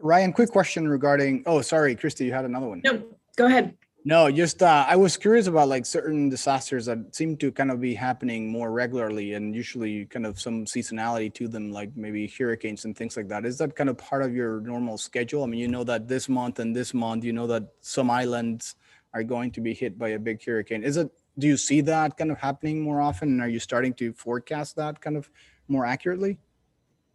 Ryan, 0.00 0.32
quick 0.32 0.50
question 0.50 0.88
regarding. 0.88 1.44
Oh, 1.46 1.60
sorry, 1.60 1.94
Christy, 1.94 2.24
you 2.24 2.32
had 2.32 2.46
another 2.46 2.66
one. 2.66 2.80
No, 2.82 3.00
go 3.36 3.46
ahead. 3.46 3.76
No, 4.04 4.30
just 4.30 4.62
uh, 4.62 4.86
I 4.88 4.96
was 4.96 5.18
curious 5.18 5.46
about 5.46 5.68
like 5.68 5.84
certain 5.84 6.30
disasters 6.30 6.86
that 6.86 7.14
seem 7.14 7.36
to 7.36 7.52
kind 7.52 7.70
of 7.70 7.82
be 7.82 7.94
happening 7.94 8.50
more 8.50 8.72
regularly 8.72 9.34
and 9.34 9.54
usually 9.54 10.06
kind 10.06 10.24
of 10.24 10.40
some 10.40 10.64
seasonality 10.64 11.32
to 11.34 11.48
them, 11.48 11.70
like 11.70 11.94
maybe 11.96 12.26
hurricanes 12.26 12.86
and 12.86 12.96
things 12.96 13.16
like 13.16 13.28
that. 13.28 13.44
Is 13.44 13.58
that 13.58 13.76
kind 13.76 13.90
of 13.90 13.98
part 13.98 14.22
of 14.22 14.34
your 14.34 14.62
normal 14.62 14.96
schedule? 14.96 15.44
I 15.44 15.46
mean, 15.46 15.60
you 15.60 15.68
know 15.68 15.84
that 15.84 16.08
this 16.08 16.30
month 16.30 16.60
and 16.60 16.74
this 16.74 16.94
month, 16.94 17.24
you 17.24 17.34
know 17.34 17.46
that 17.48 17.64
some 17.82 18.10
islands 18.10 18.74
are 19.12 19.22
going 19.22 19.50
to 19.52 19.60
be 19.60 19.74
hit 19.74 19.98
by 19.98 20.10
a 20.10 20.18
big 20.18 20.42
hurricane. 20.44 20.82
Is 20.82 20.96
it? 20.96 21.10
Do 21.38 21.46
you 21.46 21.56
see 21.56 21.80
that 21.82 22.16
kind 22.16 22.30
of 22.30 22.38
happening 22.38 22.80
more 22.80 23.00
often? 23.00 23.28
And 23.28 23.40
are 23.40 23.48
you 23.48 23.60
starting 23.60 23.94
to 23.94 24.12
forecast 24.12 24.76
that 24.76 25.00
kind 25.00 25.16
of 25.16 25.30
more 25.68 25.86
accurately? 25.86 26.38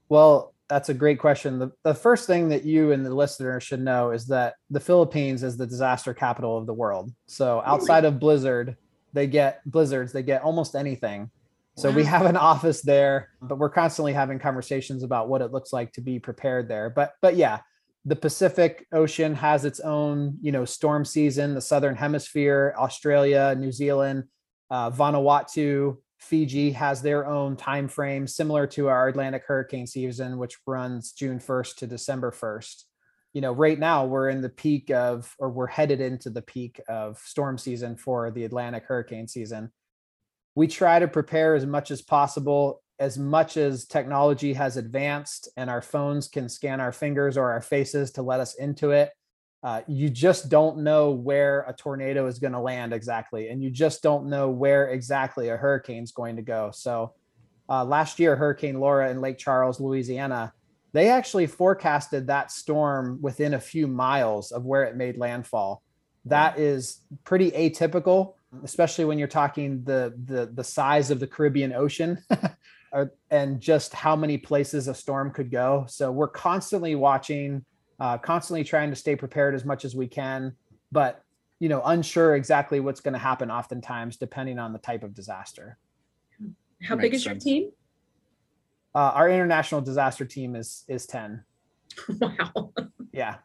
Well, 0.09 0.54
that's 0.67 0.89
a 0.89 0.93
great 0.93 1.19
question. 1.19 1.59
The, 1.59 1.71
the 1.83 1.93
first 1.93 2.27
thing 2.27 2.49
that 2.49 2.63
you 2.63 2.91
and 2.91 3.05
the 3.05 3.13
listener 3.13 3.59
should 3.59 3.81
know 3.81 4.11
is 4.11 4.25
that 4.27 4.55
the 4.69 4.79
Philippines 4.79 5.43
is 5.43 5.57
the 5.57 5.67
disaster 5.67 6.13
capital 6.13 6.57
of 6.57 6.65
the 6.65 6.73
world. 6.73 7.11
So 7.27 7.61
outside 7.65 8.05
of 8.05 8.19
blizzard, 8.19 8.75
they 9.13 9.27
get 9.27 9.61
blizzards, 9.69 10.11
they 10.11 10.23
get 10.23 10.41
almost 10.41 10.75
anything. 10.75 11.29
So 11.77 11.91
we 11.91 12.05
have 12.05 12.25
an 12.25 12.37
office 12.37 12.81
there, 12.81 13.29
but 13.41 13.57
we're 13.57 13.69
constantly 13.69 14.13
having 14.13 14.39
conversations 14.39 15.03
about 15.03 15.27
what 15.27 15.41
it 15.41 15.51
looks 15.51 15.73
like 15.73 15.91
to 15.93 16.01
be 16.01 16.19
prepared 16.19 16.69
there. 16.69 16.89
But 16.89 17.13
but 17.21 17.35
yeah, 17.35 17.59
the 18.05 18.15
Pacific 18.15 18.87
Ocean 18.93 19.35
has 19.35 19.65
its 19.65 19.79
own, 19.81 20.37
you 20.41 20.51
know, 20.51 20.63
storm 20.63 21.03
season, 21.03 21.53
the 21.53 21.61
southern 21.61 21.95
hemisphere, 21.95 22.73
Australia, 22.77 23.55
New 23.57 23.71
Zealand, 23.71 24.23
uh, 24.69 24.89
Vanuatu, 24.89 25.97
Fiji 26.17 26.71
has 26.71 27.01
their 27.01 27.27
own 27.27 27.55
time 27.55 27.87
frame 27.87 28.27
similar 28.27 28.65
to 28.67 28.87
our 28.87 29.07
Atlantic 29.07 29.43
hurricane 29.45 29.87
season, 29.87 30.37
which 30.37 30.57
runs 30.65 31.11
June 31.11 31.39
1st 31.39 31.75
to 31.77 31.87
December 31.87 32.31
1st. 32.31 32.83
You 33.33 33.41
know, 33.41 33.51
right 33.51 33.77
now 33.77 34.05
we're 34.05 34.29
in 34.29 34.41
the 34.41 34.49
peak 34.49 34.89
of, 34.91 35.35
or 35.39 35.49
we're 35.49 35.67
headed 35.67 35.99
into 35.99 36.29
the 36.29 36.41
peak 36.41 36.79
of 36.87 37.17
storm 37.19 37.57
season 37.57 37.97
for 37.97 38.31
the 38.31 38.45
Atlantic 38.45 38.85
hurricane 38.85 39.27
season. 39.27 39.71
We 40.55 40.67
try 40.67 40.99
to 40.99 41.07
prepare 41.07 41.53
as 41.55 41.65
much 41.65 41.91
as 41.91 42.01
possible, 42.01 42.81
as 42.97 43.17
much 43.17 43.57
as 43.57 43.85
technology 43.85 44.53
has 44.53 44.77
advanced 44.77 45.49
and 45.57 45.69
our 45.69 45.81
phones 45.81 46.29
can 46.29 46.47
scan 46.47 46.79
our 46.79 46.93
fingers 46.93 47.37
or 47.37 47.51
our 47.51 47.61
faces 47.61 48.11
to 48.11 48.21
let 48.21 48.39
us 48.39 48.55
into 48.55 48.91
it 48.91 49.11
uh, 49.65 49.81
you 49.87 50.11
just 50.11 50.47
don't 50.47 50.77
know 50.77 51.09
where 51.09 51.65
a 51.67 51.73
tornado 51.73 52.27
is 52.27 52.37
going 52.37 52.53
to 52.53 52.59
land 52.59 52.93
exactly, 52.93 53.49
and 53.49 53.63
you 53.63 53.71
just 53.71 54.03
don't 54.03 54.27
know 54.27 54.47
where 54.47 54.89
exactly 54.89 55.49
a 55.49 55.57
hurricane 55.57 56.03
is 56.03 56.11
going 56.11 56.35
to 56.35 56.43
go. 56.43 56.69
So, 56.71 57.13
uh, 57.67 57.83
last 57.83 58.19
year, 58.19 58.35
Hurricane 58.35 58.79
Laura 58.79 59.09
in 59.09 59.21
Lake 59.21 59.39
Charles, 59.39 59.79
Louisiana, 59.79 60.53
they 60.93 61.09
actually 61.09 61.47
forecasted 61.47 62.27
that 62.27 62.51
storm 62.51 63.17
within 63.23 63.55
a 63.55 63.59
few 63.59 63.87
miles 63.87 64.51
of 64.51 64.65
where 64.65 64.83
it 64.83 64.95
made 64.95 65.17
landfall. 65.17 65.81
That 66.25 66.59
is 66.59 67.01
pretty 67.23 67.49
atypical, 67.49 68.35
especially 68.63 69.05
when 69.05 69.17
you're 69.17 69.27
talking 69.27 69.83
the 69.83 70.13
the 70.25 70.45
the 70.45 70.63
size 70.63 71.09
of 71.09 71.19
the 71.19 71.27
Caribbean 71.27 71.73
Ocean. 71.73 72.23
and 73.31 73.59
just 73.59 73.93
how 73.93 74.15
many 74.15 74.37
places 74.37 74.87
a 74.87 74.93
storm 74.93 75.31
could 75.31 75.49
go. 75.49 75.85
So 75.89 76.11
we're 76.11 76.29
constantly 76.29 76.95
watching 76.95 77.65
uh, 77.99 78.17
constantly 78.17 78.63
trying 78.63 78.89
to 78.89 78.95
stay 78.95 79.15
prepared 79.15 79.55
as 79.55 79.65
much 79.65 79.85
as 79.85 79.95
we 79.95 80.07
can, 80.07 80.55
but 80.91 81.23
you 81.59 81.69
know, 81.69 81.81
unsure 81.85 82.35
exactly 82.35 82.79
what's 82.79 82.99
going 82.99 83.13
to 83.13 83.19
happen 83.19 83.49
oftentimes 83.49 84.17
depending 84.17 84.59
on 84.59 84.73
the 84.73 84.79
type 84.79 85.03
of 85.03 85.13
disaster. 85.13 85.77
How 86.81 86.95
big 86.95 87.13
is 87.13 87.23
sense. 87.23 87.45
your 87.45 87.53
team? 87.53 87.71
Uh, 88.93 89.11
our 89.13 89.29
international 89.29 89.81
disaster 89.81 90.25
team 90.25 90.55
is 90.55 90.83
is 90.87 91.05
10. 91.05 91.43
Wow. 92.19 92.73
Yeah. 93.13 93.35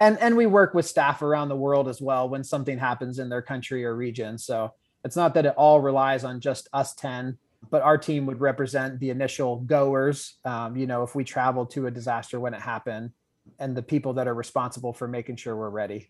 and 0.00 0.18
and 0.20 0.36
we 0.36 0.46
work 0.46 0.74
with 0.74 0.86
staff 0.86 1.22
around 1.22 1.48
the 1.48 1.56
world 1.56 1.88
as 1.88 2.00
well 2.00 2.28
when 2.28 2.44
something 2.44 2.78
happens 2.78 3.18
in 3.18 3.28
their 3.28 3.40
country 3.40 3.84
or 3.84 3.96
region 3.96 4.36
so 4.36 4.72
it's 5.04 5.16
not 5.16 5.32
that 5.34 5.46
it 5.46 5.54
all 5.56 5.80
relies 5.80 6.24
on 6.24 6.40
just 6.40 6.68
us 6.72 6.94
10 6.94 7.38
but 7.70 7.82
our 7.82 7.96
team 7.96 8.26
would 8.26 8.40
represent 8.40 9.00
the 9.00 9.08
initial 9.10 9.60
goers 9.60 10.34
um, 10.44 10.76
you 10.76 10.86
know 10.86 11.02
if 11.02 11.14
we 11.14 11.24
travel 11.24 11.64
to 11.64 11.86
a 11.86 11.90
disaster 11.90 12.38
when 12.38 12.52
it 12.52 12.60
happened 12.60 13.10
and 13.58 13.76
the 13.76 13.82
people 13.82 14.12
that 14.12 14.28
are 14.28 14.34
responsible 14.34 14.92
for 14.92 15.08
making 15.08 15.36
sure 15.36 15.56
we're 15.56 15.70
ready 15.70 16.08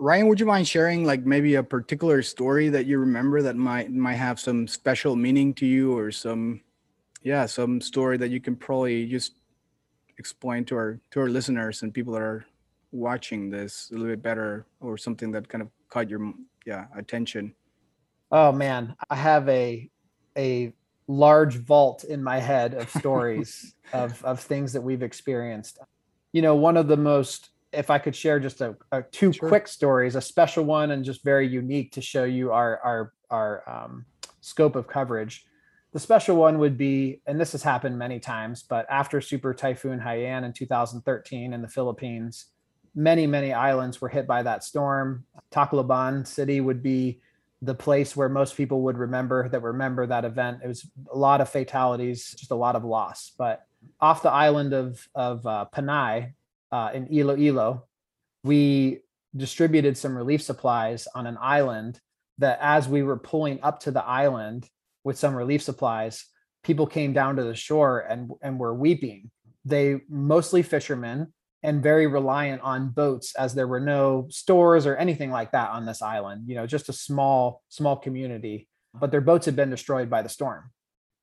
Ryan, 0.00 0.28
would 0.28 0.40
you 0.40 0.46
mind 0.46 0.66
sharing 0.66 1.04
like 1.04 1.26
maybe 1.26 1.56
a 1.56 1.62
particular 1.62 2.22
story 2.22 2.70
that 2.70 2.86
you 2.86 2.98
remember 2.98 3.42
that 3.42 3.54
might 3.54 3.92
might 3.92 4.14
have 4.14 4.40
some 4.40 4.66
special 4.66 5.14
meaning 5.14 5.52
to 5.54 5.66
you 5.66 5.96
or 5.96 6.10
some 6.10 6.62
yeah, 7.22 7.44
some 7.44 7.82
story 7.82 8.16
that 8.16 8.30
you 8.30 8.40
can 8.40 8.56
probably 8.56 9.06
just 9.06 9.34
explain 10.16 10.64
to 10.64 10.76
our 10.76 11.00
to 11.10 11.20
our 11.20 11.28
listeners 11.28 11.82
and 11.82 11.92
people 11.92 12.14
that 12.14 12.22
are 12.22 12.46
watching 12.92 13.50
this 13.50 13.90
a 13.90 13.94
little 13.94 14.08
bit 14.08 14.22
better 14.22 14.66
or 14.80 14.96
something 14.96 15.30
that 15.32 15.46
kind 15.48 15.60
of 15.60 15.68
caught 15.90 16.08
your 16.08 16.32
yeah, 16.64 16.86
attention. 16.96 17.54
Oh 18.32 18.52
man, 18.52 18.96
I 19.10 19.16
have 19.16 19.46
a 19.50 19.90
a 20.34 20.72
large 21.08 21.56
vault 21.56 22.04
in 22.04 22.22
my 22.22 22.38
head 22.38 22.72
of 22.72 22.88
stories 22.98 23.74
of 23.92 24.24
of 24.24 24.40
things 24.40 24.72
that 24.72 24.80
we've 24.80 25.02
experienced. 25.02 25.78
You 26.32 26.42
know, 26.42 26.54
one 26.54 26.76
of 26.76 26.88
the 26.88 26.96
most 26.96 27.50
if 27.72 27.90
I 27.90 27.98
could 27.98 28.16
share 28.16 28.40
just 28.40 28.60
a, 28.60 28.76
a 28.90 29.02
two 29.02 29.32
sure. 29.32 29.48
quick 29.48 29.68
stories, 29.68 30.16
a 30.16 30.20
special 30.20 30.64
one 30.64 30.90
and 30.90 31.04
just 31.04 31.22
very 31.22 31.46
unique 31.46 31.92
to 31.92 32.00
show 32.00 32.24
you 32.24 32.52
our 32.52 32.78
our 32.80 33.12
our 33.30 33.70
um, 33.70 34.06
scope 34.40 34.76
of 34.76 34.88
coverage. 34.88 35.44
The 35.92 36.00
special 36.00 36.36
one 36.36 36.58
would 36.58 36.78
be, 36.78 37.20
and 37.26 37.40
this 37.40 37.52
has 37.52 37.64
happened 37.64 37.98
many 37.98 38.20
times, 38.20 38.62
but 38.62 38.86
after 38.88 39.20
Super 39.20 39.52
Typhoon 39.52 39.98
Haiyan 39.98 40.44
in 40.44 40.52
2013 40.52 41.52
in 41.52 41.62
the 41.62 41.68
Philippines, 41.68 42.46
many 42.94 43.26
many 43.26 43.52
islands 43.52 44.00
were 44.00 44.08
hit 44.08 44.26
by 44.26 44.42
that 44.42 44.64
storm. 44.64 45.24
Tacloban 45.52 46.26
City 46.26 46.60
would 46.60 46.82
be 46.82 47.20
the 47.62 47.74
place 47.74 48.16
where 48.16 48.28
most 48.28 48.56
people 48.56 48.82
would 48.82 48.96
remember 48.96 49.48
that 49.48 49.62
remember 49.62 50.06
that 50.06 50.24
event. 50.24 50.60
It 50.64 50.68
was 50.68 50.88
a 51.12 51.16
lot 51.16 51.40
of 51.40 51.48
fatalities, 51.48 52.34
just 52.36 52.50
a 52.50 52.56
lot 52.56 52.76
of 52.76 52.84
loss. 52.84 53.32
But 53.36 53.66
off 54.00 54.22
the 54.22 54.30
island 54.30 54.72
of 54.72 55.06
of 55.14 55.46
uh, 55.46 55.64
Panay, 55.66 56.32
uh, 56.72 56.90
in 56.94 57.06
Iloilo, 57.12 57.86
we 58.44 59.00
distributed 59.36 59.96
some 59.96 60.16
relief 60.16 60.42
supplies 60.42 61.06
on 61.14 61.26
an 61.26 61.38
island 61.40 62.00
that 62.38 62.58
as 62.60 62.88
we 62.88 63.02
were 63.02 63.18
pulling 63.18 63.60
up 63.62 63.80
to 63.80 63.90
the 63.90 64.04
island 64.04 64.68
with 65.04 65.18
some 65.18 65.34
relief 65.34 65.62
supplies, 65.62 66.26
people 66.64 66.86
came 66.86 67.12
down 67.12 67.36
to 67.36 67.44
the 67.44 67.54
shore 67.54 68.00
and, 68.00 68.30
and 68.42 68.58
were 68.58 68.74
weeping. 68.74 69.30
They 69.64 70.00
mostly 70.08 70.62
fishermen 70.62 71.32
and 71.62 71.82
very 71.82 72.06
reliant 72.06 72.62
on 72.62 72.88
boats 72.88 73.34
as 73.34 73.54
there 73.54 73.68
were 73.68 73.80
no 73.80 74.26
stores 74.30 74.86
or 74.86 74.96
anything 74.96 75.30
like 75.30 75.52
that 75.52 75.70
on 75.70 75.84
this 75.84 76.00
island, 76.00 76.48
you 76.48 76.54
know, 76.54 76.66
just 76.66 76.88
a 76.88 76.92
small, 76.92 77.62
small 77.68 77.96
community, 77.96 78.68
but 78.94 79.10
their 79.10 79.20
boats 79.20 79.44
had 79.44 79.56
been 79.56 79.70
destroyed 79.70 80.08
by 80.08 80.22
the 80.22 80.28
storm. 80.28 80.70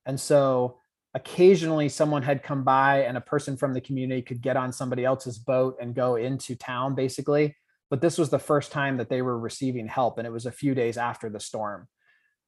And 0.05 0.19
so 0.19 0.77
occasionally 1.17 1.89
someone 1.89 2.21
had 2.21 2.43
come 2.43 2.63
by 2.63 3.01
and 3.01 3.17
a 3.17 3.21
person 3.21 3.57
from 3.57 3.73
the 3.73 3.81
community 3.81 4.21
could 4.21 4.39
get 4.39 4.55
on 4.55 4.71
somebody 4.71 5.03
else's 5.03 5.39
boat 5.39 5.75
and 5.81 5.95
go 5.95 6.15
into 6.15 6.55
town 6.55 6.93
basically. 6.93 7.55
But 7.89 8.01
this 8.01 8.19
was 8.19 8.29
the 8.29 8.37
first 8.37 8.71
time 8.71 8.97
that 8.97 9.09
they 9.09 9.23
were 9.23 9.39
receiving 9.39 9.87
help 9.87 10.19
and 10.19 10.27
it 10.27 10.31
was 10.31 10.45
a 10.45 10.51
few 10.51 10.75
days 10.75 10.95
after 10.95 11.27
the 11.27 11.39
storm. 11.39 11.87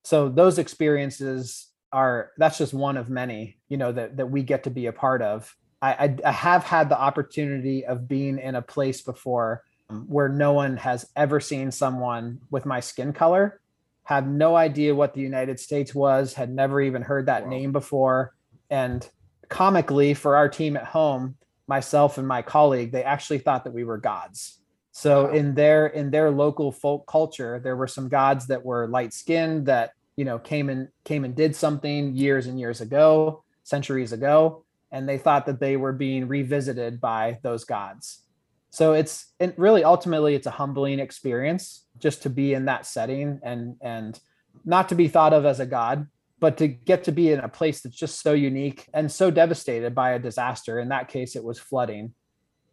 So 0.03 0.29
those 0.29 0.59
experiences 0.59 1.67
are 1.91 2.29
that's 2.37 2.59
just 2.59 2.71
one 2.71 2.97
of 2.97 3.09
many 3.09 3.57
you 3.67 3.75
know 3.75 3.91
that 3.91 4.17
that 4.17 4.29
we 4.29 4.43
get 4.43 4.65
to 4.65 4.69
be 4.69 4.85
a 4.85 4.93
part 4.93 5.23
of. 5.23 5.55
I 5.81 5.91
i, 5.93 6.15
I 6.23 6.31
have 6.31 6.63
had 6.63 6.89
the 6.89 6.99
opportunity 6.99 7.83
of 7.83 8.07
being 8.07 8.37
in 8.37 8.53
a 8.53 8.61
place 8.61 9.01
before 9.01 9.63
um, 9.89 10.05
where 10.07 10.29
no 10.29 10.53
one 10.53 10.77
has 10.77 11.09
ever 11.15 11.39
seen 11.39 11.71
someone 11.71 12.41
with 12.51 12.67
my 12.67 12.81
skin 12.81 13.13
color. 13.13 13.59
Have 14.03 14.27
no 14.27 14.55
idea 14.55 14.93
what 14.93 15.15
the 15.15 15.21
united 15.21 15.59
states 15.59 15.95
was 15.95 16.33
had 16.33 16.51
never 16.51 16.79
even 16.79 17.01
heard 17.01 17.25
that 17.25 17.45
wow. 17.45 17.49
name 17.49 17.71
before 17.71 18.35
and 18.69 19.07
comically, 19.49 20.13
for 20.13 20.35
our 20.35 20.49
team 20.49 20.77
at 20.77 20.85
home, 20.85 21.35
myself 21.67 22.17
and 22.17 22.27
my 22.27 22.41
colleague, 22.41 22.91
they 22.91 23.03
actually 23.03 23.39
thought 23.39 23.63
that 23.63 23.73
we 23.73 23.83
were 23.83 23.97
gods. 23.97 24.59
So 24.91 25.25
wow. 25.25 25.31
in 25.31 25.55
their 25.55 25.87
in 25.87 26.11
their 26.11 26.31
local 26.31 26.71
folk 26.71 27.07
culture, 27.07 27.59
there 27.63 27.75
were 27.75 27.87
some 27.87 28.09
gods 28.09 28.47
that 28.47 28.65
were 28.65 28.87
light 28.87 29.13
skinned 29.13 29.67
that 29.67 29.93
you 30.15 30.25
know 30.25 30.39
came 30.39 30.69
and 30.69 30.89
came 31.05 31.23
and 31.23 31.35
did 31.35 31.55
something 31.55 32.15
years 32.15 32.47
and 32.47 32.59
years 32.59 32.81
ago, 32.81 33.43
centuries 33.63 34.11
ago, 34.11 34.65
and 34.91 35.07
they 35.07 35.17
thought 35.17 35.45
that 35.45 35.59
they 35.59 35.77
were 35.77 35.93
being 35.93 36.27
revisited 36.27 36.99
by 36.99 37.39
those 37.43 37.63
gods. 37.63 38.23
So 38.71 38.93
it's 38.93 39.27
it 39.39 39.57
really 39.57 39.83
ultimately 39.83 40.35
it's 40.35 40.47
a 40.47 40.51
humbling 40.51 40.99
experience 40.99 41.85
just 41.97 42.23
to 42.23 42.29
be 42.29 42.53
in 42.53 42.65
that 42.65 42.85
setting 42.85 43.39
and 43.43 43.75
and 43.81 44.19
not 44.65 44.89
to 44.89 44.95
be 44.95 45.07
thought 45.07 45.33
of 45.33 45.45
as 45.45 45.59
a 45.59 45.65
god, 45.65 46.07
but 46.39 46.57
to 46.57 46.67
get 46.67 47.03
to 47.05 47.11
be 47.11 47.31
in 47.31 47.39
a 47.39 47.49
place 47.49 47.81
that's 47.81 47.95
just 47.95 48.21
so 48.21 48.33
unique 48.33 48.87
and 48.93 49.11
so 49.11 49.29
devastated 49.29 49.93
by 49.93 50.11
a 50.11 50.19
disaster 50.19 50.79
in 50.79 50.89
that 50.89 51.07
case 51.07 51.35
it 51.35 51.43
was 51.43 51.59
flooding. 51.59 52.13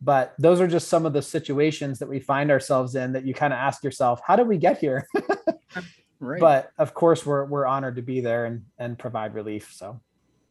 But 0.01 0.35
those 0.39 0.61
are 0.61 0.69
just 0.69 0.89
some 0.89 1.07
of 1.07 1.15
the 1.15 1.23
situations 1.23 1.99
that 1.99 2.09
we 2.09 2.21
find 2.21 2.51
ourselves 2.51 2.95
in 2.95 3.13
that 3.13 3.27
you 3.27 3.33
kind 3.35 3.53
of 3.53 3.59
ask 3.59 3.83
yourself 3.83 4.21
how 4.25 4.37
did 4.37 4.47
we 4.47 4.59
get 4.59 4.79
here? 4.79 5.07
Right. 6.19 6.41
but 6.41 6.73
of 6.79 6.95
course 6.95 7.27
we're 7.27 7.45
we're 7.45 7.67
honored 7.67 7.97
to 7.97 8.03
be 8.03 8.23
there 8.23 8.47
and 8.47 8.65
and 8.79 8.99
provide 8.99 9.35
relief 9.35 9.71
so. 9.75 10.01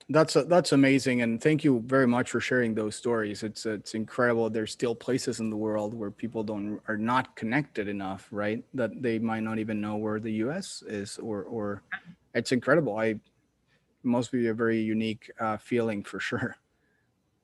That's 0.07 0.35
a, 0.35 0.43
that's 0.43 0.73
amazing 0.73 1.23
and 1.23 1.41
thank 1.41 1.63
you 1.63 1.81
very 1.87 2.05
much 2.05 2.29
for 2.29 2.39
sharing 2.39 2.75
those 2.75 2.95
stories. 2.95 3.41
It's 3.41 3.65
it's 3.65 3.95
incredible. 3.95 4.47
There's 4.51 4.71
still 4.71 4.93
places 4.93 5.39
in 5.39 5.49
the 5.49 5.57
world 5.57 5.95
where 5.95 6.11
people 6.11 6.43
don't 6.43 6.79
are 6.87 6.97
not 6.97 7.35
connected 7.35 7.87
enough 7.87 8.27
right? 8.29 8.63
That 8.75 9.01
they 9.01 9.17
might 9.17 9.39
not 9.39 9.57
even 9.57 9.81
know 9.81 9.95
where 9.95 10.19
the 10.19 10.33
us 10.33 10.83
is 10.85 11.17
or 11.17 11.41
or 11.45 11.81
it's 12.35 12.51
incredible. 12.51 12.97
I 12.97 13.15
must 14.03 14.31
be 14.31 14.47
a 14.47 14.53
very 14.53 14.79
unique 14.79 15.31
uh, 15.39 15.57
feeling 15.57 16.03
for 16.03 16.19
sure. 16.19 16.57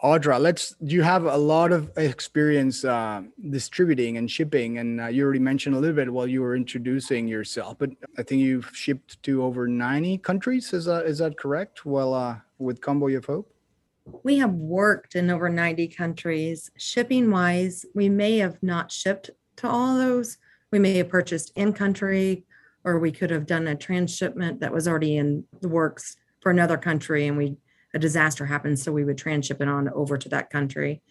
Audra, 0.04 0.40
let's. 0.40 0.76
You 0.82 1.04
have 1.04 1.26
a 1.26 1.38
lot 1.38 1.72
of 1.72 1.92
experience 1.96 2.84
uh, 2.84 3.22
distributing 3.52 4.18
and 4.18 4.30
shipping, 4.30 4.80
and 4.80 5.00
uh, 5.00 5.08
you 5.08 5.24
already 5.24 5.40
mentioned 5.40 5.76
a 5.76 5.80
little 5.80 5.96
bit 5.96 6.12
while 6.12 6.26
you 6.26 6.42
were 6.42 6.56
introducing 6.56 7.28
yourself. 7.28 7.78
But 7.78 7.92
I 8.18 8.24
think 8.24 8.42
you've 8.42 8.72
shipped 8.74 9.22
to 9.22 9.44
over 9.44 9.68
ninety 9.68 10.18
countries. 10.18 10.74
Is 10.74 10.86
that 10.86 11.06
is 11.06 11.20
that 11.20 11.38
correct? 11.38 11.86
Well, 11.86 12.16
uh, 12.16 12.38
with 12.58 12.82
Convoy 12.82 13.16
of 13.16 13.26
Hope, 13.26 13.54
we 14.24 14.40
have 14.40 14.54
worked 14.54 15.14
in 15.14 15.30
over 15.30 15.50
ninety 15.50 15.88
countries. 15.88 16.72
Shipping 16.78 17.30
wise, 17.30 17.86
we 17.94 18.10
may 18.10 18.40
have 18.40 18.58
not 18.64 18.92
shipped 18.92 19.30
to 19.58 19.70
all 19.70 19.96
those. 20.00 20.40
We 20.72 20.80
may 20.80 20.98
have 20.98 21.10
purchased 21.10 21.52
in 21.56 21.74
country 21.74 22.44
or 22.84 23.00
we 23.00 23.12
could 23.12 23.30
have 23.30 23.46
done 23.46 23.68
a 23.68 23.76
transshipment 23.76 24.60
that 24.60 24.74
was 24.74 24.88
already 24.88 25.18
in 25.18 25.46
the 25.62 25.70
works 25.70 26.18
for 26.42 26.50
another 26.52 26.78
country 26.78 27.28
and 27.28 27.38
we 27.38 27.56
a 27.94 28.00
disaster 28.00 28.46
happens 28.46 28.82
so 28.82 28.92
we 28.92 29.04
would 29.04 29.18
transship 29.18 29.62
it 29.62 29.68
on 29.68 29.90
over 29.90 30.18
to 30.18 30.30
that 30.30 30.50
country. 30.50 31.02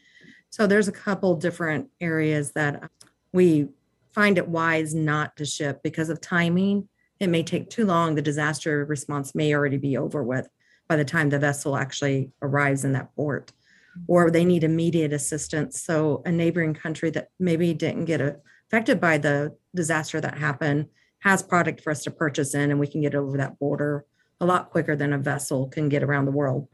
So 0.48 0.66
there's 0.66 0.88
a 0.88 0.92
couple 0.92 1.36
different 1.36 1.88
areas 2.00 2.52
that 2.52 2.90
we 3.32 3.68
find 4.12 4.38
it 4.38 4.48
wise 4.48 4.94
not 4.94 5.36
to 5.36 5.44
ship 5.44 5.80
because 5.82 6.08
of 6.08 6.20
timing. 6.20 6.88
It 7.20 7.28
may 7.28 7.42
take 7.42 7.70
too 7.70 7.84
long. 7.84 8.14
The 8.14 8.22
disaster 8.22 8.84
response 8.84 9.34
may 9.34 9.54
already 9.54 9.76
be 9.76 9.96
over 9.96 10.22
with 10.22 10.48
by 10.88 10.96
the 10.96 11.04
time 11.04 11.28
the 11.28 11.38
vessel 11.38 11.76
actually 11.76 12.30
arrives 12.42 12.84
in 12.84 12.92
that 12.92 13.14
port. 13.14 13.52
Or 14.06 14.30
they 14.30 14.44
need 14.44 14.64
immediate 14.64 15.12
assistance. 15.12 15.82
So 15.82 16.22
a 16.24 16.32
neighboring 16.32 16.74
country 16.74 17.10
that 17.10 17.28
maybe 17.38 17.74
didn't 17.74 18.06
get 18.06 18.20
affected 18.66 19.00
by 19.00 19.18
the 19.18 19.56
disaster 19.74 20.20
that 20.20 20.38
happened 20.38 20.86
has 21.20 21.42
product 21.42 21.80
for 21.80 21.90
us 21.90 22.02
to 22.04 22.10
purchase 22.10 22.54
in 22.54 22.70
and 22.70 22.80
we 22.80 22.86
can 22.86 23.00
get 23.00 23.14
over 23.14 23.36
that 23.38 23.58
border 23.58 24.04
a 24.40 24.46
lot 24.46 24.70
quicker 24.70 24.96
than 24.96 25.12
a 25.12 25.18
vessel 25.18 25.68
can 25.68 25.88
get 25.88 26.02
around 26.02 26.24
the 26.24 26.30
world. 26.30 26.66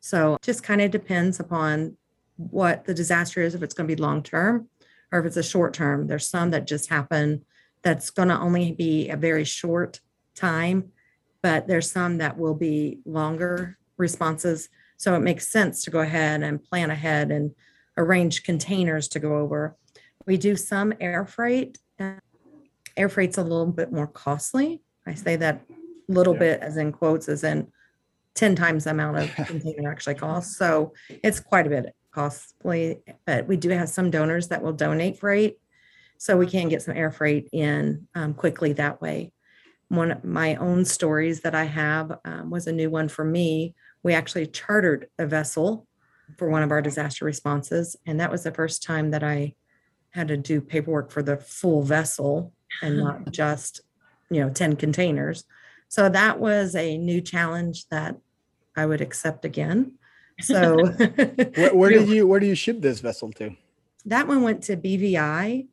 So 0.00 0.34
it 0.34 0.42
just 0.42 0.62
kind 0.62 0.80
of 0.80 0.90
depends 0.90 1.40
upon 1.40 1.96
what 2.36 2.84
the 2.84 2.94
disaster 2.94 3.40
is, 3.40 3.54
if 3.54 3.62
it's 3.62 3.74
going 3.74 3.88
to 3.88 3.96
be 3.96 4.00
long 4.00 4.22
term 4.22 4.68
or 5.10 5.20
if 5.20 5.26
it's 5.26 5.36
a 5.36 5.42
short 5.42 5.72
term. 5.72 6.06
There's 6.06 6.28
some 6.28 6.50
that 6.50 6.66
just 6.66 6.90
happen 6.90 7.44
that's 7.82 8.10
going 8.10 8.28
to 8.28 8.38
only 8.38 8.72
be 8.72 9.08
a 9.08 9.16
very 9.16 9.44
short 9.44 10.00
time, 10.34 10.92
but 11.42 11.66
there's 11.66 11.90
some 11.90 12.18
that 12.18 12.36
will 12.36 12.54
be 12.54 12.98
longer 13.06 13.78
responses. 13.96 14.68
So 14.98 15.14
it 15.14 15.20
makes 15.20 15.48
sense 15.48 15.84
to 15.84 15.90
go 15.90 16.00
ahead 16.00 16.42
and 16.42 16.62
plan 16.62 16.90
ahead 16.90 17.30
and 17.30 17.52
arrange 17.96 18.42
containers 18.42 19.08
to 19.08 19.20
go 19.20 19.36
over. 19.36 19.76
We 20.26 20.36
do 20.36 20.56
some 20.56 20.92
air 21.00 21.24
freight 21.24 21.78
air 22.96 23.08
freight's 23.08 23.38
a 23.38 23.42
little 23.42 23.66
bit 23.66 23.92
more 23.92 24.06
costly. 24.06 24.82
I 25.06 25.14
say 25.14 25.36
that 25.36 25.62
little 26.08 26.34
yeah. 26.34 26.40
bit 26.40 26.60
as 26.60 26.76
in 26.76 26.92
quotes, 26.92 27.28
as 27.28 27.44
in 27.44 27.68
10 28.34 28.54
times 28.54 28.84
the 28.84 28.90
amount 28.90 29.18
of 29.18 29.34
container 29.46 29.90
actually 29.90 30.14
costs. 30.14 30.56
So 30.56 30.92
it's 31.08 31.40
quite 31.40 31.66
a 31.66 31.70
bit 31.70 31.94
costly, 32.10 33.02
but 33.24 33.46
we 33.46 33.56
do 33.56 33.70
have 33.70 33.88
some 33.88 34.10
donors 34.10 34.48
that 34.48 34.62
will 34.62 34.72
donate 34.72 35.18
freight. 35.18 35.58
So 36.18 36.36
we 36.36 36.46
can 36.46 36.68
get 36.68 36.82
some 36.82 36.96
air 36.96 37.10
freight 37.10 37.48
in 37.52 38.08
um, 38.14 38.34
quickly 38.34 38.72
that 38.74 39.00
way. 39.02 39.32
One 39.88 40.12
of 40.12 40.24
my 40.24 40.56
own 40.56 40.84
stories 40.84 41.42
that 41.42 41.54
I 41.54 41.64
have 41.64 42.18
um, 42.24 42.50
was 42.50 42.66
a 42.66 42.72
new 42.72 42.90
one 42.90 43.08
for 43.08 43.24
me. 43.24 43.74
We 44.02 44.14
actually 44.14 44.46
chartered 44.46 45.08
a 45.18 45.26
vessel 45.26 45.86
for 46.38 46.48
one 46.48 46.62
of 46.62 46.70
our 46.70 46.82
disaster 46.82 47.24
responses. 47.24 47.96
And 48.06 48.18
that 48.18 48.30
was 48.30 48.42
the 48.42 48.52
first 48.52 48.82
time 48.82 49.10
that 49.10 49.22
I 49.22 49.54
had 50.10 50.28
to 50.28 50.36
do 50.36 50.60
paperwork 50.60 51.10
for 51.10 51.22
the 51.22 51.36
full 51.36 51.82
vessel 51.82 52.52
and 52.82 52.98
not 52.98 53.30
just, 53.30 53.80
you 54.30 54.40
know, 54.40 54.50
10 54.50 54.76
containers. 54.76 55.44
So 55.88 56.08
that 56.08 56.40
was 56.40 56.74
a 56.74 56.98
new 56.98 57.20
challenge 57.20 57.88
that 57.88 58.16
I 58.76 58.86
would 58.86 59.00
accept 59.00 59.44
again. 59.44 59.92
So 60.40 60.76
Where, 61.54 61.74
where 61.74 61.90
did 61.90 62.08
you 62.08 62.26
where 62.26 62.40
do 62.40 62.46
you 62.46 62.54
ship 62.54 62.82
this 62.82 63.00
vessel 63.00 63.32
to? 63.32 63.56
that 64.06 64.28
one 64.28 64.42
went 64.42 64.62
to 64.62 64.76
BVI, 64.76 65.66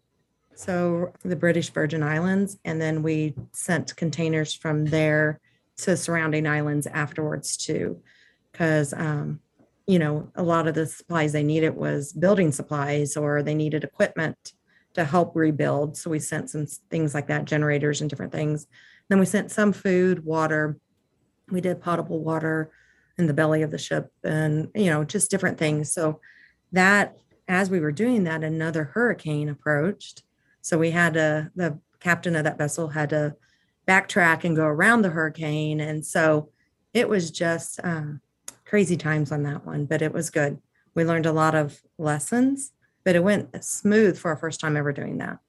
so 0.55 1.13
the 1.23 1.35
British 1.35 1.69
Virgin 1.69 2.03
Islands, 2.03 2.57
and 2.65 2.81
then 2.81 3.03
we 3.03 3.35
sent 3.51 3.95
containers 3.95 4.53
from 4.53 4.85
there 4.85 5.39
to 5.77 5.95
surrounding 5.95 6.47
islands 6.47 6.87
afterwards 6.87 7.55
too, 7.55 8.01
because 8.51 8.93
um, 8.93 9.39
you 9.87 9.99
know 9.99 10.29
a 10.35 10.43
lot 10.43 10.67
of 10.67 10.75
the 10.75 10.87
supplies 10.87 11.31
they 11.31 11.43
needed 11.43 11.75
was 11.75 12.11
building 12.11 12.51
supplies 12.51 13.15
or 13.15 13.43
they 13.43 13.55
needed 13.55 13.83
equipment 13.83 14.53
to 14.93 15.03
help 15.05 15.35
rebuild. 15.35 15.97
So 15.97 16.09
we 16.09 16.19
sent 16.19 16.49
some 16.49 16.65
things 16.89 17.13
like 17.13 17.27
that, 17.27 17.45
generators 17.45 18.01
and 18.01 18.09
different 18.09 18.31
things. 18.31 18.67
Then 19.09 19.19
we 19.19 19.25
sent 19.25 19.51
some 19.51 19.73
food, 19.73 20.23
water. 20.23 20.77
We 21.49 21.61
did 21.61 21.81
potable 21.81 22.23
water 22.23 22.71
in 23.17 23.27
the 23.27 23.33
belly 23.33 23.61
of 23.61 23.71
the 23.71 23.77
ship, 23.77 24.11
and 24.23 24.69
you 24.73 24.85
know 24.85 25.03
just 25.03 25.29
different 25.29 25.57
things. 25.57 25.93
So 25.93 26.19
that 26.71 27.15
as 27.47 27.69
we 27.69 27.79
were 27.79 27.91
doing 27.91 28.23
that, 28.23 28.43
another 28.43 28.85
hurricane 28.85 29.49
approached. 29.49 30.23
So 30.61 30.77
we 30.77 30.91
had 30.91 31.13
to, 31.15 31.51
the 31.55 31.79
captain 31.99 32.35
of 32.35 32.43
that 32.45 32.57
vessel 32.57 32.89
had 32.89 33.09
to 33.09 33.35
backtrack 33.87 34.43
and 34.43 34.55
go 34.55 34.65
around 34.65 35.01
the 35.01 35.09
hurricane. 35.09 35.79
And 35.79 36.05
so 36.05 36.49
it 36.93 37.09
was 37.09 37.31
just 37.31 37.79
um, 37.83 38.21
crazy 38.65 38.95
times 38.95 39.31
on 39.31 39.43
that 39.43 39.65
one, 39.65 39.85
but 39.85 40.01
it 40.01 40.13
was 40.13 40.29
good. 40.29 40.59
We 40.95 41.03
learned 41.03 41.25
a 41.25 41.33
lot 41.33 41.55
of 41.55 41.81
lessons, 41.97 42.71
but 43.03 43.15
it 43.15 43.23
went 43.23 43.63
smooth 43.63 44.17
for 44.17 44.29
our 44.31 44.37
first 44.37 44.59
time 44.59 44.77
ever 44.77 44.91
doing 44.91 45.17
that. 45.17 45.39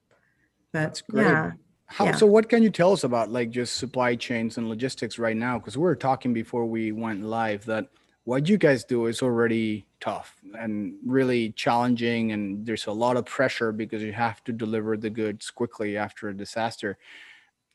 But 0.71 0.81
That's 0.81 1.01
great. 1.01 1.25
yeah, 1.25 1.51
How, 1.85 2.05
Yeah. 2.05 2.15
So 2.15 2.25
what 2.25 2.49
can 2.49 2.63
you 2.63 2.69
tell 2.69 2.91
us 2.91 3.03
about 3.03 3.31
like 3.31 3.49
just 3.49 3.77
supply 3.77 4.15
chains 4.15 4.57
and 4.57 4.67
logistics 4.67 5.17
right 5.17 5.37
now? 5.37 5.57
Because 5.57 5.77
we 5.77 5.83
were 5.83 5.95
talking 5.95 6.33
before 6.33 6.65
we 6.65 6.91
went 6.91 7.23
live 7.23 7.65
that 7.65 7.87
what 8.25 8.49
you 8.49 8.57
guys 8.57 8.83
do 8.83 9.05
is 9.05 9.21
already 9.21 9.85
tough 9.99 10.35
and 10.57 10.95
really 11.05 11.51
challenging 11.51 12.31
and 12.31 12.65
there's 12.65 12.87
a 12.87 12.91
lot 12.91 13.17
of 13.17 13.25
pressure 13.25 13.71
because 13.71 14.01
you 14.01 14.11
have 14.11 14.43
to 14.43 14.51
deliver 14.51 14.97
the 14.97 15.09
goods 15.09 15.51
quickly 15.51 15.95
after 15.95 16.29
a 16.29 16.35
disaster. 16.35 16.97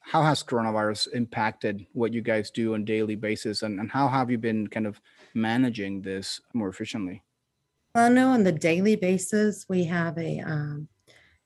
How 0.00 0.22
has 0.22 0.42
coronavirus 0.42 1.12
impacted 1.14 1.86
what 1.92 2.12
you 2.12 2.20
guys 2.20 2.50
do 2.50 2.74
on 2.74 2.84
daily 2.84 3.14
basis 3.14 3.62
and, 3.62 3.78
and 3.78 3.90
how 3.90 4.08
have 4.08 4.30
you 4.30 4.38
been 4.38 4.66
kind 4.66 4.86
of 4.86 5.00
managing 5.34 6.02
this 6.02 6.40
more 6.52 6.68
efficiently? 6.68 7.22
Well, 7.94 8.10
no, 8.10 8.28
on 8.28 8.44
the 8.44 8.52
daily 8.52 8.94
basis, 8.94 9.66
we 9.68 9.84
have 9.84 10.16
a 10.16 10.38
um, 10.40 10.88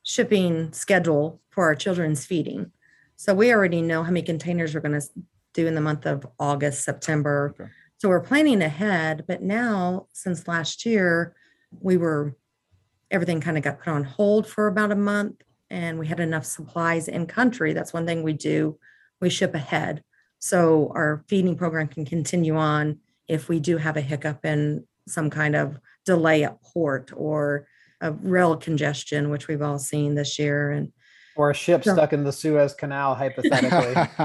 shipping 0.03 0.73
schedule 0.73 1.41
for 1.51 1.65
our 1.65 1.75
children's 1.75 2.27
feeding. 2.27 2.71
So 3.17 3.33
we 3.33 3.51
already 3.51 3.81
know 3.81 4.03
how 4.03 4.11
many 4.11 4.27
containers 4.27 4.75
we're 4.75 4.83
going 4.83 5.01
to 5.01 5.09
do 5.55 5.67
in 5.67 5.75
the 5.75 5.81
month 5.81 6.05
of 6.05 6.27
August, 6.39 6.85
September. 6.85 7.55
Okay. 7.59 7.71
So 7.97 8.11
we're 8.11 8.21
planning 8.21 8.61
ahead. 8.61 9.25
But 9.27 9.41
now, 9.41 10.09
since 10.13 10.47
last 10.47 10.85
year, 10.85 11.35
we 11.81 11.97
were, 11.97 12.37
everything 13.11 13.41
kind 13.41 13.57
of 13.57 13.63
got 13.63 13.79
put 13.79 13.89
on 13.89 14.05
hold 14.05 14.47
for 14.47 14.67
about 14.67 14.93
a 14.93 14.97
month 14.97 15.43
and 15.71 15.99
we 15.99 16.07
had 16.07 16.21
enough 16.21 16.45
supplies 16.45 17.09
in 17.09 17.27
country. 17.27 17.73
That's 17.73 17.95
one 17.95 18.05
thing 18.05 18.23
we 18.23 18.35
do. 18.35 18.79
We 19.19 19.31
ship 19.31 19.55
ahead. 19.55 20.03
So 20.41 20.93
our 20.95 21.25
feeding 21.27 21.57
program 21.57 21.89
can 21.89 22.05
continue 22.05 22.57
on 22.57 22.99
if 23.29 23.49
we 23.49 23.61
do 23.61 23.79
have 23.79 23.97
a 23.97 24.03
hiccup 24.03 24.45
in 24.45 24.85
some 25.09 25.31
kind 25.31 25.55
of 25.57 25.79
delay 26.07 26.45
at 26.45 26.61
port 26.63 27.11
or 27.15 27.67
a 28.01 28.13
rail 28.13 28.57
congestion, 28.57 29.31
which 29.31 29.49
we've 29.49 29.63
all 29.63 29.79
seen 29.79 30.15
this 30.15 30.39
year. 30.39 30.71
And 30.71 30.93
Or 31.37 31.51
a 31.51 31.55
ship 31.55 31.85
So- 31.85 31.95
stuck 31.95 32.13
in 32.13 32.25
the 32.25 32.33
Suez 32.33 32.75
Canal, 32.75 33.15
hypothetically. 33.15 33.95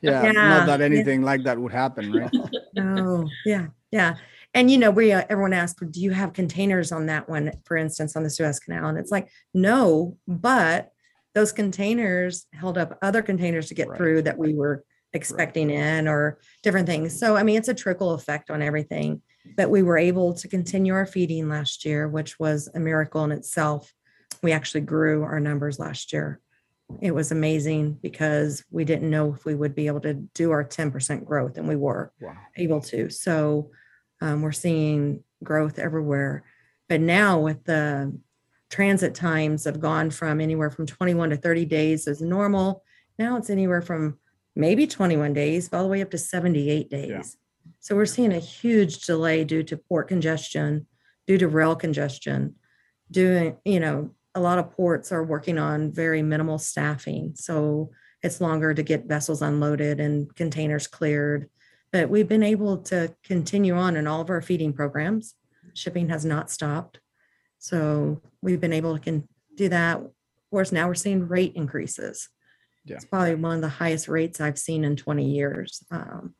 yeah, 0.00 0.22
Yeah, 0.24 0.32
not 0.32 0.66
that 0.66 0.80
yeah. 0.80 0.86
anything 0.86 1.22
like 1.22 1.44
that 1.44 1.58
would 1.58 1.72
happen, 1.72 2.12
right? 2.12 2.30
oh, 2.78 3.28
yeah, 3.44 3.66
yeah. 3.90 4.16
And 4.54 4.70
you 4.70 4.78
know, 4.78 4.90
we 4.90 5.12
uh, 5.12 5.24
everyone 5.28 5.52
asked, 5.52 5.78
do 5.90 6.00
you 6.00 6.12
have 6.12 6.32
containers 6.32 6.90
on 6.92 7.06
that 7.06 7.28
one, 7.28 7.52
for 7.64 7.76
instance, 7.76 8.16
on 8.16 8.22
the 8.22 8.30
Suez 8.30 8.58
Canal? 8.58 8.88
And 8.88 8.98
it's 8.98 9.10
like, 9.10 9.28
no, 9.52 10.16
but 10.26 10.90
those 11.34 11.52
containers 11.52 12.46
held 12.54 12.78
up 12.78 12.98
other 13.02 13.20
containers 13.20 13.68
to 13.68 13.74
get 13.74 13.88
Right. 13.88 13.98
through 13.98 14.22
that 14.22 14.38
we 14.38 14.54
were 14.54 14.82
expecting 15.12 15.68
in 15.70 16.08
or 16.08 16.38
different 16.62 16.86
things. 16.86 17.18
So 17.18 17.36
I 17.36 17.42
mean, 17.42 17.58
it's 17.58 17.68
a 17.68 17.74
trickle 17.74 18.12
effect 18.12 18.50
on 18.50 18.62
everything. 18.62 19.20
But 19.56 19.70
we 19.70 19.82
were 19.82 19.98
able 19.98 20.32
to 20.34 20.48
continue 20.48 20.94
our 20.94 21.06
feeding 21.06 21.48
last 21.48 21.84
year, 21.84 22.08
which 22.08 22.38
was 22.38 22.68
a 22.74 22.80
miracle 22.80 23.24
in 23.24 23.32
itself. 23.32 23.92
We 24.42 24.52
actually 24.52 24.82
grew 24.82 25.22
our 25.22 25.40
numbers 25.40 25.78
last 25.78 26.12
year. 26.12 26.40
It 27.00 27.10
was 27.12 27.32
amazing 27.32 27.98
because 28.02 28.64
we 28.70 28.84
didn't 28.84 29.10
know 29.10 29.34
if 29.34 29.44
we 29.44 29.54
would 29.54 29.74
be 29.74 29.88
able 29.88 30.00
to 30.02 30.14
do 30.14 30.52
our 30.52 30.64
10% 30.64 31.24
growth, 31.24 31.58
and 31.58 31.66
we 31.68 31.76
were 31.76 32.12
Wow. 32.20 32.36
able 32.56 32.80
to. 32.82 33.10
So 33.10 33.70
um, 34.20 34.42
we're 34.42 34.52
seeing 34.52 35.24
growth 35.42 35.78
everywhere. 35.78 36.44
But 36.88 37.00
now 37.00 37.40
with 37.40 37.64
the 37.64 38.16
transit 38.70 39.14
times 39.14 39.64
have 39.64 39.80
gone 39.80 40.10
from 40.10 40.40
anywhere 40.40 40.70
from 40.70 40.86
21 40.86 41.30
to 41.30 41.36
30 41.36 41.64
days 41.66 42.06
as 42.06 42.20
normal. 42.20 42.82
Now 43.18 43.36
it's 43.36 43.50
anywhere 43.50 43.82
from 43.82 44.18
maybe 44.54 44.86
21 44.86 45.32
days 45.32 45.68
all 45.72 45.82
the 45.82 45.88
way 45.88 46.02
up 46.02 46.10
to 46.12 46.18
78 46.18 46.88
days. 46.88 47.36
So 47.86 47.94
we're 47.94 48.04
seeing 48.04 48.32
a 48.32 48.40
huge 48.40 49.02
delay 49.02 49.44
due 49.44 49.62
to 49.62 49.76
port 49.76 50.08
congestion, 50.08 50.88
due 51.28 51.38
to 51.38 51.46
rail 51.46 51.76
congestion, 51.76 52.56
doing, 53.12 53.58
you 53.64 53.78
know, 53.78 54.10
a 54.34 54.40
lot 54.40 54.58
of 54.58 54.72
ports 54.72 55.12
are 55.12 55.22
working 55.22 55.56
on 55.56 55.92
very 55.92 56.20
minimal 56.20 56.58
staffing. 56.58 57.34
So 57.36 57.92
it's 58.24 58.40
longer 58.40 58.74
to 58.74 58.82
get 58.82 59.06
vessels 59.06 59.40
unloaded 59.40 60.00
and 60.00 60.34
containers 60.34 60.88
cleared. 60.88 61.48
But 61.92 62.10
we've 62.10 62.26
been 62.26 62.42
able 62.42 62.78
to 62.78 63.14
continue 63.22 63.76
on 63.76 63.94
in 63.94 64.08
all 64.08 64.20
of 64.20 64.30
our 64.30 64.42
feeding 64.42 64.72
programs. 64.72 65.36
Shipping 65.74 66.08
has 66.08 66.24
not 66.24 66.50
stopped. 66.50 66.98
So 67.60 68.20
we've 68.42 68.60
been 68.60 68.72
able 68.72 68.94
to 68.94 69.00
can 69.00 69.28
do 69.54 69.68
that. 69.68 69.98
Of 69.98 70.10
course, 70.50 70.72
now 70.72 70.88
we're 70.88 70.94
seeing 70.94 71.28
rate 71.28 71.52
increases. 71.54 72.30
Yeah. 72.84 72.96
It's 72.96 73.04
probably 73.04 73.36
one 73.36 73.54
of 73.54 73.60
the 73.60 73.68
highest 73.68 74.08
rates 74.08 74.40
I've 74.40 74.58
seen 74.58 74.82
in 74.82 74.96
20 74.96 75.30
years. 75.30 75.84
Um, 75.92 76.34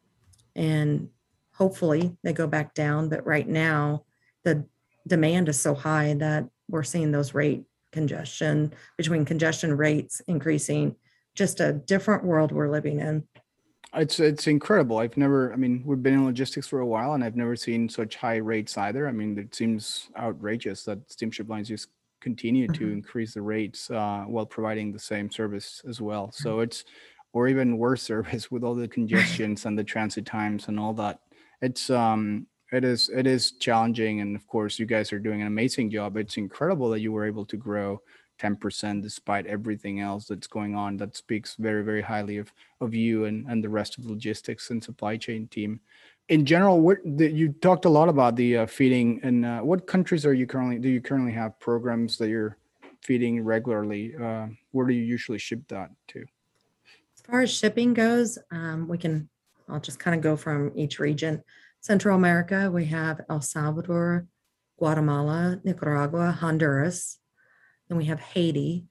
and 0.56 1.10
hopefully 1.56 2.16
they 2.22 2.32
go 2.32 2.46
back 2.46 2.74
down. 2.74 3.08
But 3.08 3.26
right 3.26 3.48
now, 3.48 4.04
the 4.44 4.64
demand 5.06 5.48
is 5.48 5.60
so 5.60 5.74
high 5.74 6.14
that 6.14 6.48
we're 6.68 6.82
seeing 6.82 7.10
those 7.12 7.34
rate 7.34 7.64
congestion 7.92 8.72
between 8.96 9.24
congestion 9.24 9.76
rates 9.76 10.20
increasing. 10.26 10.96
Just 11.34 11.60
a 11.60 11.72
different 11.72 12.24
world 12.24 12.52
we're 12.52 12.70
living 12.70 13.00
in. 13.00 13.26
It's 13.94 14.20
it's 14.20 14.46
incredible. 14.46 14.98
I've 14.98 15.16
never. 15.16 15.52
I 15.52 15.56
mean, 15.56 15.82
we've 15.86 16.02
been 16.02 16.14
in 16.14 16.24
logistics 16.26 16.66
for 16.66 16.80
a 16.80 16.86
while, 16.86 17.14
and 17.14 17.22
I've 17.24 17.36
never 17.36 17.56
seen 17.56 17.88
such 17.88 18.16
high 18.16 18.36
rates 18.36 18.76
either. 18.76 19.08
I 19.08 19.12
mean, 19.12 19.38
it 19.38 19.54
seems 19.54 20.08
outrageous 20.18 20.84
that 20.84 21.10
steamship 21.10 21.48
lines 21.48 21.68
just 21.68 21.88
continue 22.20 22.66
to 22.68 22.86
Mhm. 22.86 22.92
increase 22.92 23.34
the 23.34 23.42
rates 23.42 23.90
uh, 23.90 24.24
while 24.26 24.46
providing 24.46 24.92
the 24.92 24.98
same 24.98 25.30
service 25.30 25.82
as 25.88 26.00
well. 26.00 26.32
So 26.32 26.60
it's 26.60 26.84
or 27.32 27.48
even 27.48 27.78
worse 27.78 28.02
service 28.12 28.50
with 28.50 28.64
all 28.64 28.74
the 28.74 28.88
congestions 28.88 29.64
and 29.66 29.78
the 29.78 29.84
transit 29.84 30.26
times 30.26 30.68
and 30.68 30.80
all 30.80 30.94
that. 30.94 31.20
It's 31.62 31.90
um 31.90 32.46
it 32.72 32.84
is 32.84 33.08
it 33.08 33.26
is 33.26 33.52
challenging, 33.52 34.20
and 34.20 34.36
of 34.36 34.46
course, 34.46 34.78
you 34.78 34.86
guys 34.86 35.12
are 35.12 35.18
doing 35.18 35.40
an 35.40 35.46
amazing 35.46 35.90
job. 35.90 36.16
It's 36.16 36.36
incredible 36.36 36.90
that 36.90 37.00
you 37.00 37.12
were 37.12 37.24
able 37.24 37.46
to 37.46 37.56
grow. 37.56 38.00
10% 38.38 39.00
despite 39.00 39.46
everything 39.46 40.00
else 40.00 40.26
that's 40.26 40.46
going 40.46 40.74
on 40.74 40.98
that 40.98 41.16
speaks 41.16 41.56
very 41.56 41.82
very 41.82 42.02
highly 42.02 42.36
of 42.36 42.52
of 42.82 42.92
you 42.92 43.24
and, 43.24 43.46
and 43.46 43.64
the 43.64 43.68
rest 43.68 43.96
of 43.96 44.04
the 44.04 44.10
logistics 44.10 44.68
and 44.68 44.84
supply 44.84 45.16
chain 45.16 45.46
team. 45.48 45.80
In 46.28 46.44
general, 46.44 46.80
what 46.80 46.98
the, 47.04 47.30
you 47.30 47.52
talked 47.52 47.84
a 47.84 47.88
lot 47.88 48.08
about 48.08 48.34
the 48.36 48.58
uh, 48.58 48.66
feeding, 48.66 49.20
and 49.22 49.46
uh, 49.46 49.60
what 49.60 49.86
countries 49.86 50.26
are 50.26 50.34
you 50.34 50.46
currently? 50.46 50.78
Do 50.78 50.88
you 50.88 51.00
currently 51.00 51.32
have 51.32 51.58
programs 51.60 52.18
that 52.18 52.28
you're 52.28 52.58
feeding 53.02 53.42
regularly? 53.44 54.14
Uh, 54.16 54.48
where 54.72 54.86
do 54.86 54.92
you 54.92 55.04
usually 55.04 55.38
ship 55.38 55.60
that 55.68 55.90
to? 56.08 56.20
As 56.20 57.22
far 57.24 57.40
as 57.42 57.50
shipping 57.52 57.94
goes, 57.94 58.38
um, 58.50 58.88
we 58.88 58.98
can, 58.98 59.28
I'll 59.68 59.80
just 59.80 59.98
kind 59.98 60.14
of 60.14 60.22
go 60.22 60.36
from 60.36 60.72
each 60.74 60.98
region. 60.98 61.42
Central 61.80 62.16
America, 62.16 62.70
we 62.70 62.86
have 62.86 63.20
El 63.28 63.40
Salvador, 63.40 64.26
Guatemala, 64.78 65.60
Nicaragua, 65.64 66.32
Honduras. 66.32 67.18
Then 67.88 67.98
we 67.98 68.06
have 68.06 68.20
Haiti. 68.20 68.86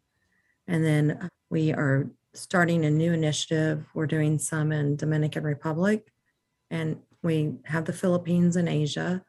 And 0.68 0.84
then 0.84 1.12
uh, 1.22 1.28
we 1.50 1.74
are 1.74 2.10
starting 2.34 2.86
a 2.86 2.90
new 2.90 3.14
initiative. 3.14 3.86
We're 3.94 4.08
doing 4.08 4.40
some 4.40 4.72
in 4.72 4.96
Dominican 4.96 5.44
Republic. 5.44 6.12
And 6.70 6.98
we 7.22 7.56
have 7.66 7.86
the 7.86 7.94
Philippines 7.94 8.56
and 8.56 8.68
Asia. 8.68 9.24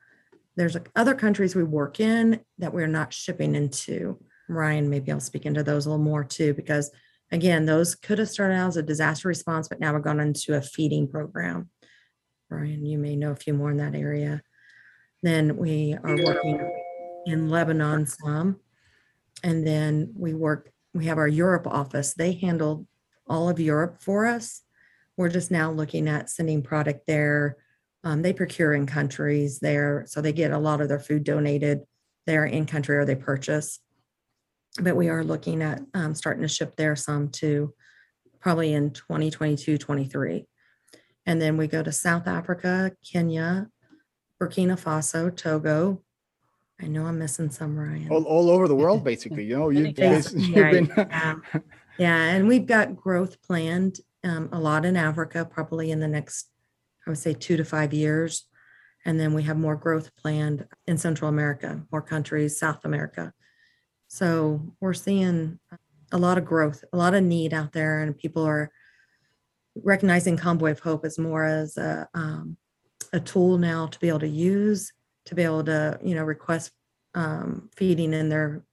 There's 0.56 0.76
other 0.94 1.14
countries 1.14 1.54
we 1.54 1.64
work 1.64 2.00
in 2.00 2.40
that 2.58 2.72
we're 2.72 2.86
not 2.86 3.12
shipping 3.12 3.54
into. 3.54 4.18
Ryan, 4.48 4.88
maybe 4.88 5.12
I'll 5.12 5.20
speak 5.20 5.44
into 5.44 5.62
those 5.62 5.86
a 5.86 5.90
little 5.90 6.04
more 6.04 6.24
too, 6.24 6.54
because 6.54 6.90
again, 7.32 7.66
those 7.66 7.94
could 7.94 8.18
have 8.18 8.28
started 8.28 8.54
out 8.54 8.68
as 8.68 8.76
a 8.76 8.82
disaster 8.82 9.28
response, 9.28 9.68
but 9.68 9.80
now 9.80 9.92
we're 9.92 10.00
gone 10.00 10.20
into 10.20 10.56
a 10.56 10.62
feeding 10.62 11.08
program. 11.08 11.70
Ryan, 12.48 12.86
you 12.86 12.98
may 12.98 13.16
know 13.16 13.32
a 13.32 13.36
few 13.36 13.54
more 13.54 13.70
in 13.70 13.78
that 13.78 13.94
area. 13.94 14.42
Then 15.22 15.56
we 15.56 15.96
are 16.04 16.16
working 16.16 16.72
in 17.26 17.50
Lebanon 17.50 18.06
some. 18.06 18.60
and 19.42 19.66
then 19.66 20.12
we 20.16 20.32
work, 20.32 20.70
we 20.94 21.06
have 21.06 21.18
our 21.18 21.28
Europe 21.28 21.66
office. 21.66 22.14
They 22.14 22.32
handle 22.32 22.86
all 23.28 23.48
of 23.48 23.58
Europe 23.58 24.00
for 24.00 24.26
us. 24.26 24.62
We're 25.16 25.28
just 25.28 25.50
now 25.50 25.72
looking 25.72 26.08
at 26.08 26.30
sending 26.30 26.62
product 26.62 27.06
there. 27.06 27.56
Um, 28.04 28.22
they 28.22 28.32
procure 28.32 28.72
in 28.74 28.86
countries 28.86 29.58
there, 29.58 30.04
so 30.06 30.20
they 30.20 30.32
get 30.32 30.52
a 30.52 30.58
lot 30.58 30.80
of 30.80 30.88
their 30.88 31.00
food 31.00 31.24
donated 31.24 31.80
there 32.26 32.44
in 32.44 32.66
country 32.66 32.96
or 32.96 33.04
they 33.04 33.16
purchase. 33.16 33.80
But 34.80 34.96
we 34.96 35.08
are 35.08 35.24
looking 35.24 35.62
at 35.62 35.80
um, 35.94 36.14
starting 36.14 36.42
to 36.42 36.48
ship 36.48 36.76
there 36.76 36.96
some 36.96 37.30
to 37.30 37.72
probably 38.40 38.74
in 38.74 38.90
2022, 38.90 39.78
23. 39.78 40.46
And 41.24 41.42
then 41.42 41.56
we 41.56 41.66
go 41.66 41.82
to 41.82 41.90
South 41.90 42.28
Africa, 42.28 42.92
Kenya, 43.04 43.68
Burkina 44.40 44.80
Faso, 44.80 45.34
Togo. 45.34 46.02
I 46.80 46.86
know 46.86 47.06
I'm 47.06 47.18
missing 47.18 47.50
some, 47.50 47.76
Ryan. 47.76 48.08
all, 48.10 48.24
all 48.24 48.50
over 48.50 48.68
the 48.68 48.74
world, 48.82 49.02
basically. 49.02 49.44
You 49.44 49.58
know, 49.58 49.70
you 49.70 49.92
places. 49.92 50.48
you've 50.48 50.56
Yeah, 50.56 50.70
been 50.70 50.92
yeah. 50.96 51.34
Yeah, 51.98 52.16
and 52.16 52.46
we've 52.46 52.66
got 52.66 52.94
growth 52.94 53.40
planned 53.42 54.00
um, 54.22 54.50
a 54.52 54.60
lot 54.60 54.84
in 54.84 54.96
Africa, 54.96 55.44
probably 55.50 55.90
in 55.90 56.00
the 56.00 56.08
next, 56.08 56.50
I 57.06 57.10
would 57.10 57.18
say, 57.18 57.32
two 57.32 57.56
to 57.56 57.64
five 57.64 57.94
years. 57.94 58.46
And 59.04 59.18
then 59.18 59.34
we 59.34 59.44
have 59.44 59.56
more 59.56 59.76
growth 59.76 60.14
planned 60.16 60.66
in 60.86 60.98
Central 60.98 61.28
America, 61.28 61.82
more 61.90 62.02
countries, 62.02 62.58
South 62.58 62.84
America. 62.84 63.32
So 64.08 64.74
we're 64.80 64.94
seeing 64.94 65.58
a 66.12 66.18
lot 66.18 66.38
of 66.38 66.44
growth, 66.44 66.84
a 66.92 66.96
lot 66.96 67.14
of 67.14 67.22
need 67.24 67.52
out 67.52 67.72
there, 67.72 68.02
and 68.02 68.16
people 68.16 68.44
are 68.44 68.70
recognizing 69.82 70.36
Convoy 70.36 70.70
of 70.70 70.80
Hope 70.80 71.04
as 71.04 71.18
more 71.18 71.44
as 71.44 71.76
a 71.76 72.08
um, 72.14 72.56
a 73.12 73.20
tool 73.20 73.58
now 73.58 73.86
to 73.86 73.98
be 73.98 74.08
able 74.08 74.20
to 74.20 74.28
use, 74.28 74.92
to 75.26 75.34
be 75.34 75.42
able 75.42 75.64
to 75.64 75.98
you 76.02 76.14
know 76.14 76.24
request 76.24 76.72
um, 77.14 77.70
feeding 77.76 78.12
in 78.12 78.28
their 78.28 78.64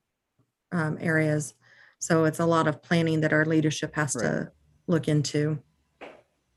um, 0.72 0.98
areas. 1.02 1.54
So 2.00 2.26
it's 2.26 2.40
a 2.40 2.46
lot 2.46 2.68
of 2.68 2.82
planning 2.82 3.22
that 3.22 3.34
our 3.34 3.46
leadership 3.46 3.96
has 3.96 4.16
Right. 4.16 4.24
to 4.24 4.52
look 4.88 5.08
into. 5.08 5.60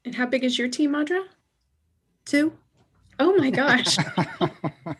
And 0.04 0.14
how 0.14 0.26
big 0.26 0.44
is 0.44 0.58
your 0.58 0.68
team, 0.68 0.92
Audra? 0.92 1.24
Two, 2.24 2.52
Oh 3.18 3.36
my 3.36 3.50
gosh. 3.50 3.96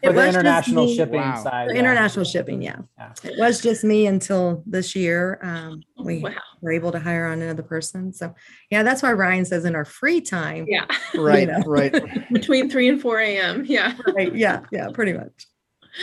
For 0.07 0.13
It 0.13 0.15
the 0.15 0.27
was 0.27 0.35
international 0.37 0.87
shipping 0.87 1.21
Wow. 1.21 1.43
side. 1.43 1.69
for 1.69 1.75
yeah. 1.75 1.81
international 1.81 2.25
shipping, 2.25 2.63
yeah. 2.63 2.77
Yeah. 2.97 3.13
It 3.25 3.35
was 3.39 3.61
just 3.61 3.83
me 3.83 4.07
until 4.07 4.63
this 4.65 4.95
year. 4.95 5.41
Um, 5.43 5.83
we 5.99 6.19
wow. 6.21 6.31
were 6.61 6.71
able 6.71 6.93
to 6.93 7.01
hire 7.01 7.27
on 7.27 7.43
another 7.43 7.65
person. 7.65 8.13
So 8.13 8.33
yeah, 8.71 8.85
that's 8.85 9.03
why 9.03 9.13
Ryan 9.13 9.45
says 9.45 9.65
in 9.65 9.75
our 9.75 9.85
free 9.85 10.21
time. 10.21 10.67
Yeah. 10.69 10.87
right, 11.17 11.49
know. 11.49 11.59
right. 11.67 11.93
Between 12.33 12.71
3 12.71 12.89
and 12.89 13.03
4 13.03 13.19
a.m. 13.19 13.65
Yeah. 13.67 13.95
Right, 14.15 14.33
yeah, 14.33 14.61
yeah, 14.71 14.89
pretty 14.95 15.13
much. 15.13 15.47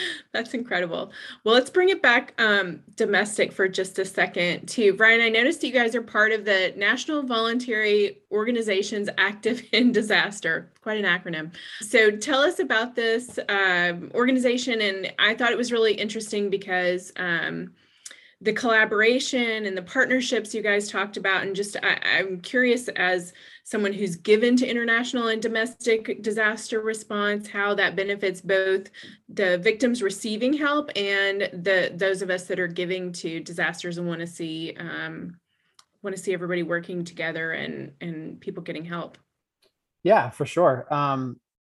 That's 0.31 0.53
incredible. 0.53 1.11
Well, 1.43 1.55
let's 1.55 1.69
bring 1.69 1.89
it 1.89 2.01
back 2.01 2.33
um, 2.39 2.81
domestic 2.95 3.51
for 3.51 3.67
just 3.67 3.99
a 3.99 4.05
second, 4.05 4.67
too. 4.67 4.95
Ryan, 4.95 5.21
I 5.21 5.29
noticed 5.29 5.63
you 5.63 5.71
guys 5.71 5.95
are 5.95 6.01
part 6.01 6.31
of 6.31 6.45
the 6.45 6.73
National 6.75 7.23
Voluntary 7.23 8.19
Organizations 8.31 9.09
Active 9.17 9.63
in 9.71 9.91
Disaster, 9.91 10.71
quite 10.81 11.03
an 11.03 11.05
acronym. 11.05 11.53
So 11.81 12.11
tell 12.11 12.41
us 12.41 12.59
about 12.59 12.95
this 12.95 13.39
um, 13.49 14.11
organization. 14.13 14.81
And 14.81 15.13
I 15.19 15.35
thought 15.35 15.51
it 15.51 15.57
was 15.57 15.71
really 15.71 15.93
interesting 15.93 16.49
because 16.49 17.11
um, 17.17 17.73
the 18.41 18.53
collaboration 18.53 19.65
and 19.65 19.77
the 19.77 19.81
partnerships 19.81 20.53
you 20.53 20.61
guys 20.61 20.89
talked 20.89 21.17
about, 21.17 21.43
and 21.43 21.55
just 21.55 21.77
I, 21.81 21.97
I'm 22.17 22.41
curious 22.41 22.89
as 22.89 23.33
someone 23.63 23.93
who's 23.93 24.17
given 24.17 24.57
to 24.57 24.67
international 24.67 25.27
and 25.27 25.41
domestic 25.41 26.21
disaster 26.21 26.81
response, 26.81 27.47
how 27.47 27.73
that 27.73 27.95
benefits 27.95 28.41
both 28.41 28.89
the 29.29 29.57
victims 29.59 30.03
receiving 30.03 30.53
help 30.53 30.89
and 30.95 31.49
the 31.53 31.91
those 31.95 32.21
of 32.21 32.29
us 32.29 32.45
that 32.47 32.59
are 32.59 32.67
giving 32.67 33.11
to 33.13 33.39
disasters 33.39 33.97
and 33.97 34.07
want 34.07 34.19
to 34.19 34.27
see 34.27 34.75
um, 34.77 35.37
want 36.01 36.15
to 36.15 36.21
see 36.21 36.33
everybody 36.33 36.63
working 36.63 37.05
together 37.05 37.53
and 37.53 37.93
and 38.01 38.39
people 38.41 38.61
getting 38.61 38.85
help. 38.85 39.17
Yeah, 40.03 40.29
for 40.29 40.45
sure. 40.45 40.85
Um, 40.93 41.39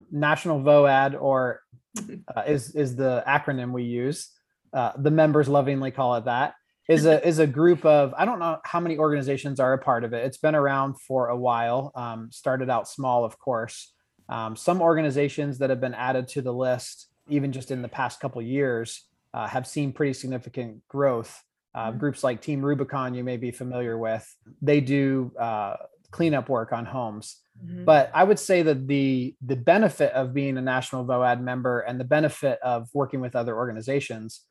National 0.10 0.62
VOAD, 0.62 1.22
or 1.22 1.62
uh, 2.36 2.44
is 2.48 2.74
is 2.76 2.96
the 2.96 3.24
acronym 3.28 3.72
we 3.72 3.84
use. 3.84 4.30
Uh, 4.72 4.94
the 4.98 5.12
members 5.12 5.50
lovingly 5.50 5.92
call 5.92 6.16
it 6.16 6.26
that. 6.26 6.56
Is 6.90 7.06
a 7.06 7.26
is 7.26 7.40
a 7.40 7.48
group 7.48 7.86
of 7.86 8.14
I 8.18 8.26
don't 8.26 8.40
know 8.40 8.58
how 8.66 8.80
many 8.82 8.98
organizations 8.98 9.60
are 9.62 9.72
a 9.74 9.78
part 9.78 10.04
of 10.04 10.12
it. 10.14 10.26
It's 10.26 10.38
been 10.38 10.54
around 10.56 11.00
for 11.00 11.30
a 11.30 11.38
while. 11.38 11.92
Um, 11.96 12.30
started 12.32 12.70
out 12.70 12.90
small, 12.90 13.24
of 13.24 13.40
course. 13.40 13.94
Um, 14.28 14.56
some 14.58 14.82
organizations 14.82 15.60
that 15.60 15.70
have 15.70 15.80
been 15.80 15.94
added 15.94 16.28
to 16.30 16.42
the 16.42 16.54
list, 16.54 17.08
even 17.30 17.54
just 17.54 17.72
in 17.72 17.82
the 17.82 17.88
past 17.88 18.20
couple 18.20 18.42
years, 18.42 19.08
uh, 19.34 19.48
have 19.48 19.66
seen 19.66 19.94
pretty 19.94 20.14
significant 20.14 20.86
growth. 20.90 21.42
Uh, 21.74 21.92
Mhm. 21.92 22.00
Groups 22.00 22.24
like 22.24 22.42
Team 22.42 22.64
Rubicon, 22.64 23.14
you 23.16 23.24
may 23.24 23.38
be 23.38 23.52
familiar 23.52 23.98
with, 23.98 24.26
they 24.62 24.80
do 24.82 25.32
uh, 25.40 25.78
cleanup 26.12 26.48
work 26.50 26.72
on 26.74 26.86
homes 26.86 27.40
Mhm. 27.66 27.86
but 27.86 28.12
i 28.14 28.24
would 28.24 28.38
say 28.38 28.62
that 28.62 28.88
the 28.88 29.36
the 29.42 29.56
benefit 29.56 30.12
of 30.14 30.32
being 30.34 30.58
a 30.58 30.62
national 30.62 31.04
voad 31.06 31.40
member 31.42 31.80
and 31.82 32.00
the 32.00 32.04
benefit 32.04 32.60
of 32.62 32.88
working 32.94 33.20
with 33.22 33.36
other 33.36 33.56
organizations 33.56 34.42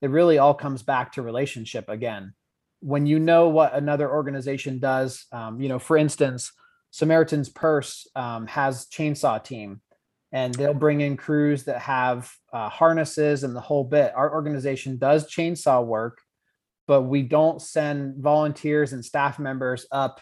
it 0.00 0.10
really 0.10 0.38
all 0.38 0.54
comes 0.54 0.82
back 0.82 1.12
to 1.12 1.22
relationship 1.22 1.88
again 1.88 2.34
when 2.80 3.06
you 3.06 3.18
know 3.18 3.48
what 3.48 3.74
another 3.74 4.10
organization 4.10 4.78
does 4.78 5.26
um, 5.32 5.60
you 5.60 5.68
know 5.68 5.78
for 5.78 5.96
instance 5.96 6.52
samaritan's 6.90 7.48
purse 7.48 8.06
um, 8.16 8.46
has 8.46 8.86
chainsaw 8.86 9.42
team 9.42 9.80
and 10.32 10.54
they'll 10.54 10.74
bring 10.74 11.00
in 11.00 11.16
crews 11.16 11.64
that 11.64 11.80
have 11.80 12.32
uh, 12.52 12.68
harnesses 12.68 13.44
and 13.44 13.54
the 13.54 13.60
whole 13.60 13.84
bit 13.84 14.12
our 14.14 14.32
organization 14.32 14.96
does 14.96 15.30
chainsaw 15.30 15.84
work 15.84 16.20
but 16.86 17.02
we 17.02 17.22
don't 17.22 17.62
send 17.62 18.16
volunteers 18.16 18.92
and 18.92 19.04
staff 19.04 19.38
members 19.38 19.86
up 19.92 20.20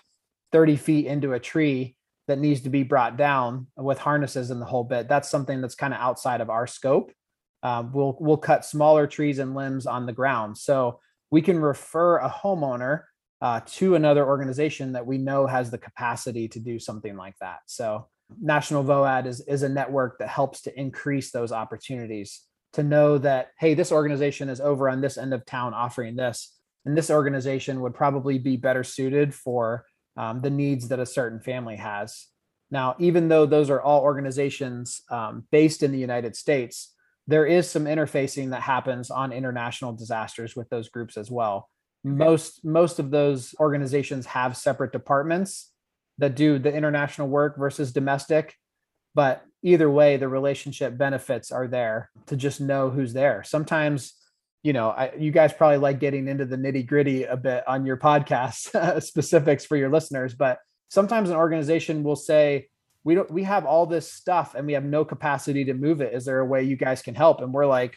30 0.52 0.76
feet 0.76 1.06
into 1.06 1.32
a 1.32 1.40
tree 1.40 1.96
that 2.26 2.38
needs 2.38 2.60
to 2.60 2.68
be 2.68 2.82
brought 2.82 3.16
down 3.16 3.66
with 3.76 3.98
harnesses 3.98 4.50
and 4.50 4.60
the 4.60 4.66
whole 4.66 4.84
bit. 4.84 5.08
That's 5.08 5.30
something 5.30 5.60
that's 5.60 5.74
kind 5.74 5.94
of 5.94 6.00
outside 6.00 6.40
of 6.40 6.50
our 6.50 6.66
scope. 6.66 7.10
Um, 7.62 7.92
we'll 7.92 8.16
we'll 8.20 8.36
cut 8.36 8.64
smaller 8.64 9.06
trees 9.06 9.38
and 9.38 9.54
limbs 9.54 9.86
on 9.86 10.06
the 10.06 10.12
ground, 10.12 10.56
so 10.56 11.00
we 11.30 11.42
can 11.42 11.58
refer 11.58 12.18
a 12.18 12.30
homeowner 12.30 13.02
uh, 13.40 13.60
to 13.66 13.94
another 13.94 14.26
organization 14.26 14.92
that 14.92 15.06
we 15.06 15.18
know 15.18 15.46
has 15.46 15.70
the 15.70 15.78
capacity 15.78 16.48
to 16.48 16.60
do 16.60 16.78
something 16.78 17.16
like 17.16 17.34
that. 17.40 17.58
So 17.66 18.08
National 18.40 18.84
VOAD 18.84 19.26
is 19.26 19.40
is 19.40 19.62
a 19.62 19.68
network 19.68 20.18
that 20.18 20.28
helps 20.28 20.62
to 20.62 20.78
increase 20.78 21.30
those 21.30 21.52
opportunities 21.52 22.42
to 22.74 22.82
know 22.82 23.18
that 23.18 23.50
hey, 23.58 23.74
this 23.74 23.92
organization 23.92 24.48
is 24.48 24.60
over 24.60 24.88
on 24.88 25.00
this 25.00 25.16
end 25.18 25.32
of 25.32 25.46
town 25.46 25.74
offering 25.74 26.16
this, 26.16 26.54
and 26.84 26.96
this 26.96 27.10
organization 27.10 27.80
would 27.80 27.94
probably 27.94 28.38
be 28.38 28.56
better 28.56 28.84
suited 28.84 29.34
for 29.34 29.84
um, 30.16 30.40
the 30.40 30.50
needs 30.50 30.88
that 30.88 30.98
a 30.98 31.06
certain 31.06 31.40
family 31.40 31.76
has. 31.76 32.26
Now, 32.70 32.96
even 32.98 33.28
though 33.28 33.46
those 33.46 33.70
are 33.70 33.80
all 33.80 34.02
organizations 34.02 35.00
um, 35.10 35.46
based 35.50 35.82
in 35.82 35.92
the 35.92 35.98
United 35.98 36.36
States, 36.36 36.94
there 37.28 37.46
is 37.46 37.70
some 37.70 37.84
interfacing 37.84 38.50
that 38.50 38.62
happens 38.62 39.10
on 39.10 39.32
international 39.32 39.92
disasters 39.92 40.56
with 40.56 40.68
those 40.70 40.88
groups 40.88 41.16
as 41.16 41.30
well. 41.30 41.68
Most 42.02 42.64
most 42.64 42.98
of 42.98 43.10
those 43.10 43.54
organizations 43.60 44.26
have 44.26 44.56
separate 44.56 44.92
departments 44.92 45.72
that 46.16 46.34
do 46.34 46.58
the 46.58 46.74
international 46.74 47.28
work 47.28 47.58
versus 47.58 47.92
domestic, 47.92 48.54
but 49.14 49.44
either 49.62 49.90
way, 49.90 50.16
the 50.16 50.28
relationship 50.28 50.96
benefits 50.96 51.52
are 51.52 51.68
there 51.68 52.10
to 52.26 52.36
just 52.36 52.60
know 52.60 52.88
who's 52.88 53.12
there. 53.12 53.44
Sometimes 53.44 54.14
you 54.62 54.72
know, 54.72 54.90
I, 54.90 55.12
you 55.16 55.30
guys 55.30 55.52
probably 55.52 55.78
like 55.78 56.00
getting 56.00 56.26
into 56.26 56.44
the 56.44 56.56
nitty 56.56 56.86
gritty 56.86 57.24
a 57.24 57.36
bit 57.36 57.66
on 57.68 57.86
your 57.86 57.96
podcast 57.96 59.02
specifics 59.02 59.64
for 59.64 59.76
your 59.76 59.88
listeners, 59.88 60.34
but 60.34 60.58
sometimes 60.88 61.30
an 61.30 61.36
organization 61.36 62.02
will 62.02 62.16
say, 62.16 62.68
we 63.08 63.14
don't, 63.14 63.30
we 63.30 63.42
have 63.44 63.64
all 63.64 63.86
this 63.86 64.12
stuff 64.12 64.54
and 64.54 64.66
we 64.66 64.74
have 64.74 64.84
no 64.84 65.02
capacity 65.02 65.64
to 65.64 65.72
move 65.72 66.02
it. 66.02 66.12
Is 66.12 66.26
there 66.26 66.40
a 66.40 66.44
way 66.44 66.64
you 66.64 66.76
guys 66.76 67.00
can 67.00 67.14
help? 67.14 67.40
And 67.40 67.54
we're 67.54 67.64
like, 67.64 67.96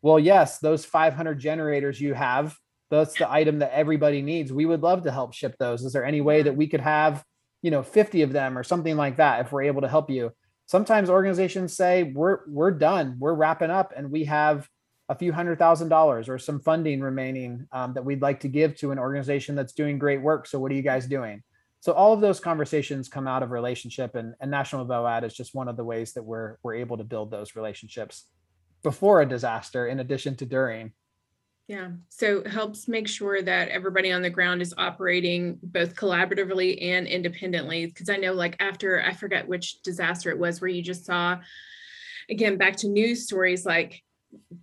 well, 0.00 0.18
yes, 0.18 0.60
those 0.60 0.82
500 0.82 1.38
generators 1.38 2.00
you 2.00 2.14
have, 2.14 2.56
that's 2.90 3.18
the 3.18 3.30
item 3.30 3.58
that 3.58 3.74
everybody 3.74 4.22
needs. 4.22 4.50
We 4.50 4.64
would 4.64 4.80
love 4.80 5.02
to 5.02 5.12
help 5.12 5.34
ship 5.34 5.56
those. 5.58 5.82
Is 5.82 5.92
there 5.92 6.06
any 6.06 6.22
way 6.22 6.40
that 6.40 6.56
we 6.56 6.68
could 6.68 6.80
have, 6.80 7.22
you 7.60 7.70
know, 7.70 7.82
50 7.82 8.22
of 8.22 8.32
them 8.32 8.56
or 8.56 8.64
something 8.64 8.96
like 8.96 9.18
that 9.18 9.44
if 9.44 9.52
we're 9.52 9.64
able 9.64 9.82
to 9.82 9.88
help 9.88 10.08
you? 10.08 10.32
Sometimes 10.64 11.10
organizations 11.10 11.76
say 11.76 12.04
we're 12.04 12.38
we're 12.48 12.70
done, 12.70 13.16
we're 13.18 13.34
wrapping 13.34 13.70
up, 13.70 13.92
and 13.94 14.10
we 14.10 14.24
have 14.24 14.66
a 15.10 15.14
few 15.14 15.34
hundred 15.34 15.58
thousand 15.58 15.90
dollars 15.90 16.30
or 16.30 16.38
some 16.38 16.60
funding 16.60 17.02
remaining 17.02 17.66
um, 17.72 17.92
that 17.92 18.06
we'd 18.06 18.22
like 18.22 18.40
to 18.40 18.48
give 18.48 18.74
to 18.76 18.90
an 18.90 18.98
organization 18.98 19.54
that's 19.54 19.74
doing 19.74 19.98
great 19.98 20.22
work. 20.22 20.46
So 20.46 20.58
what 20.58 20.72
are 20.72 20.76
you 20.76 20.82
guys 20.82 21.06
doing? 21.06 21.42
So 21.80 21.92
all 21.92 22.12
of 22.12 22.20
those 22.20 22.40
conversations 22.40 23.08
come 23.08 23.26
out 23.26 23.42
of 23.42 23.50
relationship, 23.50 24.14
and, 24.14 24.34
and 24.40 24.50
National 24.50 24.84
VOAD 24.84 25.24
is 25.24 25.34
just 25.34 25.54
one 25.54 25.66
of 25.66 25.76
the 25.76 25.84
ways 25.84 26.12
that 26.12 26.22
we're 26.22 26.56
we're 26.62 26.74
able 26.74 26.98
to 26.98 27.04
build 27.04 27.30
those 27.30 27.56
relationships 27.56 28.26
before 28.82 29.22
a 29.22 29.26
disaster, 29.26 29.86
in 29.86 30.00
addition 30.00 30.36
to 30.36 30.46
during. 30.46 30.92
Yeah, 31.68 31.90
so 32.08 32.42
helps 32.44 32.88
make 32.88 33.06
sure 33.06 33.40
that 33.40 33.68
everybody 33.68 34.10
on 34.10 34.22
the 34.22 34.28
ground 34.28 34.60
is 34.60 34.74
operating 34.76 35.58
both 35.62 35.94
collaboratively 35.94 36.82
and 36.82 37.06
independently. 37.06 37.86
Because 37.86 38.08
I 38.08 38.16
know, 38.16 38.32
like, 38.32 38.56
after 38.58 39.00
I 39.00 39.12
forget 39.14 39.46
which 39.46 39.80
disaster 39.82 40.30
it 40.30 40.38
was, 40.38 40.60
where 40.60 40.68
you 40.68 40.82
just 40.82 41.06
saw, 41.06 41.38
again, 42.28 42.58
back 42.58 42.76
to 42.78 42.88
news 42.88 43.22
stories 43.24 43.64
like 43.64 44.02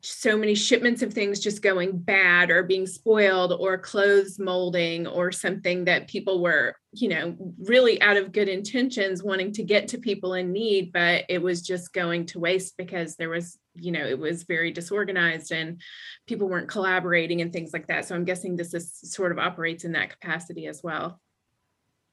so 0.02 0.38
many 0.38 0.56
shipments 0.56 1.02
of 1.02 1.14
things 1.14 1.40
just 1.40 1.62
going 1.62 1.98
bad 1.98 2.50
or 2.50 2.64
being 2.64 2.86
spoiled 2.86 3.52
or 3.52 3.78
clothes 3.78 4.40
molding 4.40 5.08
or 5.08 5.32
something 5.32 5.86
that 5.86 6.08
people 6.08 6.42
were 6.42 6.76
you 6.94 7.10
know 7.10 7.36
really 7.60 8.02
out 8.02 8.16
of 8.16 8.32
good 8.32 8.48
intentions 8.48 9.24
wanting 9.24 9.52
to 9.52 9.64
get 9.64 9.90
to 9.90 9.98
people 9.98 10.34
in 10.36 10.54
need 10.54 10.92
but 10.94 11.26
it 11.28 11.42
was 11.42 11.62
just 11.62 11.94
going 11.94 12.26
to 12.26 12.40
waste 12.40 12.76
because 12.78 13.16
there 13.16 13.30
was 13.30 13.58
you 13.76 13.92
know 13.92 14.06
it 14.06 14.18
was 14.18 14.44
very 14.44 14.72
disorganized 14.72 15.52
and 15.52 15.82
people 16.28 16.48
weren't 16.48 16.70
collaborating 16.70 17.42
and 17.42 17.52
things 17.52 17.74
like 17.74 17.88
that. 17.88 18.06
So 18.06 18.16
i'm 18.16 18.26
guessing 18.26 18.56
this 18.56 18.74
is 18.74 18.94
sort 18.94 19.32
of 19.32 19.40
operates 19.40 19.84
in 19.84 19.94
that 19.94 20.12
capacity 20.12 20.68
as 20.68 20.82
well 20.84 21.20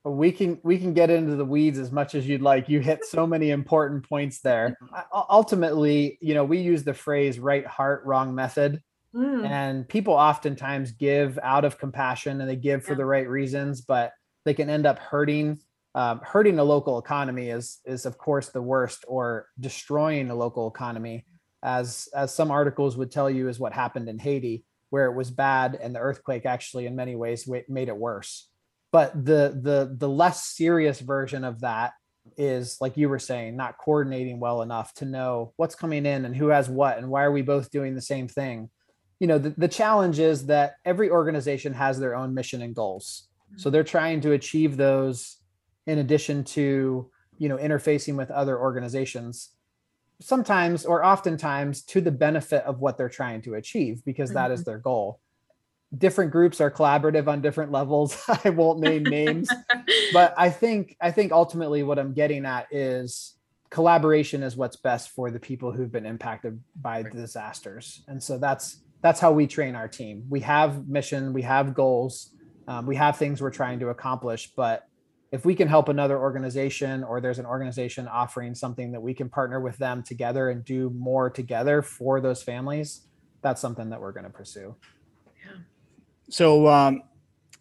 we 0.05 0.33
can 0.33 0.61
we 0.63 0.79
can 0.79 0.93
get 0.93 1.11
into 1.11 1.35
the 1.37 1.45
weeds 1.45 1.79
as 1.79 1.91
much 1.91 2.15
as 2.15 2.29
you'd 2.29 2.43
like. 2.43 2.69
You 2.69 2.81
hit 2.81 3.05
so 3.05 3.27
many 3.27 3.51
important 3.51 4.09
points 4.09 4.41
there. 4.41 4.77
Ultimately 5.13 6.19
you 6.21 6.35
know 6.35 6.45
we 6.45 6.59
use 6.59 6.85
the 6.85 6.95
phrase 6.95 7.39
right 7.39 7.67
heart 7.67 8.03
wrong 8.05 8.35
method. 8.35 8.83
Mm. 9.15 9.49
and 9.49 9.89
people 9.89 10.15
oftentimes 10.15 10.91
give 10.91 11.39
out 11.41 11.65
of 11.65 11.79
compassion 11.79 12.41
and 12.41 12.51
they 12.51 12.57
give 12.57 12.85
for 12.85 12.97
the 12.97 13.07
right 13.07 13.29
reasons 13.29 13.81
but 13.81 14.11
they 14.45 14.55
can 14.55 14.69
end 14.69 14.87
up 14.87 14.99
hurting 14.99 15.61
um, 15.95 16.21
hurting 16.25 16.57
the 16.57 16.65
local 16.65 16.99
economy 16.99 17.49
is 17.51 17.79
is 17.85 18.07
of 18.07 18.19
course 18.19 18.49
the 18.49 18.61
worst 18.61 19.05
or 19.07 19.47
destroying 19.61 20.27
the 20.27 20.35
local 20.35 20.67
economy 20.67 21.25
as 21.63 22.09
as 22.13 22.35
some 22.35 22.51
articles 22.51 22.97
would 22.97 23.13
tell 23.13 23.31
you 23.31 23.49
is 23.49 23.61
what 23.61 23.73
happened 23.73 24.09
in 24.09 24.19
haiti 24.19 24.65
where 24.91 25.07
it 25.07 25.15
was 25.15 25.31
bad 25.31 25.79
and 25.81 25.95
the 25.95 26.01
earthquake 26.01 26.45
actually 26.45 26.87
in 26.87 26.97
many 26.97 27.15
ways 27.15 27.49
made 27.69 27.89
it 27.89 27.97
worse 27.97 28.49
but 28.95 29.13
the 29.25 29.59
the 29.61 29.93
the 29.99 30.09
less 30.09 30.45
serious 30.45 31.01
version 31.01 31.43
of 31.43 31.63
that 31.63 31.95
is 32.37 32.79
like 32.81 32.97
you 32.97 33.09
were 33.09 33.19
saying 33.19 33.57
not 33.57 33.77
coordinating 33.77 34.39
well 34.39 34.63
enough 34.63 34.95
to 34.95 35.05
know 35.05 35.53
what's 35.57 35.75
coming 35.75 36.07
in 36.07 36.25
and 36.25 36.37
who 36.37 36.47
has 36.47 36.69
what 36.69 36.97
and 36.97 37.09
why 37.09 37.25
are 37.25 37.33
we 37.33 37.43
both 37.43 37.73
doing 37.73 37.97
the 37.97 38.01
same 38.01 38.29
thing. 38.29 38.71
You 39.19 39.27
know 39.27 39.39
the, 39.39 39.51
the 39.59 39.67
challenge 39.67 40.21
is 40.21 40.47
that 40.47 40.77
every 40.85 41.11
organization 41.11 41.75
has 41.75 41.99
their 41.99 42.15
own 42.15 42.35
mission 42.35 42.63
and 42.63 42.73
goals. 42.73 43.27
So 43.57 43.69
they're 43.69 43.83
trying 43.83 44.21
to 44.21 44.31
achieve 44.31 44.77
those 44.77 45.39
in 45.89 45.99
addition 45.99 46.45
to 46.45 47.11
you 47.37 47.49
know 47.49 47.57
interfacing 47.57 48.15
with 48.15 48.31
other 48.31 48.57
organizations 48.57 49.51
sometimes 50.21 50.87
or 50.87 51.05
oftentimes 51.05 51.83
to 51.83 52.01
the 52.01 52.13
benefit 52.13 52.63
of 52.63 52.79
what 52.79 52.97
they're 52.97 53.09
trying 53.09 53.43
to 53.43 53.55
achieve 53.55 54.05
because 54.05 54.31
that 54.31 54.53
is 54.53 54.61
mm-hmm. 54.61 54.71
their 54.71 54.79
goal 54.79 55.19
different 55.99 56.31
groups 56.31 56.61
are 56.61 56.71
collaborative 56.71 57.29
on 57.29 57.41
different 57.41 57.73
levels. 57.73 58.23
I 58.45 58.51
won't 58.51 58.81
name 58.81 59.05
names, 59.05 59.49
but 60.13 60.35
I 60.37 60.51
think 60.51 60.97
I 61.01 61.11
think 61.11 61.33
ultimately 61.33 61.83
what 61.83 61.99
I'm 61.99 62.13
getting 62.13 62.45
at 62.45 62.67
is 62.71 63.35
collaboration 63.71 64.43
is 64.43 64.57
what's 64.57 64.77
best 64.77 65.11
for 65.11 65.31
the 65.31 65.41
people 65.41 65.73
who've 65.73 65.91
been 65.91 66.07
impacted 66.07 66.61
by 66.81 67.03
the 67.03 67.11
disasters. 67.11 68.05
And 68.09 68.23
so 68.23 68.39
that's 68.39 68.83
that's 69.03 69.21
how 69.21 69.33
we 69.33 69.47
train 69.47 69.75
our 69.75 69.89
team. 69.89 70.25
We 70.29 70.41
have 70.41 70.89
mission, 70.89 71.33
we 71.33 71.43
have 71.43 71.75
goals, 71.75 72.31
um, 72.69 72.87
we 72.87 72.97
have 72.97 73.17
things 73.17 73.43
we're 73.43 73.51
trying 73.51 73.81
to 73.81 73.89
accomplish, 73.89 74.53
but 74.57 74.85
if 75.33 75.45
we 75.45 75.57
can 75.57 75.67
help 75.67 75.89
another 75.89 76.17
organization 76.17 77.03
or 77.03 77.21
there's 77.21 77.41
an 77.41 77.47
organization 77.47 78.07
offering 78.07 78.55
something 78.55 78.93
that 78.93 79.01
we 79.01 79.13
can 79.13 79.29
partner 79.29 79.61
with 79.61 79.77
them 79.79 80.03
together 80.03 80.51
and 80.51 80.65
do 80.65 80.91
more 80.91 81.29
together 81.29 81.83
for 81.83 82.21
those 82.21 82.41
families, 82.41 83.09
that's 83.43 83.61
something 83.61 83.91
that 83.91 84.01
we're 84.01 84.13
going 84.13 84.25
to 84.25 84.31
pursue. 84.31 84.77
So, 86.31 86.67
um, 86.69 87.03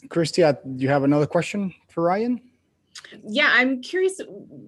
Christy, 0.10 0.42
do 0.42 0.58
you 0.78 0.90
have 0.90 1.04
another 1.04 1.28
question 1.28 1.74
for 1.90 2.04
Ryan? 2.04 2.42
Yeah, 3.28 3.50
I'm 3.52 3.82
curious 3.82 4.20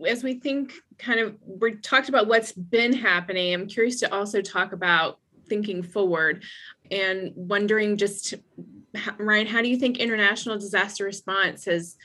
as 0.07 0.23
we 0.23 0.39
think 0.39 0.73
kind 0.97 1.19
of 1.19 1.35
we 1.45 1.75
talked 1.75 2.09
about 2.09 2.27
what's 2.27 2.51
been 2.51 2.93
happening. 2.93 3.53
I'm 3.53 3.67
curious 3.67 3.99
to 4.01 4.13
also 4.13 4.41
talk 4.41 4.73
about 4.73 5.19
thinking 5.47 5.83
forward 5.83 6.43
and 6.91 7.31
wondering 7.35 7.97
just 7.97 8.33
Ryan, 9.17 9.47
how 9.47 9.61
do 9.61 9.67
you 9.67 9.77
think 9.77 9.97
international 9.97 10.57
disaster 10.57 11.03
response 11.03 11.65
has 11.65 11.97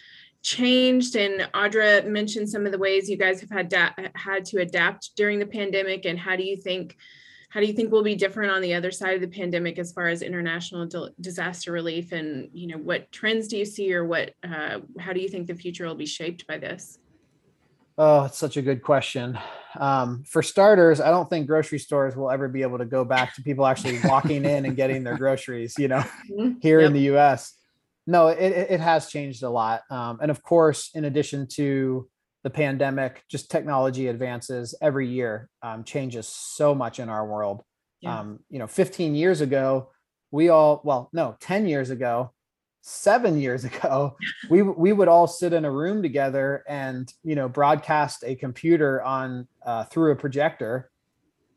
changed? 0.43 1.17
And 1.17 1.49
Audra 1.55 2.07
mentioned 2.07 2.49
some 2.49 2.67
of 2.67 2.73
the 2.73 2.79
ways 2.79 3.09
you 3.09 3.17
guys 3.17 3.41
have 3.41 3.51
had 3.51 3.69
da- 3.69 3.93
had 4.15 4.45
to 4.47 4.61
adapt 4.61 5.11
during 5.17 5.39
the 5.39 5.47
pandemic, 5.47 6.05
and 6.05 6.19
how 6.19 6.37
do 6.37 6.43
you 6.43 6.57
think 6.57 6.97
how 7.51 7.59
do 7.59 7.67
you 7.67 7.73
think 7.73 7.91
we'll 7.91 8.05
be 8.05 8.15
different 8.15 8.53
on 8.53 8.63
the 8.63 8.73
other 8.73 8.93
side 8.93 9.15
of 9.15 9.21
the 9.21 9.29
pandemic 9.29 9.79
as 9.79 9.93
far 9.93 10.07
as 10.07 10.23
international 10.23 10.89
disaster 11.21 11.73
relief 11.73 12.13
and 12.13 12.49
you 12.53 12.67
know 12.67 12.79
what 12.79 13.11
trends 13.13 13.47
do 13.49 13.59
you 13.59 13.65
see 13.65 13.93
or 13.93 14.05
what 14.05 14.35
uh, 14.45 14.79
how 14.99 15.13
do 15.13 15.21
you 15.21 15.29
think 15.29 15.47
the 15.47 15.55
future 15.55 15.87
will 15.87 15.95
be 15.95 16.07
shaped 16.07 16.47
by 16.47 16.57
this 16.57 16.99
oh 17.99 18.25
it's 18.25 18.39
such 18.39 18.57
a 18.57 18.63
good 18.63 18.83
question 18.83 19.39
um, 19.79 20.25
for 20.27 20.43
starters 20.43 21.01
i 21.01 21.11
don't 21.11 21.29
think 21.29 21.47
grocery 21.47 21.79
stores 21.79 22.17
will 22.17 22.31
ever 22.31 22.49
be 22.49 22.63
able 22.63 22.79
to 22.79 22.87
go 22.87 23.05
back 23.05 23.35
to 23.35 23.43
people 23.43 23.67
actually 23.67 24.01
walking 24.05 24.45
in 24.45 24.65
and 24.65 24.77
getting 24.77 25.05
their 25.05 25.19
groceries 25.19 25.75
you 25.79 25.89
know 25.89 25.99
mm-hmm. 26.31 26.53
here 26.61 26.81
yep. 26.81 26.89
in 26.89 26.93
the 26.93 27.01
us 27.01 27.55
no 28.07 28.29
it, 28.29 28.53
it 28.71 28.81
has 28.81 29.09
changed 29.09 29.43
a 29.43 29.51
lot 29.51 29.83
um, 29.91 30.19
and 30.23 30.31
of 30.31 30.43
course 30.43 30.91
in 30.95 31.05
addition 31.05 31.47
to 31.47 32.09
the 32.43 32.51
pandemic, 32.51 33.25
just 33.29 33.51
technology 33.51 34.09
advances 34.09 34.75
every 34.81 35.09
year 35.09 35.49
um, 35.63 35.85
changes 35.85 36.27
so 36.27 36.75
much 36.75 36.99
in 36.99 37.09
our 37.09 37.27
world. 37.27 37.63
Yeah. 38.01 38.19
Um, 38.19 38.41
you 38.49 38.59
know, 38.59 38.67
15 38.67 39.15
years 39.15 39.41
ago, 39.41 39.91
we 40.31 40.49
all, 40.49 40.81
well, 40.85 41.11
no, 41.13 41.37
10 41.41 41.67
years 41.67 41.91
ago, 41.91 42.33
seven 42.83 43.39
years 43.39 43.65
ago, 43.71 44.17
we 44.49 44.63
we 44.63 44.93
would 44.93 45.09
all 45.09 45.27
sit 45.27 45.53
in 45.53 45.65
a 45.65 45.71
room 45.71 46.03
together 46.03 46.65
and 46.69 47.13
you 47.23 47.35
know 47.35 47.49
broadcast 47.49 48.25
a 48.27 48.35
computer 48.35 49.03
on 49.03 49.47
uh, 49.65 49.85
through 49.85 50.13
a 50.13 50.17
projector 50.17 50.91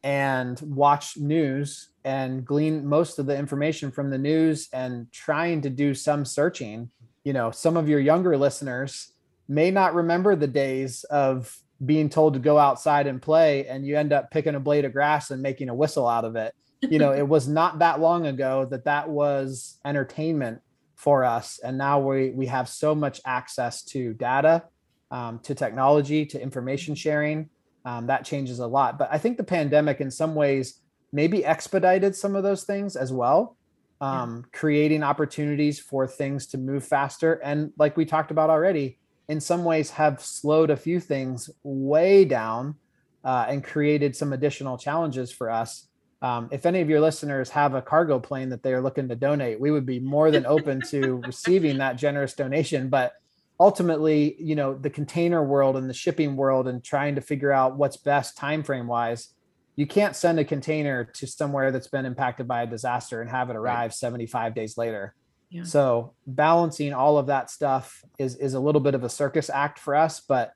and 0.04 0.60
watch 0.62 1.16
news 1.16 1.92
and 2.04 2.44
glean 2.44 2.86
most 2.86 3.20
of 3.20 3.26
the 3.26 3.38
information 3.38 3.90
from 3.90 4.10
the 4.10 4.18
news 4.18 4.68
and 4.74 5.10
trying 5.14 5.62
to 5.62 5.70
do 5.70 5.94
some 5.94 6.26
searching. 6.26 6.90
You 7.24 7.32
know, 7.32 7.52
some 7.52 7.78
of 7.78 7.88
your 7.88 8.02
younger 8.02 8.36
listeners 8.36 9.13
may 9.48 9.72
not 9.72 9.94
remember 9.94 10.36
the 10.36 10.48
days 10.48 11.04
of 11.06 11.58
being 11.84 12.10
told 12.10 12.34
to 12.34 12.40
go 12.40 12.58
outside 12.58 13.08
and 13.08 13.22
play 13.22 13.68
and 13.68 13.86
you 13.86 13.98
end 13.98 14.14
up 14.14 14.32
picking 14.32 14.56
a 14.56 14.60
blade 14.60 14.86
of 14.86 14.94
grass 14.94 15.32
and 15.32 15.42
making 15.42 15.70
a 15.70 15.76
whistle 15.76 16.08
out 16.08 16.26
of 16.26 16.36
it. 16.36 16.54
You 16.82 17.00
know 17.00 17.12
it 17.14 17.28
was 17.28 17.48
not 17.48 17.80
that 17.80 18.00
long 18.00 18.26
ago 18.26 18.66
that 18.72 18.86
that 18.86 19.10
was 19.10 19.80
entertainment 19.86 20.62
for 20.96 21.26
us 21.26 21.60
and 21.60 21.78
now 21.78 22.00
we 22.00 22.30
we 22.30 22.46
have 22.46 22.70
so 22.70 22.96
much 22.96 23.20
access 23.26 23.84
to 23.84 24.14
data 24.14 24.64
um, 25.12 25.40
to 25.40 25.54
technology 25.54 26.26
to 26.28 26.42
information 26.42 26.96
sharing. 26.96 27.50
Um, 27.86 28.08
that 28.08 28.24
changes 28.24 28.60
a 28.60 28.66
lot 28.66 28.98
but 28.98 29.10
i 29.12 29.18
think 29.18 29.36
the 29.36 29.44
pandemic 29.44 30.00
in 30.00 30.10
some 30.10 30.36
ways 30.36 30.80
maybe 31.12 31.44
expedited 31.44 32.16
some 32.16 32.34
of 32.34 32.42
those 32.42 32.64
things 32.64 32.96
as 32.96 33.12
well 33.12 33.58
um, 34.04 34.44
creating 34.52 35.02
opportunities 35.02 35.80
for 35.80 36.08
things 36.08 36.48
to 36.48 36.58
move 36.58 36.86
faster. 36.86 37.36
And 37.36 37.72
like 37.78 37.96
we 37.96 38.04
talked 38.04 38.32
about 38.32 38.50
already 38.50 39.00
in 39.28 39.40
some 39.40 39.64
ways 39.64 39.92
have 39.92 40.22
slowed 40.22 40.70
a 40.70 40.78
few 40.78 41.00
things 41.00 41.50
way 41.64 42.26
down 42.26 42.76
uh, 43.24 43.46
and 43.48 43.64
created 43.64 44.16
some 44.16 44.34
additional 44.34 44.78
challenges 44.78 45.32
for 45.32 45.50
us. 45.50 45.88
Um, 46.22 46.50
if 46.52 46.66
any 46.66 46.82
of 46.82 46.90
your 46.90 47.02
listeners 47.02 47.50
have 47.50 47.74
a 47.74 47.82
cargo 47.82 48.20
plane 48.20 48.50
that 48.50 48.64
they 48.64 48.74
are 48.74 48.82
looking 48.82 49.10
to 49.10 49.16
donate, 49.16 49.60
we 49.60 49.72
would 49.72 49.86
be 49.86 50.00
more 50.00 50.32
than 50.32 50.46
open 50.46 50.82
to 50.90 51.22
receiving 51.26 51.78
that 51.78 51.98
generous 51.98 52.34
donation. 52.34 52.90
But 52.90 53.14
ultimately, 53.60 54.36
you 54.40 54.56
know, 54.56 54.74
the 54.74 54.90
container 54.90 55.44
world 55.44 55.76
and 55.76 55.90
the 55.90 55.94
shipping 55.94 56.36
world 56.36 56.68
and 56.68 56.84
trying 56.84 57.16
to 57.16 57.22
figure 57.22 57.52
out 57.52 57.78
what's 57.78 57.98
best 57.98 58.38
time 58.38 58.64
frame 58.64 58.88
wise, 58.88 59.34
you 59.76 59.88
can't 59.88 60.16
send 60.16 60.40
a 60.40 60.46
container 60.46 61.06
to 61.06 61.28
somewhere 61.28 61.72
that's 61.72 61.88
been 61.88 62.06
impacted 62.06 62.48
by 62.48 62.64
a 62.64 62.68
disaster 62.68 63.22
and 63.22 63.30
have 63.30 63.50
it 63.50 63.56
arrive 63.56 63.90
right. 63.90 63.94
75 63.94 64.56
days 64.56 64.78
later. 64.78 65.16
So 65.64 66.14
balancing 66.26 66.94
all 66.94 67.18
of 67.18 67.28
that 67.28 67.52
stuff 67.52 68.04
is 68.18 68.36
is 68.38 68.56
a 68.56 68.60
little 68.60 68.82
bit 68.82 68.96
of 68.96 69.04
a 69.04 69.10
circus 69.10 69.50
act 69.50 69.78
for 69.78 69.96
us, 69.96 70.20
but 70.20 70.54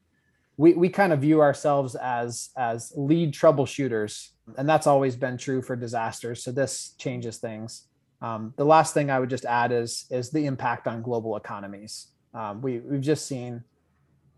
we 0.58 0.74
we 0.74 0.90
kind 0.90 1.14
of 1.14 1.20
view 1.20 1.42
ourselves 1.42 1.96
as 1.96 2.50
as 2.58 2.92
lead 2.96 3.34
troubleshooters, 3.34 4.32
and 4.58 4.68
that's 4.68 4.88
always 4.88 5.16
been 5.16 5.38
true 5.38 5.62
for 5.62 5.76
disasters. 5.76 6.44
So 6.44 6.52
this 6.52 6.96
changes 6.98 7.38
things. 7.38 7.86
Um, 8.22 8.56
the 8.58 8.66
last 8.66 8.96
thing 8.96 9.12
I 9.12 9.20
would 9.20 9.30
just 9.30 9.46
add 9.46 9.72
is 9.72 10.08
is 10.10 10.32
the 10.32 10.48
impact 10.48 10.88
on 10.88 11.04
global 11.04 11.38
economies. 11.38 12.08
Um, 12.34 12.62
we 12.62 12.80
we've 12.80 13.02
just 13.02 13.28
seen 13.28 13.64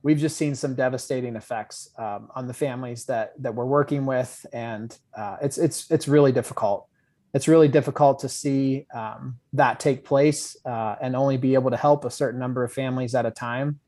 we've 0.04 0.20
just 0.20 0.36
seen 0.36 0.56
some 0.56 0.76
devastating 0.76 1.38
effects 1.38 1.90
um, 1.98 2.30
on 2.36 2.48
the 2.48 2.54
families 2.54 3.06
that 3.06 3.32
that 3.42 3.56
we're 3.56 3.66
working 3.66 4.06
with, 4.06 4.46
and 4.52 4.98
uh, 5.18 5.38
it's 5.42 5.58
it's 5.58 5.90
it's 5.90 6.10
really 6.10 6.34
difficult 6.34 6.89
it's 7.34 7.48
really 7.48 7.68
difficult 7.68 8.20
to 8.20 8.30
see 8.30 8.88
um, 8.94 9.38
that 9.54 9.80
take 9.80 10.04
place 10.04 10.58
uh, 10.66 10.96
and 11.02 11.16
only 11.16 11.38
be 11.38 11.54
able 11.54 11.72
to 11.72 11.78
help 11.78 12.06
a 12.06 12.10
certain 12.10 12.40
number 12.40 12.64
of 12.64 12.74
families 12.74 13.14
at 13.14 13.26
a 13.26 13.32
time. 13.32 13.80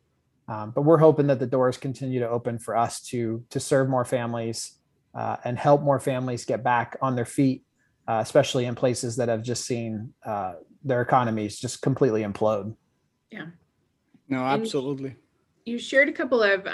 Um, 0.48 0.72
but 0.72 0.84
we're 0.84 0.98
hoping 0.98 1.28
that 1.28 1.40
the 1.40 1.48
doors 1.48 1.78
continue 1.78 2.20
to 2.20 2.30
open 2.30 2.60
for 2.60 2.76
us 2.76 3.02
to 3.04 3.44
to 3.50 3.60
serve 3.60 3.90
more 3.90 4.06
families 4.06 4.78
uh, 5.16 5.38
and 5.44 5.58
help 5.58 5.82
more 5.82 6.00
families 6.00 6.46
get 6.46 6.64
back 6.64 6.98
on 7.02 7.16
their 7.16 7.26
feet, 7.26 7.64
uh, 8.08 8.20
especially 8.22 8.66
in 8.66 8.76
places 8.76 9.16
that 9.18 9.30
have 9.30 9.44
just 9.44 9.66
seen 9.66 10.14
uh, 10.26 10.54
their 10.84 11.02
economies 11.02 11.60
just 11.60 11.82
completely 11.82 12.24
implode. 12.24 12.76
Yeah. 13.32 13.46
No, 14.28 14.40
absolutely. 14.40 15.10
And 15.10 15.18
you 15.66 15.78
shared 15.78 16.10
a 16.10 16.14
couple 16.14 16.42
of 16.42 16.68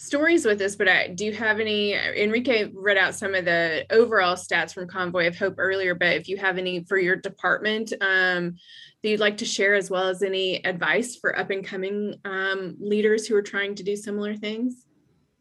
stories 0.00 0.46
with 0.46 0.58
this, 0.58 0.76
but 0.76 0.88
I, 0.88 1.08
do 1.08 1.26
you 1.26 1.32
have 1.34 1.60
any? 1.60 1.92
Enrique 1.92 2.70
read 2.72 2.96
out 2.96 3.14
some 3.14 3.34
of 3.34 3.44
the 3.44 3.84
overall 3.90 4.34
stats 4.34 4.72
from 4.72 4.88
Convoy 4.88 5.28
of 5.28 5.36
Hope 5.36 5.56
earlier, 5.58 5.94
but 5.94 6.16
if 6.16 6.26
you 6.26 6.38
have 6.38 6.56
any 6.56 6.84
for 6.84 6.98
your 6.98 7.16
department 7.16 7.92
um, 8.00 8.56
that 9.02 9.10
you'd 9.10 9.20
like 9.20 9.36
to 9.38 9.44
share, 9.44 9.74
as 9.74 9.90
well 9.90 10.08
as 10.08 10.22
any 10.22 10.64
advice 10.64 11.16
for 11.16 11.38
up 11.38 11.50
and 11.50 11.66
coming 11.66 12.14
um, 12.24 12.76
leaders 12.80 13.26
who 13.26 13.36
are 13.36 13.42
trying 13.42 13.74
to 13.74 13.82
do 13.82 13.94
similar 13.94 14.34
things? 14.34 14.86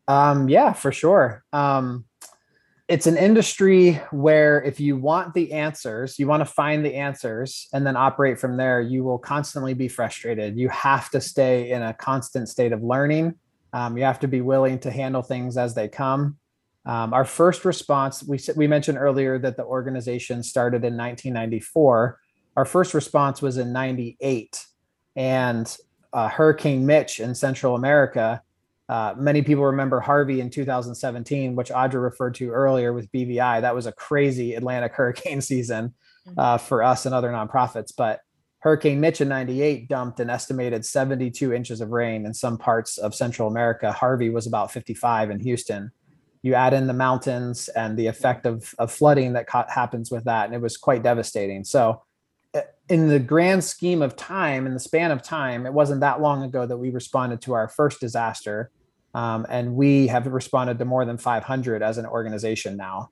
Um, 0.09 0.49
yeah, 0.49 0.73
for 0.73 0.91
sure. 0.91 1.45
Um, 1.53 2.03
it's 2.89 3.07
an 3.07 3.15
industry 3.15 3.93
where 4.11 4.61
if 4.63 4.81
you 4.81 4.97
want 4.97 5.33
the 5.35 5.53
answers, 5.53 6.19
you 6.19 6.27
want 6.27 6.41
to 6.41 6.45
find 6.45 6.83
the 6.83 6.95
answers 6.95 7.69
and 7.71 7.87
then 7.87 7.95
operate 7.95 8.39
from 8.39 8.57
there, 8.57 8.81
you 8.81 9.05
will 9.05 9.19
constantly 9.19 9.73
be 9.73 9.87
frustrated. 9.87 10.57
You 10.57 10.67
have 10.69 11.09
to 11.11 11.21
stay 11.21 11.71
in 11.71 11.81
a 11.81 11.93
constant 11.93 12.49
state 12.49 12.73
of 12.73 12.83
learning. 12.83 13.35
Um, 13.73 13.97
you 13.97 14.03
have 14.03 14.19
to 14.21 14.27
be 14.27 14.41
willing 14.41 14.79
to 14.79 14.91
handle 14.91 15.21
things 15.21 15.57
as 15.57 15.73
they 15.73 15.87
come. 15.87 16.37
Um, 16.85 17.13
our 17.13 17.25
first 17.25 17.65
response, 17.65 18.23
we, 18.23 18.39
we 18.55 18.67
mentioned 18.67 18.97
earlier 18.97 19.37
that 19.39 19.57
the 19.57 19.65
organization 19.65 20.43
started 20.43 20.77
in 20.77 20.97
1994. 20.97 22.19
Our 22.57 22.65
first 22.65 22.93
response 22.93 23.41
was 23.41 23.57
in 23.57 23.71
98. 23.71 24.65
And 25.15 25.77
uh, 26.13 26.29
Hurricane 26.29 26.85
Mitch 26.85 27.19
in 27.19 27.35
Central 27.35 27.75
America 27.75 28.41
uh, 28.89 29.13
many 29.15 29.43
people 29.43 29.63
remember 29.65 29.99
Harvey 29.99 30.41
in 30.41 30.49
2017, 30.49 31.55
which 31.55 31.69
Audra 31.69 32.01
referred 32.01 32.33
to 32.35 32.49
earlier 32.49 32.91
with 32.91 33.11
BVI. 33.11 33.61
That 33.61 33.75
was 33.75 33.85
a 33.85 33.91
crazy 33.91 34.55
Atlantic 34.55 34.93
hurricane 34.95 35.41
season 35.41 35.93
mm-hmm. 36.27 36.39
uh, 36.39 36.57
for 36.57 36.81
us 36.81 37.05
and 37.05 37.13
other 37.13 37.29
nonprofits. 37.29 37.93
But 37.95 38.21
Hurricane 38.59 38.99
Mitch 38.99 39.21
in 39.21 39.29
98 39.29 39.87
dumped 39.87 40.19
an 40.19 40.29
estimated 40.29 40.85
72 40.85 41.53
inches 41.53 41.79
of 41.79 41.91
rain 41.91 42.25
in 42.25 42.33
some 42.33 42.57
parts 42.57 42.97
of 42.97 43.15
Central 43.15 43.47
America. 43.47 43.91
Harvey 43.91 44.29
was 44.29 44.47
about 44.47 44.71
55 44.71 45.31
in 45.31 45.39
Houston. 45.39 45.91
You 46.41 46.55
add 46.55 46.73
in 46.73 46.87
the 46.87 46.93
mountains 46.93 47.69
and 47.69 47.97
the 47.97 48.07
effect 48.07 48.45
of, 48.45 48.73
of 48.77 48.91
flooding 48.91 49.33
that 49.33 49.47
happens 49.69 50.11
with 50.11 50.25
that, 50.25 50.45
and 50.45 50.53
it 50.53 50.61
was 50.61 50.77
quite 50.77 51.03
devastating. 51.03 51.63
So, 51.63 52.01
uh, 52.53 52.61
in 52.89 53.07
the 53.07 53.19
grand 53.19 53.63
scheme 53.63 54.01
of 54.01 54.15
time, 54.15 54.65
in 54.65 54.73
the 54.73 54.79
span 54.79 55.11
of 55.11 55.21
time, 55.21 55.65
it 55.65 55.73
wasn't 55.73 56.01
that 56.01 56.21
long 56.21 56.43
ago 56.43 56.65
that 56.65 56.77
we 56.77 56.89
responded 56.89 57.41
to 57.41 57.53
our 57.53 57.67
first 57.67 57.99
disaster 57.99 58.71
um, 59.13 59.45
and 59.49 59.75
we 59.75 60.07
have 60.07 60.27
responded 60.27 60.77
to 60.79 60.85
more 60.85 61.05
than 61.05 61.17
500 61.17 61.81
as 61.81 61.97
an 61.97 62.05
organization 62.05 62.77
now. 62.77 63.09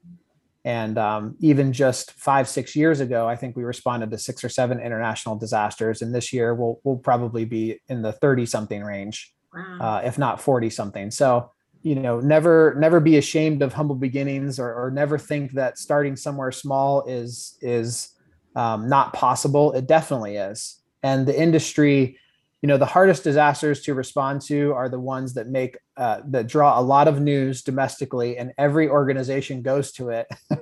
And 0.67 0.97
um, 0.97 1.37
even 1.39 1.71
just 1.71 2.11
five, 2.11 2.45
six 2.49 2.75
years 2.75 2.99
ago, 2.99 3.25
I 3.25 3.37
think 3.37 3.55
we 3.55 3.63
responded 3.63 4.11
to 4.11 4.17
six 4.17 4.43
or 4.43 4.49
seven 4.49 4.81
international 4.81 5.37
disasters. 5.37 6.01
And 6.01 6.13
this 6.13 6.33
year, 6.33 6.53
we'll, 6.53 6.81
we'll 6.83 6.97
probably 6.97 7.45
be 7.45 7.79
in 7.87 8.01
the 8.01 8.11
30 8.11 8.45
something 8.47 8.83
range, 8.83 9.33
wow. 9.53 9.77
uh, 9.79 10.01
if 10.03 10.17
not 10.17 10.41
40 10.41 10.69
something. 10.69 11.09
So, 11.09 11.51
you 11.83 11.95
know, 11.95 12.19
never, 12.19 12.75
never 12.77 12.99
be 12.99 13.15
ashamed 13.15 13.61
of 13.61 13.71
humble 13.71 13.95
beginnings 13.95 14.59
or, 14.59 14.73
or 14.73 14.91
never 14.91 15.17
think 15.17 15.53
that 15.53 15.77
starting 15.77 16.17
somewhere 16.17 16.51
small 16.51 17.05
is, 17.05 17.57
is 17.61 18.09
um, 18.57 18.89
not 18.89 19.13
possible. 19.13 19.71
It 19.71 19.87
definitely 19.87 20.35
is. 20.35 20.81
And 21.01 21.25
the 21.25 21.41
industry, 21.41 22.19
you 22.61 22.67
know 22.67 22.77
the 22.77 22.85
hardest 22.85 23.23
disasters 23.23 23.81
to 23.81 23.93
respond 23.93 24.41
to 24.41 24.73
are 24.73 24.89
the 24.89 24.99
ones 24.99 25.33
that 25.35 25.47
make 25.47 25.77
uh, 25.95 26.21
that 26.25 26.47
draw 26.47 26.79
a 26.79 26.81
lot 26.81 27.07
of 27.07 27.21
news 27.21 27.61
domestically 27.61 28.37
and 28.37 28.51
every 28.57 28.89
organization 28.89 29.61
goes 29.61 29.91
to 29.93 30.09
it. 30.09 30.27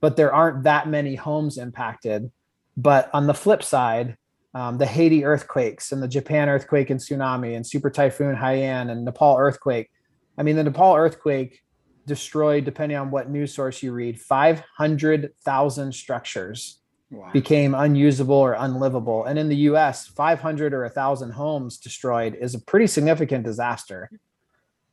But 0.00 0.16
there 0.16 0.32
aren't 0.32 0.62
that 0.64 0.88
many 0.88 1.14
homes 1.14 1.58
impacted. 1.58 2.30
But 2.74 3.10
on 3.12 3.26
the 3.26 3.34
flip 3.34 3.62
side 3.62 4.16
um, 4.54 4.78
the 4.78 4.86
haiti 4.86 5.24
earthquakes 5.24 5.92
and 5.92 6.02
the 6.02 6.08
japan 6.08 6.48
earthquake 6.48 6.90
and 6.90 6.98
tsunami 6.98 7.54
and 7.54 7.64
super 7.64 7.88
typhoon 7.88 8.34
haiyan 8.34 8.90
and 8.90 9.04
nepal 9.04 9.36
earthquake. 9.38 9.90
I 10.36 10.42
mean 10.42 10.56
the 10.56 10.64
nepal 10.64 10.96
earthquake 10.96 11.60
destroyed 12.06 12.64
depending 12.64 12.98
on 12.98 13.10
what 13.10 13.30
news 13.30 13.54
source 13.54 13.82
you 13.82 13.92
read 13.92 14.20
500000 14.20 15.94
structures 15.94 16.79
wow. 17.10 17.30
became 17.32 17.74
unusable 17.74 18.36
or 18.36 18.54
unlivable. 18.54 19.24
And 19.24 19.38
in 19.38 19.48
the 19.48 19.56
US, 19.56 20.06
500 20.06 20.72
or 20.72 20.82
1,000 20.82 21.32
homes 21.32 21.78
destroyed 21.78 22.36
is 22.40 22.54
a 22.54 22.60
pretty 22.60 22.86
significant 22.86 23.44
disaster. 23.44 24.10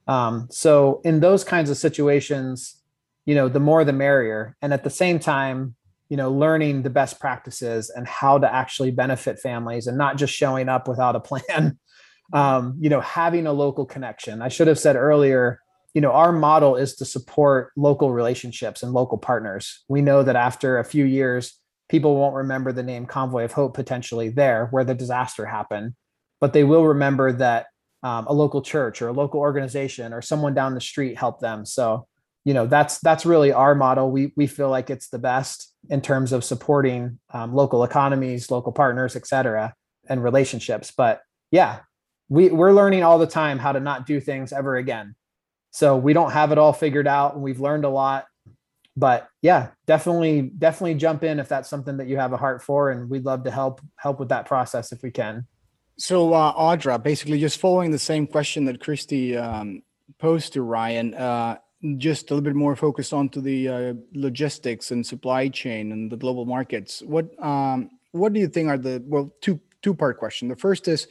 Um, 0.07 0.47
so, 0.49 1.01
in 1.03 1.19
those 1.19 1.43
kinds 1.43 1.69
of 1.69 1.77
situations, 1.77 2.81
you 3.25 3.35
know, 3.35 3.49
the 3.49 3.59
more 3.59 3.83
the 3.83 3.93
merrier. 3.93 4.55
And 4.61 4.73
at 4.73 4.83
the 4.83 4.89
same 4.89 5.19
time, 5.19 5.75
you 6.09 6.15
know, 6.15 6.31
learning 6.31 6.83
the 6.83 6.89
best 6.89 7.19
practices 7.19 7.89
and 7.89 8.07
how 8.07 8.37
to 8.37 8.51
actually 8.51 8.91
benefit 8.91 9.39
families 9.39 9.87
and 9.87 9.97
not 9.97 10.15
just 10.15 10.33
showing 10.33 10.69
up 10.69 10.87
without 10.87 11.15
a 11.15 11.19
plan. 11.19 11.77
Um, 12.33 12.75
you 12.77 12.89
know, 12.89 12.99
having 12.99 13.47
a 13.47 13.53
local 13.53 13.85
connection. 13.85 14.41
I 14.41 14.49
should 14.49 14.67
have 14.67 14.77
said 14.77 14.97
earlier, 14.97 15.61
you 15.93 16.01
know, 16.01 16.11
our 16.11 16.33
model 16.33 16.75
is 16.75 16.93
to 16.97 17.05
support 17.05 17.71
local 17.77 18.11
relationships 18.11 18.83
and 18.83 18.91
local 18.91 19.17
partners. 19.17 19.85
We 19.87 20.01
know 20.01 20.23
that 20.23 20.35
after 20.35 20.77
a 20.77 20.83
few 20.83 21.05
years, 21.05 21.57
people 21.89 22.15
won't 22.15 22.35
remember 22.35 22.71
the 22.71 22.83
name 22.83 23.05
Convoy 23.05 23.43
of 23.43 23.53
Hope 23.53 23.73
potentially 23.73 24.29
there 24.29 24.67
where 24.71 24.83
the 24.83 24.95
disaster 24.95 25.45
happened, 25.45 25.93
but 26.39 26.53
they 26.53 26.63
will 26.63 26.85
remember 26.85 27.31
that 27.33 27.67
um, 28.03 28.27
a 28.27 28.33
local 28.33 28.61
church 28.61 29.01
or 29.01 29.07
a 29.07 29.13
local 29.13 29.39
organization 29.39 30.13
or 30.13 30.21
someone 30.21 30.53
down 30.53 30.75
the 30.75 30.81
street 30.81 31.17
helped 31.17 31.41
them. 31.41 31.65
So, 31.65 32.07
you 32.45 32.53
know, 32.53 32.67
that's 32.67 32.99
that's 32.99 33.25
really 33.25 33.51
our 33.51 33.75
model. 33.75 34.11
We 34.11 34.33
we 34.35 34.47
feel 34.47 34.69
like 34.69 34.89
it's 34.89 35.09
the 35.09 35.19
best 35.19 35.73
in 35.89 36.01
terms 36.01 36.31
of 36.31 36.43
supporting 36.43 37.19
um, 37.33 37.53
local 37.53 37.83
economies, 37.83 38.51
local 38.51 38.71
partners, 38.71 39.15
et 39.15 39.27
cetera, 39.27 39.73
and 40.07 40.23
relationships. 40.23 40.93
But 40.95 41.21
yeah, 41.51 41.79
we 42.29 42.49
we're 42.49 42.71
learning 42.73 43.03
all 43.03 43.19
the 43.19 43.27
time 43.27 43.57
how 43.57 43.71
to 43.71 43.79
not 43.79 44.05
do 44.05 44.19
things 44.19 44.53
ever 44.53 44.75
again. 44.75 45.15
So 45.71 45.97
we 45.97 46.13
don't 46.13 46.31
have 46.31 46.51
it 46.51 46.57
all 46.57 46.73
figured 46.73 47.07
out, 47.07 47.33
and 47.33 47.43
we've 47.43 47.59
learned 47.59 47.85
a 47.85 47.89
lot 47.89 48.25
but 48.97 49.29
yeah, 49.43 49.69
definitely, 49.85 50.41
definitely 50.57 50.95
jump 50.95 51.23
in 51.23 51.39
if 51.39 51.47
that's 51.47 51.69
something 51.69 51.97
that 51.97 52.07
you 52.07 52.17
have 52.17 52.33
a 52.33 52.37
heart 52.37 52.63
for, 52.63 52.89
and 52.89 53.07
we'd 53.07 53.25
love 53.25 53.43
to 53.43 53.51
help 53.51 53.79
help 53.95 54.19
with 54.19 54.29
that 54.29 54.47
process 54.47 54.91
if 54.91 55.03
we 55.03 55.11
can. 55.11 55.45
So, 55.99 56.33
uh, 56.33 56.53
Audra, 56.53 57.01
basically, 57.01 57.39
just 57.39 57.59
following 57.59 57.91
the 57.91 57.99
same 57.99 58.25
question 58.25 58.65
that 58.65 58.81
Christy 58.81 59.37
um, 59.37 59.83
posed 60.17 60.53
to 60.53 60.63
Ryan, 60.63 61.13
uh, 61.13 61.57
just 61.97 62.31
a 62.31 62.33
little 62.33 62.43
bit 62.43 62.55
more 62.55 62.75
focused 62.75 63.13
onto 63.13 63.39
the 63.39 63.67
uh, 63.67 63.93
logistics 64.13 64.89
and 64.89 65.05
supply 65.05 65.47
chain 65.47 65.91
and 65.91 66.11
the 66.11 66.17
global 66.17 66.45
markets. 66.45 67.03
What 67.03 67.27
um, 67.43 67.91
what 68.11 68.33
do 68.33 68.39
you 68.39 68.47
think 68.47 68.67
are 68.69 68.79
the 68.79 69.03
well 69.05 69.31
two 69.41 69.59
two 69.83 69.93
part 69.93 70.17
question? 70.17 70.47
The 70.47 70.55
first 70.55 70.87
is, 70.87 71.07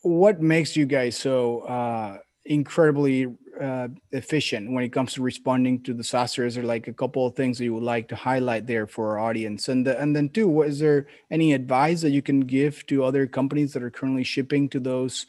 what 0.00 0.40
makes 0.40 0.74
you 0.74 0.86
guys 0.86 1.18
so 1.18 1.60
uh, 1.60 2.16
incredibly 2.46 3.26
uh, 3.62 3.86
efficient 4.10 4.72
when 4.72 4.82
it 4.82 4.92
comes 4.92 5.12
to 5.12 5.22
responding 5.22 5.80
to 5.82 5.94
disasters 5.94 6.58
or 6.58 6.64
like 6.64 6.88
a 6.88 6.92
couple 6.92 7.24
of 7.24 7.36
things 7.36 7.58
that 7.58 7.64
you 7.64 7.72
would 7.72 7.82
like 7.82 8.08
to 8.08 8.16
highlight 8.16 8.66
there 8.66 8.88
for 8.88 9.10
our 9.10 9.18
audience 9.20 9.68
and 9.68 9.86
the, 9.86 9.96
and 10.00 10.16
then 10.16 10.28
two 10.28 10.62
is 10.62 10.80
there 10.80 11.06
any 11.30 11.52
advice 11.52 12.00
that 12.00 12.10
you 12.10 12.22
can 12.22 12.40
give 12.40 12.84
to 12.86 13.04
other 13.04 13.24
companies 13.24 13.72
that 13.72 13.82
are 13.82 13.90
currently 13.90 14.24
shipping 14.24 14.68
to 14.68 14.80
those 14.80 15.26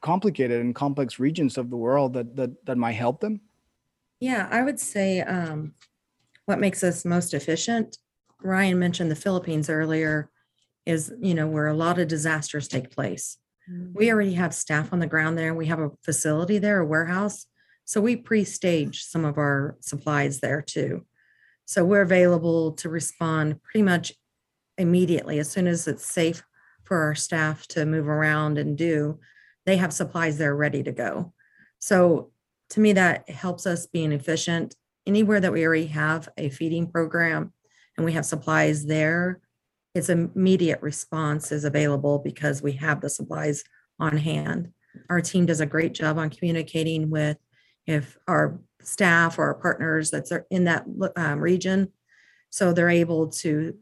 complicated 0.00 0.60
and 0.60 0.76
complex 0.76 1.18
regions 1.18 1.58
of 1.58 1.68
the 1.68 1.76
world 1.76 2.12
that 2.12 2.36
that, 2.36 2.64
that 2.64 2.78
might 2.78 2.92
help 2.92 3.20
them 3.20 3.40
yeah 4.20 4.46
i 4.52 4.62
would 4.62 4.78
say 4.78 5.20
um, 5.22 5.72
what 6.44 6.60
makes 6.60 6.84
us 6.84 7.04
most 7.04 7.34
efficient 7.34 7.98
ryan 8.40 8.78
mentioned 8.78 9.10
the 9.10 9.16
philippines 9.16 9.68
earlier 9.68 10.30
is 10.86 11.12
you 11.20 11.34
know 11.34 11.48
where 11.48 11.66
a 11.66 11.74
lot 11.74 11.98
of 11.98 12.06
disasters 12.06 12.68
take 12.68 12.94
place 12.94 13.36
we 13.68 13.74
mm-hmm. 13.74 14.14
already 14.14 14.34
have 14.34 14.54
staff 14.54 14.92
on 14.92 14.98
the 14.98 15.06
ground 15.06 15.36
there. 15.36 15.54
We 15.54 15.66
have 15.66 15.80
a 15.80 15.90
facility 16.02 16.58
there, 16.58 16.80
a 16.80 16.86
warehouse. 16.86 17.46
So 17.88 18.02
we 18.02 18.16
pre 18.16 18.44
stage 18.44 19.04
some 19.04 19.24
of 19.24 19.38
our 19.38 19.78
supplies 19.80 20.40
there 20.40 20.60
too. 20.60 21.06
So 21.64 21.86
we're 21.86 22.02
available 22.02 22.72
to 22.72 22.90
respond 22.90 23.62
pretty 23.62 23.82
much 23.82 24.12
immediately 24.76 25.38
as 25.38 25.50
soon 25.50 25.66
as 25.66 25.88
it's 25.88 26.04
safe 26.04 26.42
for 26.84 26.98
our 26.98 27.14
staff 27.14 27.66
to 27.68 27.86
move 27.86 28.06
around 28.06 28.58
and 28.58 28.76
do. 28.76 29.20
They 29.64 29.78
have 29.78 29.94
supplies 29.94 30.36
there 30.36 30.54
ready 30.54 30.82
to 30.82 30.92
go. 30.92 31.32
So 31.78 32.30
to 32.70 32.80
me, 32.80 32.92
that 32.92 33.30
helps 33.30 33.66
us 33.66 33.86
being 33.86 34.12
efficient. 34.12 34.76
Anywhere 35.06 35.40
that 35.40 35.54
we 35.54 35.64
already 35.64 35.86
have 35.86 36.28
a 36.36 36.50
feeding 36.50 36.90
program 36.90 37.54
and 37.96 38.04
we 38.04 38.12
have 38.12 38.26
supplies 38.26 38.84
there, 38.84 39.40
its 39.94 40.10
immediate 40.10 40.82
response 40.82 41.52
is 41.52 41.64
available 41.64 42.18
because 42.18 42.60
we 42.60 42.72
have 42.72 43.00
the 43.00 43.08
supplies 43.08 43.64
on 43.98 44.18
hand. 44.18 44.72
Our 45.08 45.22
team 45.22 45.46
does 45.46 45.62
a 45.62 45.66
great 45.66 45.94
job 45.94 46.18
on 46.18 46.28
communicating 46.28 47.08
with 47.08 47.38
if 47.88 48.18
our 48.28 48.60
staff 48.82 49.38
or 49.38 49.44
our 49.44 49.54
partners 49.54 50.10
that's 50.10 50.30
in 50.50 50.64
that 50.64 50.84
um, 51.16 51.40
region. 51.40 51.90
So 52.50 52.72
they're 52.72 52.90
able 52.90 53.28
to 53.28 53.76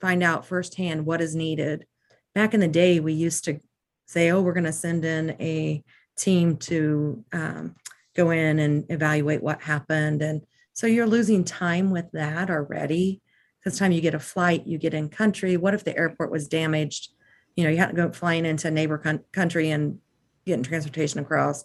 find 0.00 0.22
out 0.22 0.46
firsthand 0.46 1.06
what 1.06 1.20
is 1.20 1.34
needed. 1.34 1.86
Back 2.34 2.54
in 2.54 2.60
the 2.60 2.68
day, 2.68 3.00
we 3.00 3.12
used 3.12 3.44
to 3.44 3.60
say, 4.06 4.30
oh, 4.30 4.42
we're 4.42 4.52
going 4.52 4.64
to 4.64 4.72
send 4.72 5.04
in 5.04 5.30
a 5.40 5.82
team 6.16 6.56
to 6.58 7.24
um, 7.32 7.76
go 8.14 8.30
in 8.30 8.58
and 8.58 8.84
evaluate 8.90 9.42
what 9.42 9.62
happened. 9.62 10.22
And 10.22 10.42
so 10.72 10.86
you're 10.86 11.06
losing 11.06 11.44
time 11.44 11.90
with 11.90 12.10
that 12.12 12.50
already 12.50 13.22
because 13.58 13.78
time 13.78 13.92
you 13.92 14.00
get 14.00 14.14
a 14.14 14.20
flight, 14.20 14.66
you 14.66 14.76
get 14.76 14.94
in 14.94 15.08
country. 15.08 15.56
What 15.56 15.74
if 15.74 15.84
the 15.84 15.96
airport 15.96 16.32
was 16.32 16.48
damaged? 16.48 17.10
You 17.54 17.64
know, 17.64 17.70
you 17.70 17.76
have 17.78 17.90
to 17.90 17.96
go 17.96 18.10
flying 18.10 18.44
into 18.44 18.68
a 18.68 18.72
neighbor 18.72 19.22
country 19.32 19.70
and 19.70 19.98
getting 20.46 20.64
transportation 20.64 21.20
across. 21.20 21.64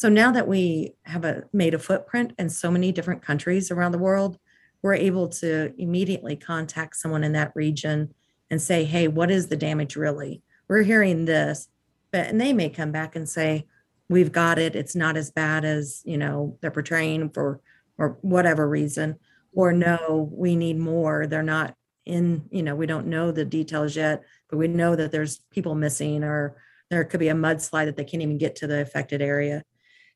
So 0.00 0.08
now 0.08 0.32
that 0.32 0.48
we 0.48 0.94
have 1.02 1.26
a 1.26 1.42
made 1.52 1.74
a 1.74 1.78
footprint 1.78 2.32
in 2.38 2.48
so 2.48 2.70
many 2.70 2.90
different 2.90 3.20
countries 3.20 3.70
around 3.70 3.92
the 3.92 3.98
world, 3.98 4.38
we're 4.80 4.94
able 4.94 5.28
to 5.28 5.74
immediately 5.76 6.36
contact 6.36 6.96
someone 6.96 7.22
in 7.22 7.32
that 7.32 7.52
region 7.54 8.14
and 8.50 8.62
say, 8.62 8.84
"Hey, 8.84 9.08
what 9.08 9.30
is 9.30 9.48
the 9.48 9.58
damage 9.58 9.96
really? 9.96 10.40
We're 10.68 10.84
hearing 10.84 11.26
this." 11.26 11.68
But 12.12 12.28
and 12.28 12.40
they 12.40 12.54
may 12.54 12.70
come 12.70 12.92
back 12.92 13.14
and 13.14 13.28
say, 13.28 13.66
"We've 14.08 14.32
got 14.32 14.58
it. 14.58 14.74
It's 14.74 14.96
not 14.96 15.18
as 15.18 15.30
bad 15.30 15.66
as, 15.66 16.00
you 16.06 16.16
know, 16.16 16.56
they're 16.62 16.70
portraying 16.70 17.28
for 17.28 17.60
or 17.98 18.16
whatever 18.22 18.66
reason." 18.66 19.16
Or 19.52 19.70
mm-hmm. 19.70 19.80
no, 19.80 20.30
we 20.32 20.56
need 20.56 20.78
more. 20.78 21.26
They're 21.26 21.42
not 21.42 21.74
in, 22.06 22.48
you 22.50 22.62
know, 22.62 22.74
we 22.74 22.86
don't 22.86 23.08
know 23.08 23.32
the 23.32 23.44
details 23.44 23.96
yet, 23.96 24.24
but 24.48 24.56
we 24.56 24.66
know 24.66 24.96
that 24.96 25.12
there's 25.12 25.42
people 25.50 25.74
missing 25.74 26.24
or 26.24 26.56
there 26.88 27.04
could 27.04 27.20
be 27.20 27.28
a 27.28 27.34
mudslide 27.34 27.84
that 27.84 27.96
they 27.96 28.04
can't 28.04 28.22
even 28.22 28.38
get 28.38 28.56
to 28.56 28.66
the 28.66 28.80
affected 28.80 29.20
area. 29.20 29.62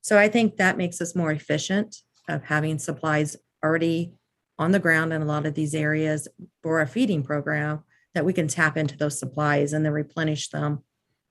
So 0.05 0.19
I 0.19 0.29
think 0.29 0.59
that 0.59 0.77
makes 0.77 1.01
us 1.01 1.15
more 1.15 1.33
efficient 1.33 2.03
of 2.29 2.45
having 2.45 2.79
supplies 2.79 3.39
already 3.65 4.13
on 4.59 4.71
the 4.71 4.79
ground 4.79 5.15
in 5.15 5.23
a 5.23 5.25
lot 5.25 5.47
of 5.47 5.55
these 5.55 5.75
areas 5.75 6.29
for 6.63 6.83
a 6.83 6.87
feeding 6.87 7.23
program 7.23 7.83
that 8.13 8.27
we 8.27 8.35
can 8.35 8.47
tap 8.47 8.77
into 8.77 8.99
those 8.99 9.19
supplies 9.19 9.73
and 9.73 9.83
then 9.83 9.95
replenish 9.95 10.51
them. 10.51 10.85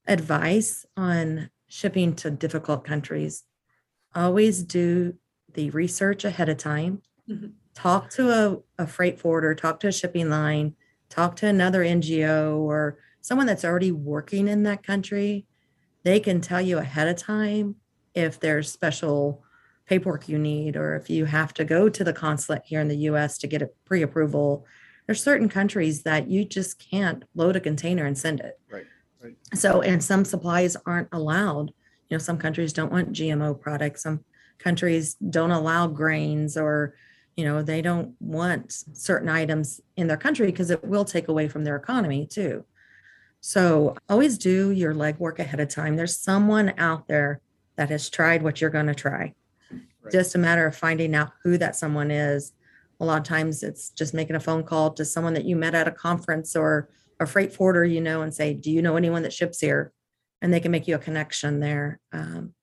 Advice 0.07 0.87
on 0.97 1.51
shipping 1.67 2.15
to 2.15 2.31
difficult 2.31 2.83
countries 2.83 3.43
always 4.15 4.63
do 4.63 5.13
the 5.53 5.69
research 5.69 6.25
ahead 6.25 6.49
of 6.49 6.57
time. 6.57 7.03
Mm-hmm. 7.29 7.49
Talk 7.75 8.09
to 8.11 8.31
a, 8.31 8.83
a 8.83 8.87
freight 8.87 9.19
forwarder, 9.19 9.53
talk 9.53 9.81
to 9.81 9.87
a 9.89 9.91
shipping 9.91 10.31
line, 10.31 10.73
talk 11.09 11.35
to 11.37 11.47
another 11.47 11.83
NGO 11.83 12.57
or 12.57 12.97
someone 13.21 13.45
that's 13.45 13.65
already 13.65 13.91
working 13.91 14.47
in 14.47 14.63
that 14.63 14.81
country. 14.81 15.45
They 16.03 16.19
can 16.19 16.41
tell 16.41 16.59
you 16.59 16.79
ahead 16.79 17.07
of 17.07 17.17
time 17.17 17.75
if 18.13 18.39
there's 18.39 18.71
special 18.71 19.43
paperwork 19.85 20.29
you 20.29 20.37
need 20.39 20.75
or 20.75 20.95
if 20.95 21.09
you 21.09 21.25
have 21.25 21.53
to 21.53 21.65
go 21.65 21.89
to 21.89 22.03
the 22.03 22.13
consulate 22.13 22.61
here 22.65 22.79
in 22.79 22.87
the 22.87 22.97
US 23.09 23.37
to 23.39 23.47
get 23.47 23.61
a 23.61 23.69
pre-approval. 23.85 24.65
There's 25.05 25.21
certain 25.21 25.49
countries 25.49 26.03
that 26.03 26.29
you 26.29 26.45
just 26.45 26.79
can't 26.79 27.23
load 27.35 27.55
a 27.55 27.59
container 27.59 28.05
and 28.05 28.17
send 28.17 28.39
it. 28.39 28.59
Right. 28.71 28.85
Right. 29.21 29.35
So 29.53 29.81
and 29.81 30.03
some 30.03 30.25
supplies 30.25 30.77
aren't 30.85 31.09
allowed. 31.11 31.73
You 32.09 32.15
know, 32.15 32.19
some 32.19 32.37
countries 32.37 32.73
don't 32.73 32.91
want 32.91 33.13
GMO 33.13 33.59
products. 33.59 34.03
Some 34.03 34.23
countries 34.59 35.15
don't 35.15 35.51
allow 35.51 35.87
grains 35.87 36.57
or 36.57 36.95
you 37.35 37.43
know 37.43 37.61
they 37.61 37.81
don't 37.81 38.15
want 38.19 38.71
certain 38.93 39.29
items 39.29 39.81
in 39.97 40.07
their 40.07 40.17
country 40.17 40.47
because 40.47 40.69
it 40.69 40.83
will 40.83 41.05
take 41.05 41.27
away 41.27 41.47
from 41.47 41.63
their 41.63 41.75
economy 41.75 42.27
too 42.27 42.63
so 43.41 43.95
always 44.07 44.37
do 44.37 44.71
your 44.71 44.93
legwork 44.93 45.39
ahead 45.39 45.59
of 45.59 45.67
time 45.67 45.95
there's 45.95 46.17
someone 46.17 46.73
out 46.77 47.07
there 47.07 47.41
that 47.75 47.89
has 47.89 48.09
tried 48.09 48.43
what 48.43 48.61
you're 48.61 48.69
going 48.69 48.87
to 48.87 48.95
try 48.95 49.33
right. 49.71 50.11
just 50.11 50.35
a 50.35 50.39
matter 50.39 50.65
of 50.65 50.75
finding 50.75 51.15
out 51.15 51.31
who 51.43 51.57
that 51.57 51.75
someone 51.75 52.11
is 52.11 52.53
a 52.99 53.05
lot 53.05 53.17
of 53.17 53.23
times 53.23 53.63
it's 53.63 53.89
just 53.89 54.13
making 54.13 54.35
a 54.35 54.39
phone 54.39 54.63
call 54.63 54.91
to 54.91 55.05
someone 55.05 55.33
that 55.33 55.45
you 55.45 55.55
met 55.55 55.75
at 55.75 55.87
a 55.87 55.91
conference 55.91 56.55
or 56.55 56.89
a 57.19 57.25
freight 57.25 57.53
forwarder 57.53 57.85
you 57.85 58.01
know 58.01 58.21
and 58.21 58.33
say 58.33 58.53
do 58.53 58.71
you 58.71 58.81
know 58.81 58.95
anyone 58.95 59.23
that 59.23 59.33
ships 59.33 59.59
here 59.59 59.91
and 60.41 60.53
they 60.53 60.59
can 60.59 60.71
make 60.71 60.87
you 60.87 60.95
a 60.95 60.99
connection 60.99 61.59
there 61.59 61.99
um, 62.11 62.53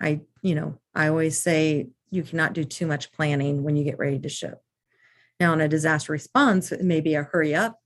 i 0.00 0.20
you 0.42 0.54
know 0.54 0.78
i 0.94 1.08
always 1.08 1.40
say 1.40 1.88
you 2.10 2.22
cannot 2.22 2.52
do 2.52 2.64
too 2.64 2.86
much 2.86 3.12
planning 3.12 3.62
when 3.62 3.76
you 3.76 3.84
get 3.84 3.98
ready 3.98 4.18
to 4.18 4.28
ship. 4.28 4.60
Now, 5.38 5.52
in 5.52 5.60
a 5.60 5.68
disaster 5.68 6.12
response, 6.12 6.72
it 6.72 6.82
may 6.82 7.00
be 7.00 7.14
a 7.14 7.22
hurry 7.22 7.54
up 7.54 7.78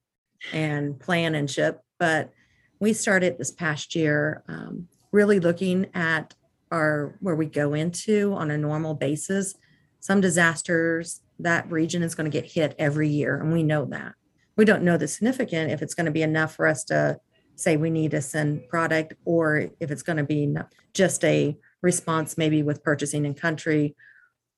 and 0.53 0.99
plan 0.99 1.35
and 1.35 1.49
ship, 1.49 1.81
but 1.99 2.33
we 2.81 2.93
started 2.93 3.39
this 3.39 3.51
past 3.51 3.95
year 3.95 4.43
um, 4.49 4.89
really 5.13 5.41
looking 5.41 5.87
at 5.95 6.35
our 6.75 7.17
where 7.21 7.37
we 7.37 7.47
go 7.47 7.73
into 7.73 8.35
on 8.35 8.51
a 8.51 8.59
normal 8.59 8.95
basis. 8.95 9.55
Some 10.01 10.21
disasters, 10.21 11.23
that 11.39 11.71
region 11.71 12.03
is 12.03 12.15
going 12.15 12.31
to 12.31 12.41
get 12.41 12.51
hit 12.51 12.75
every 12.79 13.09
year, 13.09 13.41
and 13.41 13.53
we 13.53 13.63
know 13.63 13.85
that. 13.87 14.15
We 14.57 14.65
don't 14.65 14.83
know 14.83 14.97
the 14.97 15.09
significant 15.09 15.71
if 15.71 15.83
it's 15.83 15.95
going 15.95 16.07
to 16.07 16.13
be 16.13 16.23
enough 16.23 16.55
for 16.55 16.67
us 16.67 16.85
to 16.85 17.19
say 17.57 17.77
we 17.77 17.91
need 17.91 18.11
to 18.11 18.21
send 18.21 18.69
product 18.69 19.15
or 19.25 19.69
if 19.81 19.91
it's 19.91 20.03
going 20.03 20.17
to 20.17 20.25
be 20.25 20.53
just 20.93 21.25
a 21.25 21.57
response 21.83 22.37
maybe 22.37 22.63
with 22.63 22.83
purchasing 22.83 23.25
in 23.25 23.35
country 23.35 23.95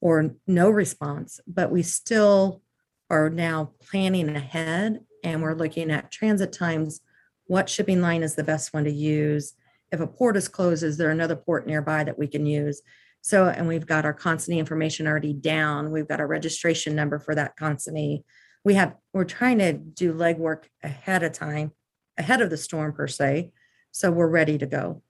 or 0.01 0.31
no 0.47 0.71
response, 0.71 1.41
but 1.47 1.71
we 1.71 1.83
still 1.83 2.63
are 3.11 3.31
now 3.31 3.73
planning 3.91 4.35
ahead 4.35 5.01
and 5.23 5.43
we're 5.43 5.55
looking 5.55 5.91
at 5.91 6.11
transit 6.11 6.53
times. 6.53 7.01
What 7.47 7.69
shipping 7.69 8.01
line 8.01 8.23
is 8.23 8.35
the 8.35 8.45
best 8.45 8.73
one 8.75 8.85
to 8.85 8.91
use? 8.91 9.55
If 9.93 10.01
a 10.01 10.07
port 10.07 10.37
is 10.37 10.49
closed, 10.49 10.83
is 10.83 10.97
there 10.97 11.11
another 11.11 11.37
port 11.37 11.67
nearby 11.67 12.05
that 12.05 12.19
we 12.19 12.27
can 12.27 12.47
use? 12.47 12.83
So, 13.23 13.49
and 13.49 13.67
we've 13.67 13.87
got 13.87 14.05
our 14.05 14.15
consignee 14.15 14.59
information 14.59 15.07
already 15.07 15.33
down. 15.33 15.91
We've 15.91 16.09
got 16.09 16.21
our 16.21 16.27
registration 16.27 16.95
number 16.95 17.19
for 17.19 17.35
that 17.35 17.57
consignee. 17.57 18.25
We 18.65 18.75
have, 18.75 18.95
we're 19.13 19.25
trying 19.25 19.59
to 19.59 19.73
do 19.73 20.13
legwork 20.13 20.65
ahead 20.83 21.23
of 21.23 21.33
time, 21.33 21.73
ahead 22.19 22.41
of 22.41 22.51
the 22.51 22.57
storm 22.57 22.93
per 22.93 23.07
se. 23.07 23.51
So 23.93 24.11
we're 24.11 24.29
ready 24.29 24.59
to 24.59 24.67
go. 24.67 25.03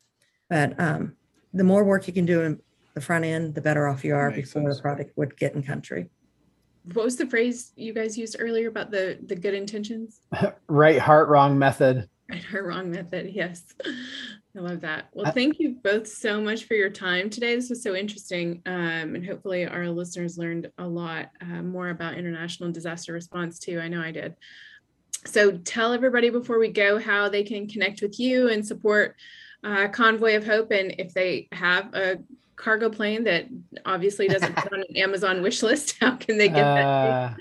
But 0.49 0.79
um, 0.81 1.17
the 1.53 1.65
more 1.65 1.85
work 1.85 2.07
you 2.07 2.13
can 2.13 2.27
do 2.27 2.43
in 2.43 2.61
the 2.95 3.01
front 3.01 3.25
end, 3.25 3.55
the 3.55 3.61
better 3.61 3.87
off 3.87 4.05
you 4.05 4.15
are 4.15 4.31
Makes 4.31 4.53
before 4.53 4.71
sense. 4.71 4.77
the 4.77 4.83
product 4.83 5.13
would 5.17 5.37
get 5.37 5.55
in 5.55 5.63
country. 5.63 6.09
What 6.95 7.05
was 7.05 7.17
the 7.17 7.27
phrase 7.27 7.73
you 7.77 7.93
guys 7.93 8.17
used 8.17 8.37
earlier 8.39 8.69
about 8.69 8.93
the 8.93 9.19
the 9.27 9.35
good 9.35 9.55
intentions? 9.55 10.21
right 10.69 10.99
heart, 10.99 11.29
wrong 11.29 11.59
method. 11.59 12.09
Right 12.29 12.43
heart, 12.43 12.67
wrong 12.67 12.91
method. 12.91 13.31
Yes. 13.33 13.63
I 13.85 14.61
love 14.61 14.81
that. 14.81 15.09
Well, 15.13 15.33
thank 15.33 15.61
you 15.61 15.77
both 15.83 16.09
so 16.09 16.41
much 16.41 16.65
for 16.65 16.75
your 16.75 16.91
time 16.91 17.31
today. 17.31 17.55
This 17.55 17.69
was 17.69 17.83
so 17.83 17.95
interesting. 17.95 18.63
Um, 18.67 19.15
and 19.15 19.25
hopefully, 19.25 19.67
our 19.67 19.89
listeners 19.89 20.39
learned 20.39 20.71
a 20.79 20.87
lot 20.87 21.31
uh, 21.41 21.63
more 21.63 21.91
about 21.91 22.15
international 22.15 22.73
disaster 22.73 23.13
response, 23.13 23.59
too. 23.59 23.81
I 23.81 23.89
know 23.89 24.01
I 24.01 24.11
did. 24.11 24.35
So, 25.25 25.53
tell 25.59 25.93
everybody 25.93 26.31
before 26.31 26.59
we 26.59 26.69
go 26.69 26.99
how 26.99 27.29
they 27.29 27.45
can 27.45 27.69
connect 27.69 28.03
with 28.03 28.19
you 28.19 28.49
and 28.49 28.67
support 28.67 29.15
uh, 29.63 29.89
Convoy 29.89 30.37
of 30.37 30.47
Hope. 30.47 30.73
And 30.73 30.95
if 30.99 31.13
they 31.15 31.49
have 31.53 31.95
a 31.95 32.19
cargo 32.57 32.89
plane 32.89 33.25
that 33.25 33.47
obviously 33.85 34.27
doesn't 34.27 34.57
put 34.57 34.73
on 34.73 34.81
an 34.89 34.97
Amazon 34.97 35.43
wish 35.43 35.63
list? 35.63 35.97
How 36.01 36.17
can 36.17 36.39
they 36.39 36.49
get 36.49 36.65
uh, 36.65 36.75
that? 36.75 37.37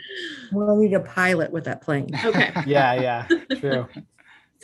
We'll 0.52 0.76
need 0.76 0.94
a 0.94 1.00
pilot 1.00 1.52
with 1.52 1.64
that 1.64 1.82
plane. 1.82 2.10
Okay. 2.24 2.52
yeah, 2.68 2.94
yeah, 2.94 3.28
true. 3.60 3.88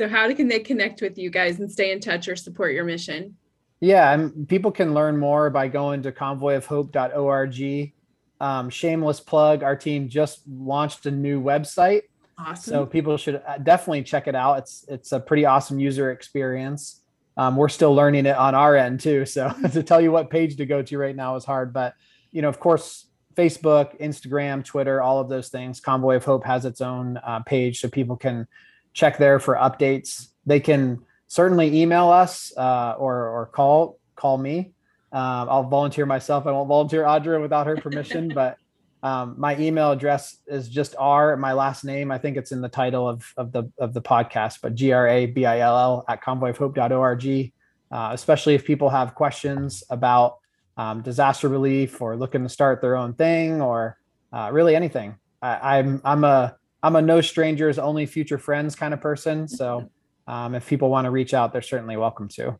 so 0.01 0.07
how 0.07 0.33
can 0.33 0.47
they 0.47 0.59
connect 0.59 1.01
with 1.01 1.17
you 1.17 1.29
guys 1.29 1.59
and 1.59 1.71
stay 1.71 1.91
in 1.91 1.99
touch 1.99 2.27
or 2.27 2.35
support 2.35 2.73
your 2.73 2.83
mission? 2.83 3.35
Yeah, 3.79 4.13
and 4.13 4.47
people 4.47 4.71
can 4.71 4.93
learn 4.93 5.17
more 5.17 5.49
by 5.49 5.67
going 5.67 6.03
to 6.03 6.11
convoyofhope.org. 6.11 7.93
Um, 8.39 8.69
shameless 8.69 9.19
plug, 9.19 9.63
our 9.63 9.75
team 9.75 10.09
just 10.09 10.41
launched 10.47 11.05
a 11.05 11.11
new 11.11 11.41
website. 11.41 12.01
Awesome. 12.37 12.71
So 12.71 12.85
people 12.85 13.17
should 13.17 13.41
uh, 13.47 13.59
definitely 13.59 14.03
check 14.03 14.27
it 14.27 14.35
out. 14.35 14.59
It's 14.59 14.85
it's 14.87 15.11
a 15.11 15.19
pretty 15.19 15.45
awesome 15.45 15.79
user 15.79 16.11
experience 16.11 17.01
um, 17.37 17.55
we're 17.55 17.69
still 17.69 17.93
learning 17.95 18.25
it 18.25 18.35
on 18.35 18.55
our 18.55 18.75
end 18.75 18.99
too. 18.99 19.25
So 19.25 19.53
to 19.71 19.83
tell 19.83 20.01
you 20.01 20.11
what 20.11 20.29
page 20.29 20.57
to 20.57 20.65
go 20.65 20.81
to 20.81 20.97
right 20.97 21.15
now 21.15 21.35
is 21.35 21.45
hard. 21.45 21.73
But 21.73 21.95
you 22.31 22.41
know, 22.41 22.49
of 22.49 22.59
course, 22.59 23.07
Facebook, 23.35 23.99
Instagram, 23.99 24.63
Twitter, 24.63 25.01
all 25.01 25.19
of 25.19 25.29
those 25.29 25.49
things. 25.49 25.79
Convoy 25.79 26.17
of 26.17 26.25
Hope 26.25 26.45
has 26.45 26.65
its 26.65 26.81
own 26.81 27.17
uh, 27.17 27.39
page, 27.41 27.79
so 27.79 27.89
people 27.89 28.17
can 28.17 28.47
check 28.93 29.17
there 29.17 29.39
for 29.39 29.55
updates. 29.55 30.29
They 30.45 30.59
can 30.59 31.01
certainly 31.27 31.81
email 31.81 32.09
us 32.09 32.51
uh, 32.57 32.95
or 32.97 33.27
or 33.29 33.45
call 33.47 33.99
call 34.15 34.37
me. 34.37 34.73
Um, 35.11 35.49
I'll 35.49 35.63
volunteer 35.63 36.05
myself. 36.05 36.47
I 36.47 36.51
won't 36.51 36.67
volunteer 36.67 37.03
Audra 37.03 37.41
without 37.41 37.67
her 37.67 37.75
permission, 37.75 38.29
but 38.33 38.57
um, 39.03 39.35
my 39.37 39.57
email 39.57 39.91
address 39.91 40.37
is 40.47 40.69
just 40.69 40.95
R, 40.97 41.35
my 41.35 41.53
last 41.53 41.83
name. 41.83 42.11
I 42.11 42.17
think 42.17 42.37
it's 42.37 42.51
in 42.51 42.61
the 42.61 42.69
title 42.69 43.07
of, 43.07 43.33
of 43.35 43.51
the 43.51 43.63
of 43.79 43.93
the 43.93 44.01
podcast, 44.01 44.59
but 44.61 44.75
G 44.75 44.91
R 44.91 45.07
A 45.07 45.25
B 45.25 45.45
I 45.45 45.59
L 45.59 45.77
L 45.77 46.05
at 46.07 46.23
convoyofhope.org. 46.23 47.51
Uh, 47.91 48.11
especially 48.13 48.55
if 48.55 48.63
people 48.63 48.89
have 48.89 49.15
questions 49.15 49.83
about 49.89 50.37
um, 50.77 51.01
disaster 51.01 51.49
relief 51.49 52.01
or 52.01 52.15
looking 52.15 52.43
to 52.43 52.49
start 52.49 52.79
their 52.79 52.95
own 52.95 53.13
thing 53.13 53.61
or 53.61 53.97
uh, 54.31 54.49
really 54.53 54.75
anything. 54.75 55.15
I, 55.41 55.77
I'm 55.77 56.01
I'm 56.05 56.23
a 56.23 56.55
I'm 56.83 56.95
a 56.95 57.01
no 57.01 57.21
strangers, 57.21 57.77
only 57.77 58.05
future 58.05 58.37
friends 58.37 58.75
kind 58.75 58.93
of 58.93 59.01
person. 59.01 59.47
So 59.47 59.89
um, 60.27 60.55
if 60.55 60.67
people 60.67 60.89
want 60.89 61.05
to 61.05 61.11
reach 61.11 61.33
out, 61.33 61.53
they're 61.53 61.61
certainly 61.61 61.97
welcome 61.97 62.27
to. 62.29 62.57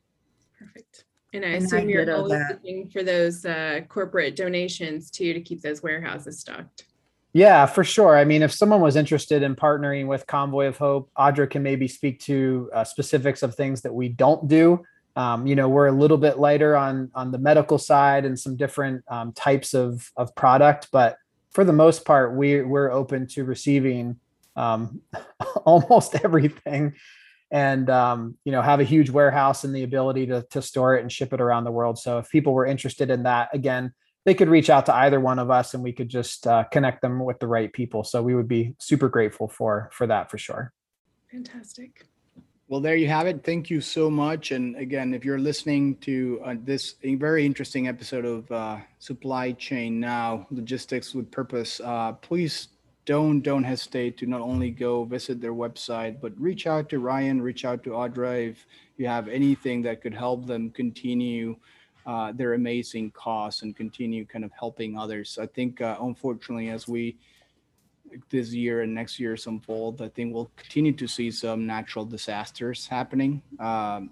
Perfect. 0.58 1.06
And 1.34 1.46
I 1.46 1.50
And 1.50 1.64
I 1.64 1.66
assume 1.66 1.90
you're 1.90 2.14
always 2.14 2.32
that. 2.32 2.52
looking 2.52 2.90
for 2.90 3.04
those 3.04 3.46
uh, 3.46 3.82
corporate 3.88 4.36
donations 4.36 5.10
too, 5.10 5.34
to 5.34 5.42
keep 5.42 5.62
those 5.62 5.82
warehouses 5.82 6.40
stocked. 6.40 6.86
Yeah, 7.34 7.66
for 7.66 7.86
sure. 7.86 8.18
I 8.18 8.26
mean, 8.26 8.42
if 8.42 8.52
someone 8.52 8.82
was 8.82 8.98
interested 8.98 9.42
in 9.42 9.56
partnering 9.56 10.08
with 10.08 10.28
Convoy 10.28 10.68
of 10.68 10.78
Hope, 10.78 11.10
Audra 11.18 11.50
can 11.50 11.64
maybe 11.64 11.88
speak 11.88 12.20
to 12.22 12.70
uh, 12.74 12.84
specifics 12.84 13.42
of 13.42 13.56
things 13.56 13.82
that 13.84 13.94
we 13.94 14.10
don't 14.10 14.50
do. 14.50 14.84
Um, 15.16 15.48
you 15.48 15.56
know, 15.56 15.70
we're 15.70 15.88
a 15.88 15.94
little 15.94 16.18
bit 16.18 16.40
lighter 16.40 16.76
on 16.76 17.10
on 17.16 17.32
the 17.32 17.38
medical 17.38 17.78
side 17.78 18.26
and 18.26 18.38
some 18.38 18.58
different 18.58 19.04
um, 19.08 19.32
types 19.32 19.74
of 19.74 20.12
of 20.18 20.36
product, 20.36 20.90
but 20.92 21.18
for 21.52 21.64
the 21.64 21.74
most 21.74 22.06
part, 22.06 22.36
we 22.36 22.62
we're 22.62 22.92
open 22.92 23.28
to 23.28 23.44
receiving 23.44 24.20
um, 24.56 25.02
almost 25.66 26.16
everything. 26.24 26.96
And 27.54 27.90
um, 27.90 28.38
you 28.46 28.54
know 28.54 28.62
have 28.62 28.80
a 28.80 28.86
huge 28.86 29.10
warehouse 29.10 29.66
and 29.66 29.76
the 29.76 29.84
ability 29.84 30.28
to, 30.28 30.44
to 30.52 30.62
store 30.62 30.96
it 30.96 31.02
and 31.02 31.12
ship 31.12 31.34
it 31.34 31.42
around 31.42 31.66
the 31.66 31.72
world. 31.72 32.00
So 32.00 32.20
if 32.20 32.30
people 32.30 32.54
were 32.54 32.66
interested 32.66 33.10
in 33.10 33.24
that 33.24 33.50
again 33.54 33.94
they 34.26 34.34
could 34.34 34.50
reach 34.50 34.70
out 34.70 34.86
to 34.86 34.96
either 34.96 35.20
one 35.20 35.40
of 35.40 35.50
us 35.50 35.74
and 35.74 35.84
we 35.84 35.92
could 35.92 36.10
just 36.10 36.46
uh, 36.46 36.64
connect 36.66 37.02
them 37.02 37.24
with 37.24 37.40
the 37.40 37.48
right 37.48 37.72
people. 37.74 38.04
So 38.04 38.22
we 38.22 38.36
would 38.36 38.48
be 38.48 38.76
super 38.80 39.10
grateful 39.10 39.48
for 39.48 39.90
for 39.92 40.08
that 40.08 40.30
for 40.30 40.38
sure. 40.38 40.72
Fantastic. 41.32 42.06
Well, 42.72 42.80
there 42.80 42.96
you 42.96 43.10
have 43.10 43.28
it. 43.28 43.44
Thank 43.44 43.70
you 43.70 43.82
so 43.82 44.10
much. 44.10 44.52
And 44.52 44.78
again, 44.78 45.14
if 45.14 45.26
you're 45.26 45.38
listening 45.38 45.98
to 46.08 46.40
uh, 46.42 46.56
this 46.64 46.96
very 47.04 47.46
interesting 47.46 47.90
episode 47.90 48.24
of 48.24 48.50
uh, 48.50 48.78
Supply 48.98 49.52
Chain 49.52 50.00
Now, 50.00 50.48
Logistics 50.52 51.14
with 51.14 51.30
Purpose, 51.32 51.82
uh, 51.84 52.14
please 52.14 52.70
don't 53.04 53.42
don't 53.42 53.66
hesitate 53.66 54.18
to 54.20 54.26
not 54.26 54.40
only 54.40 54.72
go 54.72 55.04
visit 55.04 55.42
their 55.42 55.52
website, 55.52 56.22
but 56.22 56.32
reach 56.40 56.66
out 56.66 56.88
to 56.92 57.00
Ryan, 57.00 57.42
reach 57.42 57.66
out 57.66 57.84
to 57.84 57.90
Audra 57.90 58.52
if 58.52 58.66
you 58.96 59.06
have 59.06 59.28
anything 59.28 59.82
that 59.82 60.02
could 60.02 60.14
help 60.14 60.48
them 60.48 60.70
continue 60.70 61.58
uh, 62.06 62.32
their 62.32 62.54
amazing 62.54 63.12
cause 63.12 63.64
and 63.64 63.76
continue 63.76 64.26
kind 64.26 64.46
of 64.46 64.52
helping 64.58 64.98
others. 64.98 65.38
I 65.42 65.46
think, 65.46 65.82
uh, 65.82 65.98
unfortunately, 66.00 66.70
as 66.70 66.88
we 66.88 67.18
this 68.30 68.54
year 68.54 68.82
and 68.82 68.94
next 68.94 69.20
year 69.20 69.38
unfold, 69.46 70.02
I 70.02 70.10
think 70.10 70.34
we'll 70.34 70.52
continue 70.56 70.94
to 70.94 71.08
see 71.08 71.32
some 71.32 71.66
natural 71.66 72.06
disasters 72.06 72.88
happening. 72.88 73.42
Um, 73.60 74.10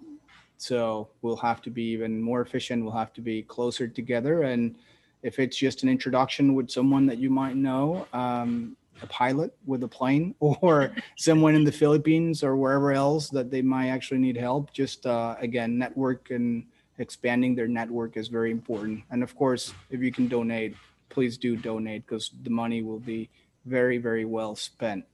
so 0.58 1.10
we'll 1.22 1.38
have 1.38 1.62
to 1.64 1.70
be 1.70 1.84
even 1.84 2.22
more 2.22 2.41
efficient. 2.41 2.84
We'll 2.84 2.93
have 2.93 3.14
to 3.14 3.22
be 3.22 3.43
closer 3.43 3.88
together. 3.88 4.43
And 4.43 4.76
if 5.24 5.39
it's 5.39 5.58
just 5.58 5.84
an 5.84 5.89
introduction 5.89 6.54
with 6.54 6.70
someone 6.70 7.06
that 7.08 7.18
you 7.18 7.30
might 7.30 7.56
know, 7.56 8.08
um, 8.14 8.76
a 9.02 9.08
pilot 9.08 9.56
with 9.66 9.84
a 9.84 9.88
plane, 9.88 10.36
or 10.39 10.91
someone 11.16 11.56
in 11.56 11.64
the 11.64 11.72
Philippines 11.72 12.43
or 12.43 12.58
wherever 12.58 12.91
else 12.91 13.30
that 13.30 13.50
they 13.50 13.62
might 13.62 13.88
actually 13.88 14.20
need 14.20 14.36
help, 14.36 14.74
just 14.74 15.06
uh, 15.06 15.36
again, 15.39 15.78
network 15.78 16.32
and 16.32 16.66
expanding 16.97 17.56
their 17.56 17.68
network 17.68 18.18
is 18.18 18.28
very 18.28 18.52
important. 18.52 19.02
And 19.10 19.24
of 19.24 19.36
course, 19.36 19.74
if 19.89 20.02
you 20.02 20.12
can 20.12 20.28
donate, 20.28 20.76
please 21.08 21.38
do 21.38 21.56
donate 21.56 22.06
because 22.06 22.32
the 22.43 22.50
money 22.50 22.84
will 22.84 23.00
be 23.00 23.30
very, 23.66 23.97
very 23.97 24.26
well 24.26 24.55
spent. 24.55 25.05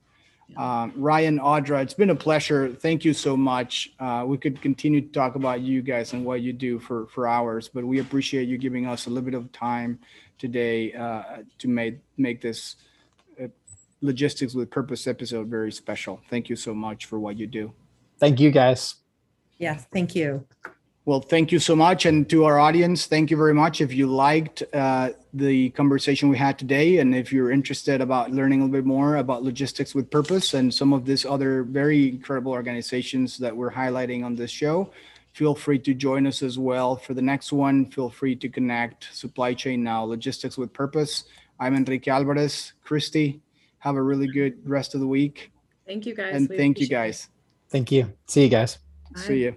Um, 0.56 0.92
Ryan, 0.96 1.40
Audra, 1.40 1.82
it's 1.82 1.94
been 1.94 2.10
a 2.10 2.14
pleasure. 2.14 2.72
Thank 2.72 3.04
you 3.04 3.12
so 3.12 3.36
much. 3.36 3.90
Uh, 3.98 4.24
we 4.26 4.38
could 4.38 4.62
continue 4.62 5.00
to 5.00 5.08
talk 5.08 5.34
about 5.34 5.60
you 5.60 5.82
guys 5.82 6.12
and 6.12 6.24
what 6.24 6.40
you 6.40 6.52
do 6.52 6.78
for, 6.78 7.08
for 7.08 7.26
hours, 7.26 7.68
but 7.68 7.84
we 7.84 7.98
appreciate 7.98 8.48
you 8.48 8.56
giving 8.56 8.86
us 8.86 9.06
a 9.06 9.10
little 9.10 9.24
bit 9.24 9.34
of 9.34 9.50
time 9.50 9.98
today 10.38 10.92
uh, 10.92 11.38
to 11.58 11.66
make, 11.68 11.98
make 12.16 12.40
this 12.40 12.76
uh, 13.42 13.48
Logistics 14.02 14.54
with 14.54 14.70
Purpose 14.70 15.08
episode 15.08 15.48
very 15.48 15.72
special. 15.72 16.20
Thank 16.30 16.48
you 16.48 16.54
so 16.54 16.72
much 16.72 17.06
for 17.06 17.18
what 17.18 17.36
you 17.36 17.48
do. 17.48 17.72
thank 18.20 18.38
you 18.38 18.52
guys 18.52 18.94
Yes, 19.58 19.86
thank 19.92 20.14
you. 20.14 20.46
Well, 21.06 21.20
thank 21.20 21.52
you 21.52 21.60
so 21.60 21.76
much. 21.76 22.04
And 22.04 22.28
to 22.30 22.46
our 22.46 22.58
audience, 22.58 23.06
thank 23.06 23.30
you 23.30 23.36
very 23.36 23.54
much. 23.54 23.80
If 23.80 23.94
you 23.94 24.08
liked 24.08 24.64
uh, 24.74 25.10
the 25.32 25.70
conversation 25.70 26.28
we 26.28 26.36
had 26.36 26.58
today, 26.58 26.98
and 26.98 27.14
if 27.14 27.32
you're 27.32 27.52
interested 27.52 28.00
about 28.00 28.32
learning 28.32 28.60
a 28.60 28.64
little 28.64 28.80
bit 28.80 28.84
more 28.84 29.14
about 29.16 29.44
logistics 29.44 29.94
with 29.94 30.10
purpose 30.10 30.54
and 30.54 30.74
some 30.74 30.92
of 30.92 31.04
these 31.06 31.24
other 31.24 31.62
very 31.62 32.08
incredible 32.08 32.50
organizations 32.50 33.38
that 33.38 33.56
we're 33.56 33.70
highlighting 33.70 34.24
on 34.24 34.34
this 34.34 34.50
show, 34.50 34.90
feel 35.32 35.54
free 35.54 35.78
to 35.78 35.94
join 35.94 36.26
us 36.26 36.42
as 36.42 36.58
well 36.58 36.96
for 36.96 37.14
the 37.14 37.22
next 37.22 37.52
one. 37.52 37.86
Feel 37.86 38.10
free 38.10 38.34
to 38.34 38.48
connect 38.48 39.14
Supply 39.14 39.54
Chain 39.54 39.84
Now, 39.84 40.02
Logistics 40.02 40.58
with 40.58 40.72
Purpose. 40.72 41.26
I'm 41.60 41.76
Enrique 41.76 42.10
Alvarez. 42.10 42.72
Christy, 42.82 43.40
have 43.78 43.94
a 43.94 44.02
really 44.02 44.26
good 44.26 44.68
rest 44.68 44.94
of 44.94 45.00
the 45.00 45.06
week. 45.06 45.52
Thank 45.86 46.04
you 46.04 46.16
guys. 46.16 46.34
And 46.34 46.48
We 46.48 46.56
thank 46.56 46.78
you 46.80 46.86
appreciate 46.86 46.98
it. 46.98 47.00
guys. 47.00 47.28
thank 47.70 47.92
you 47.92 48.12
see 48.26 48.42
you 48.42 48.48
guys 48.48 48.78
See 49.14 49.44
you. 49.44 49.56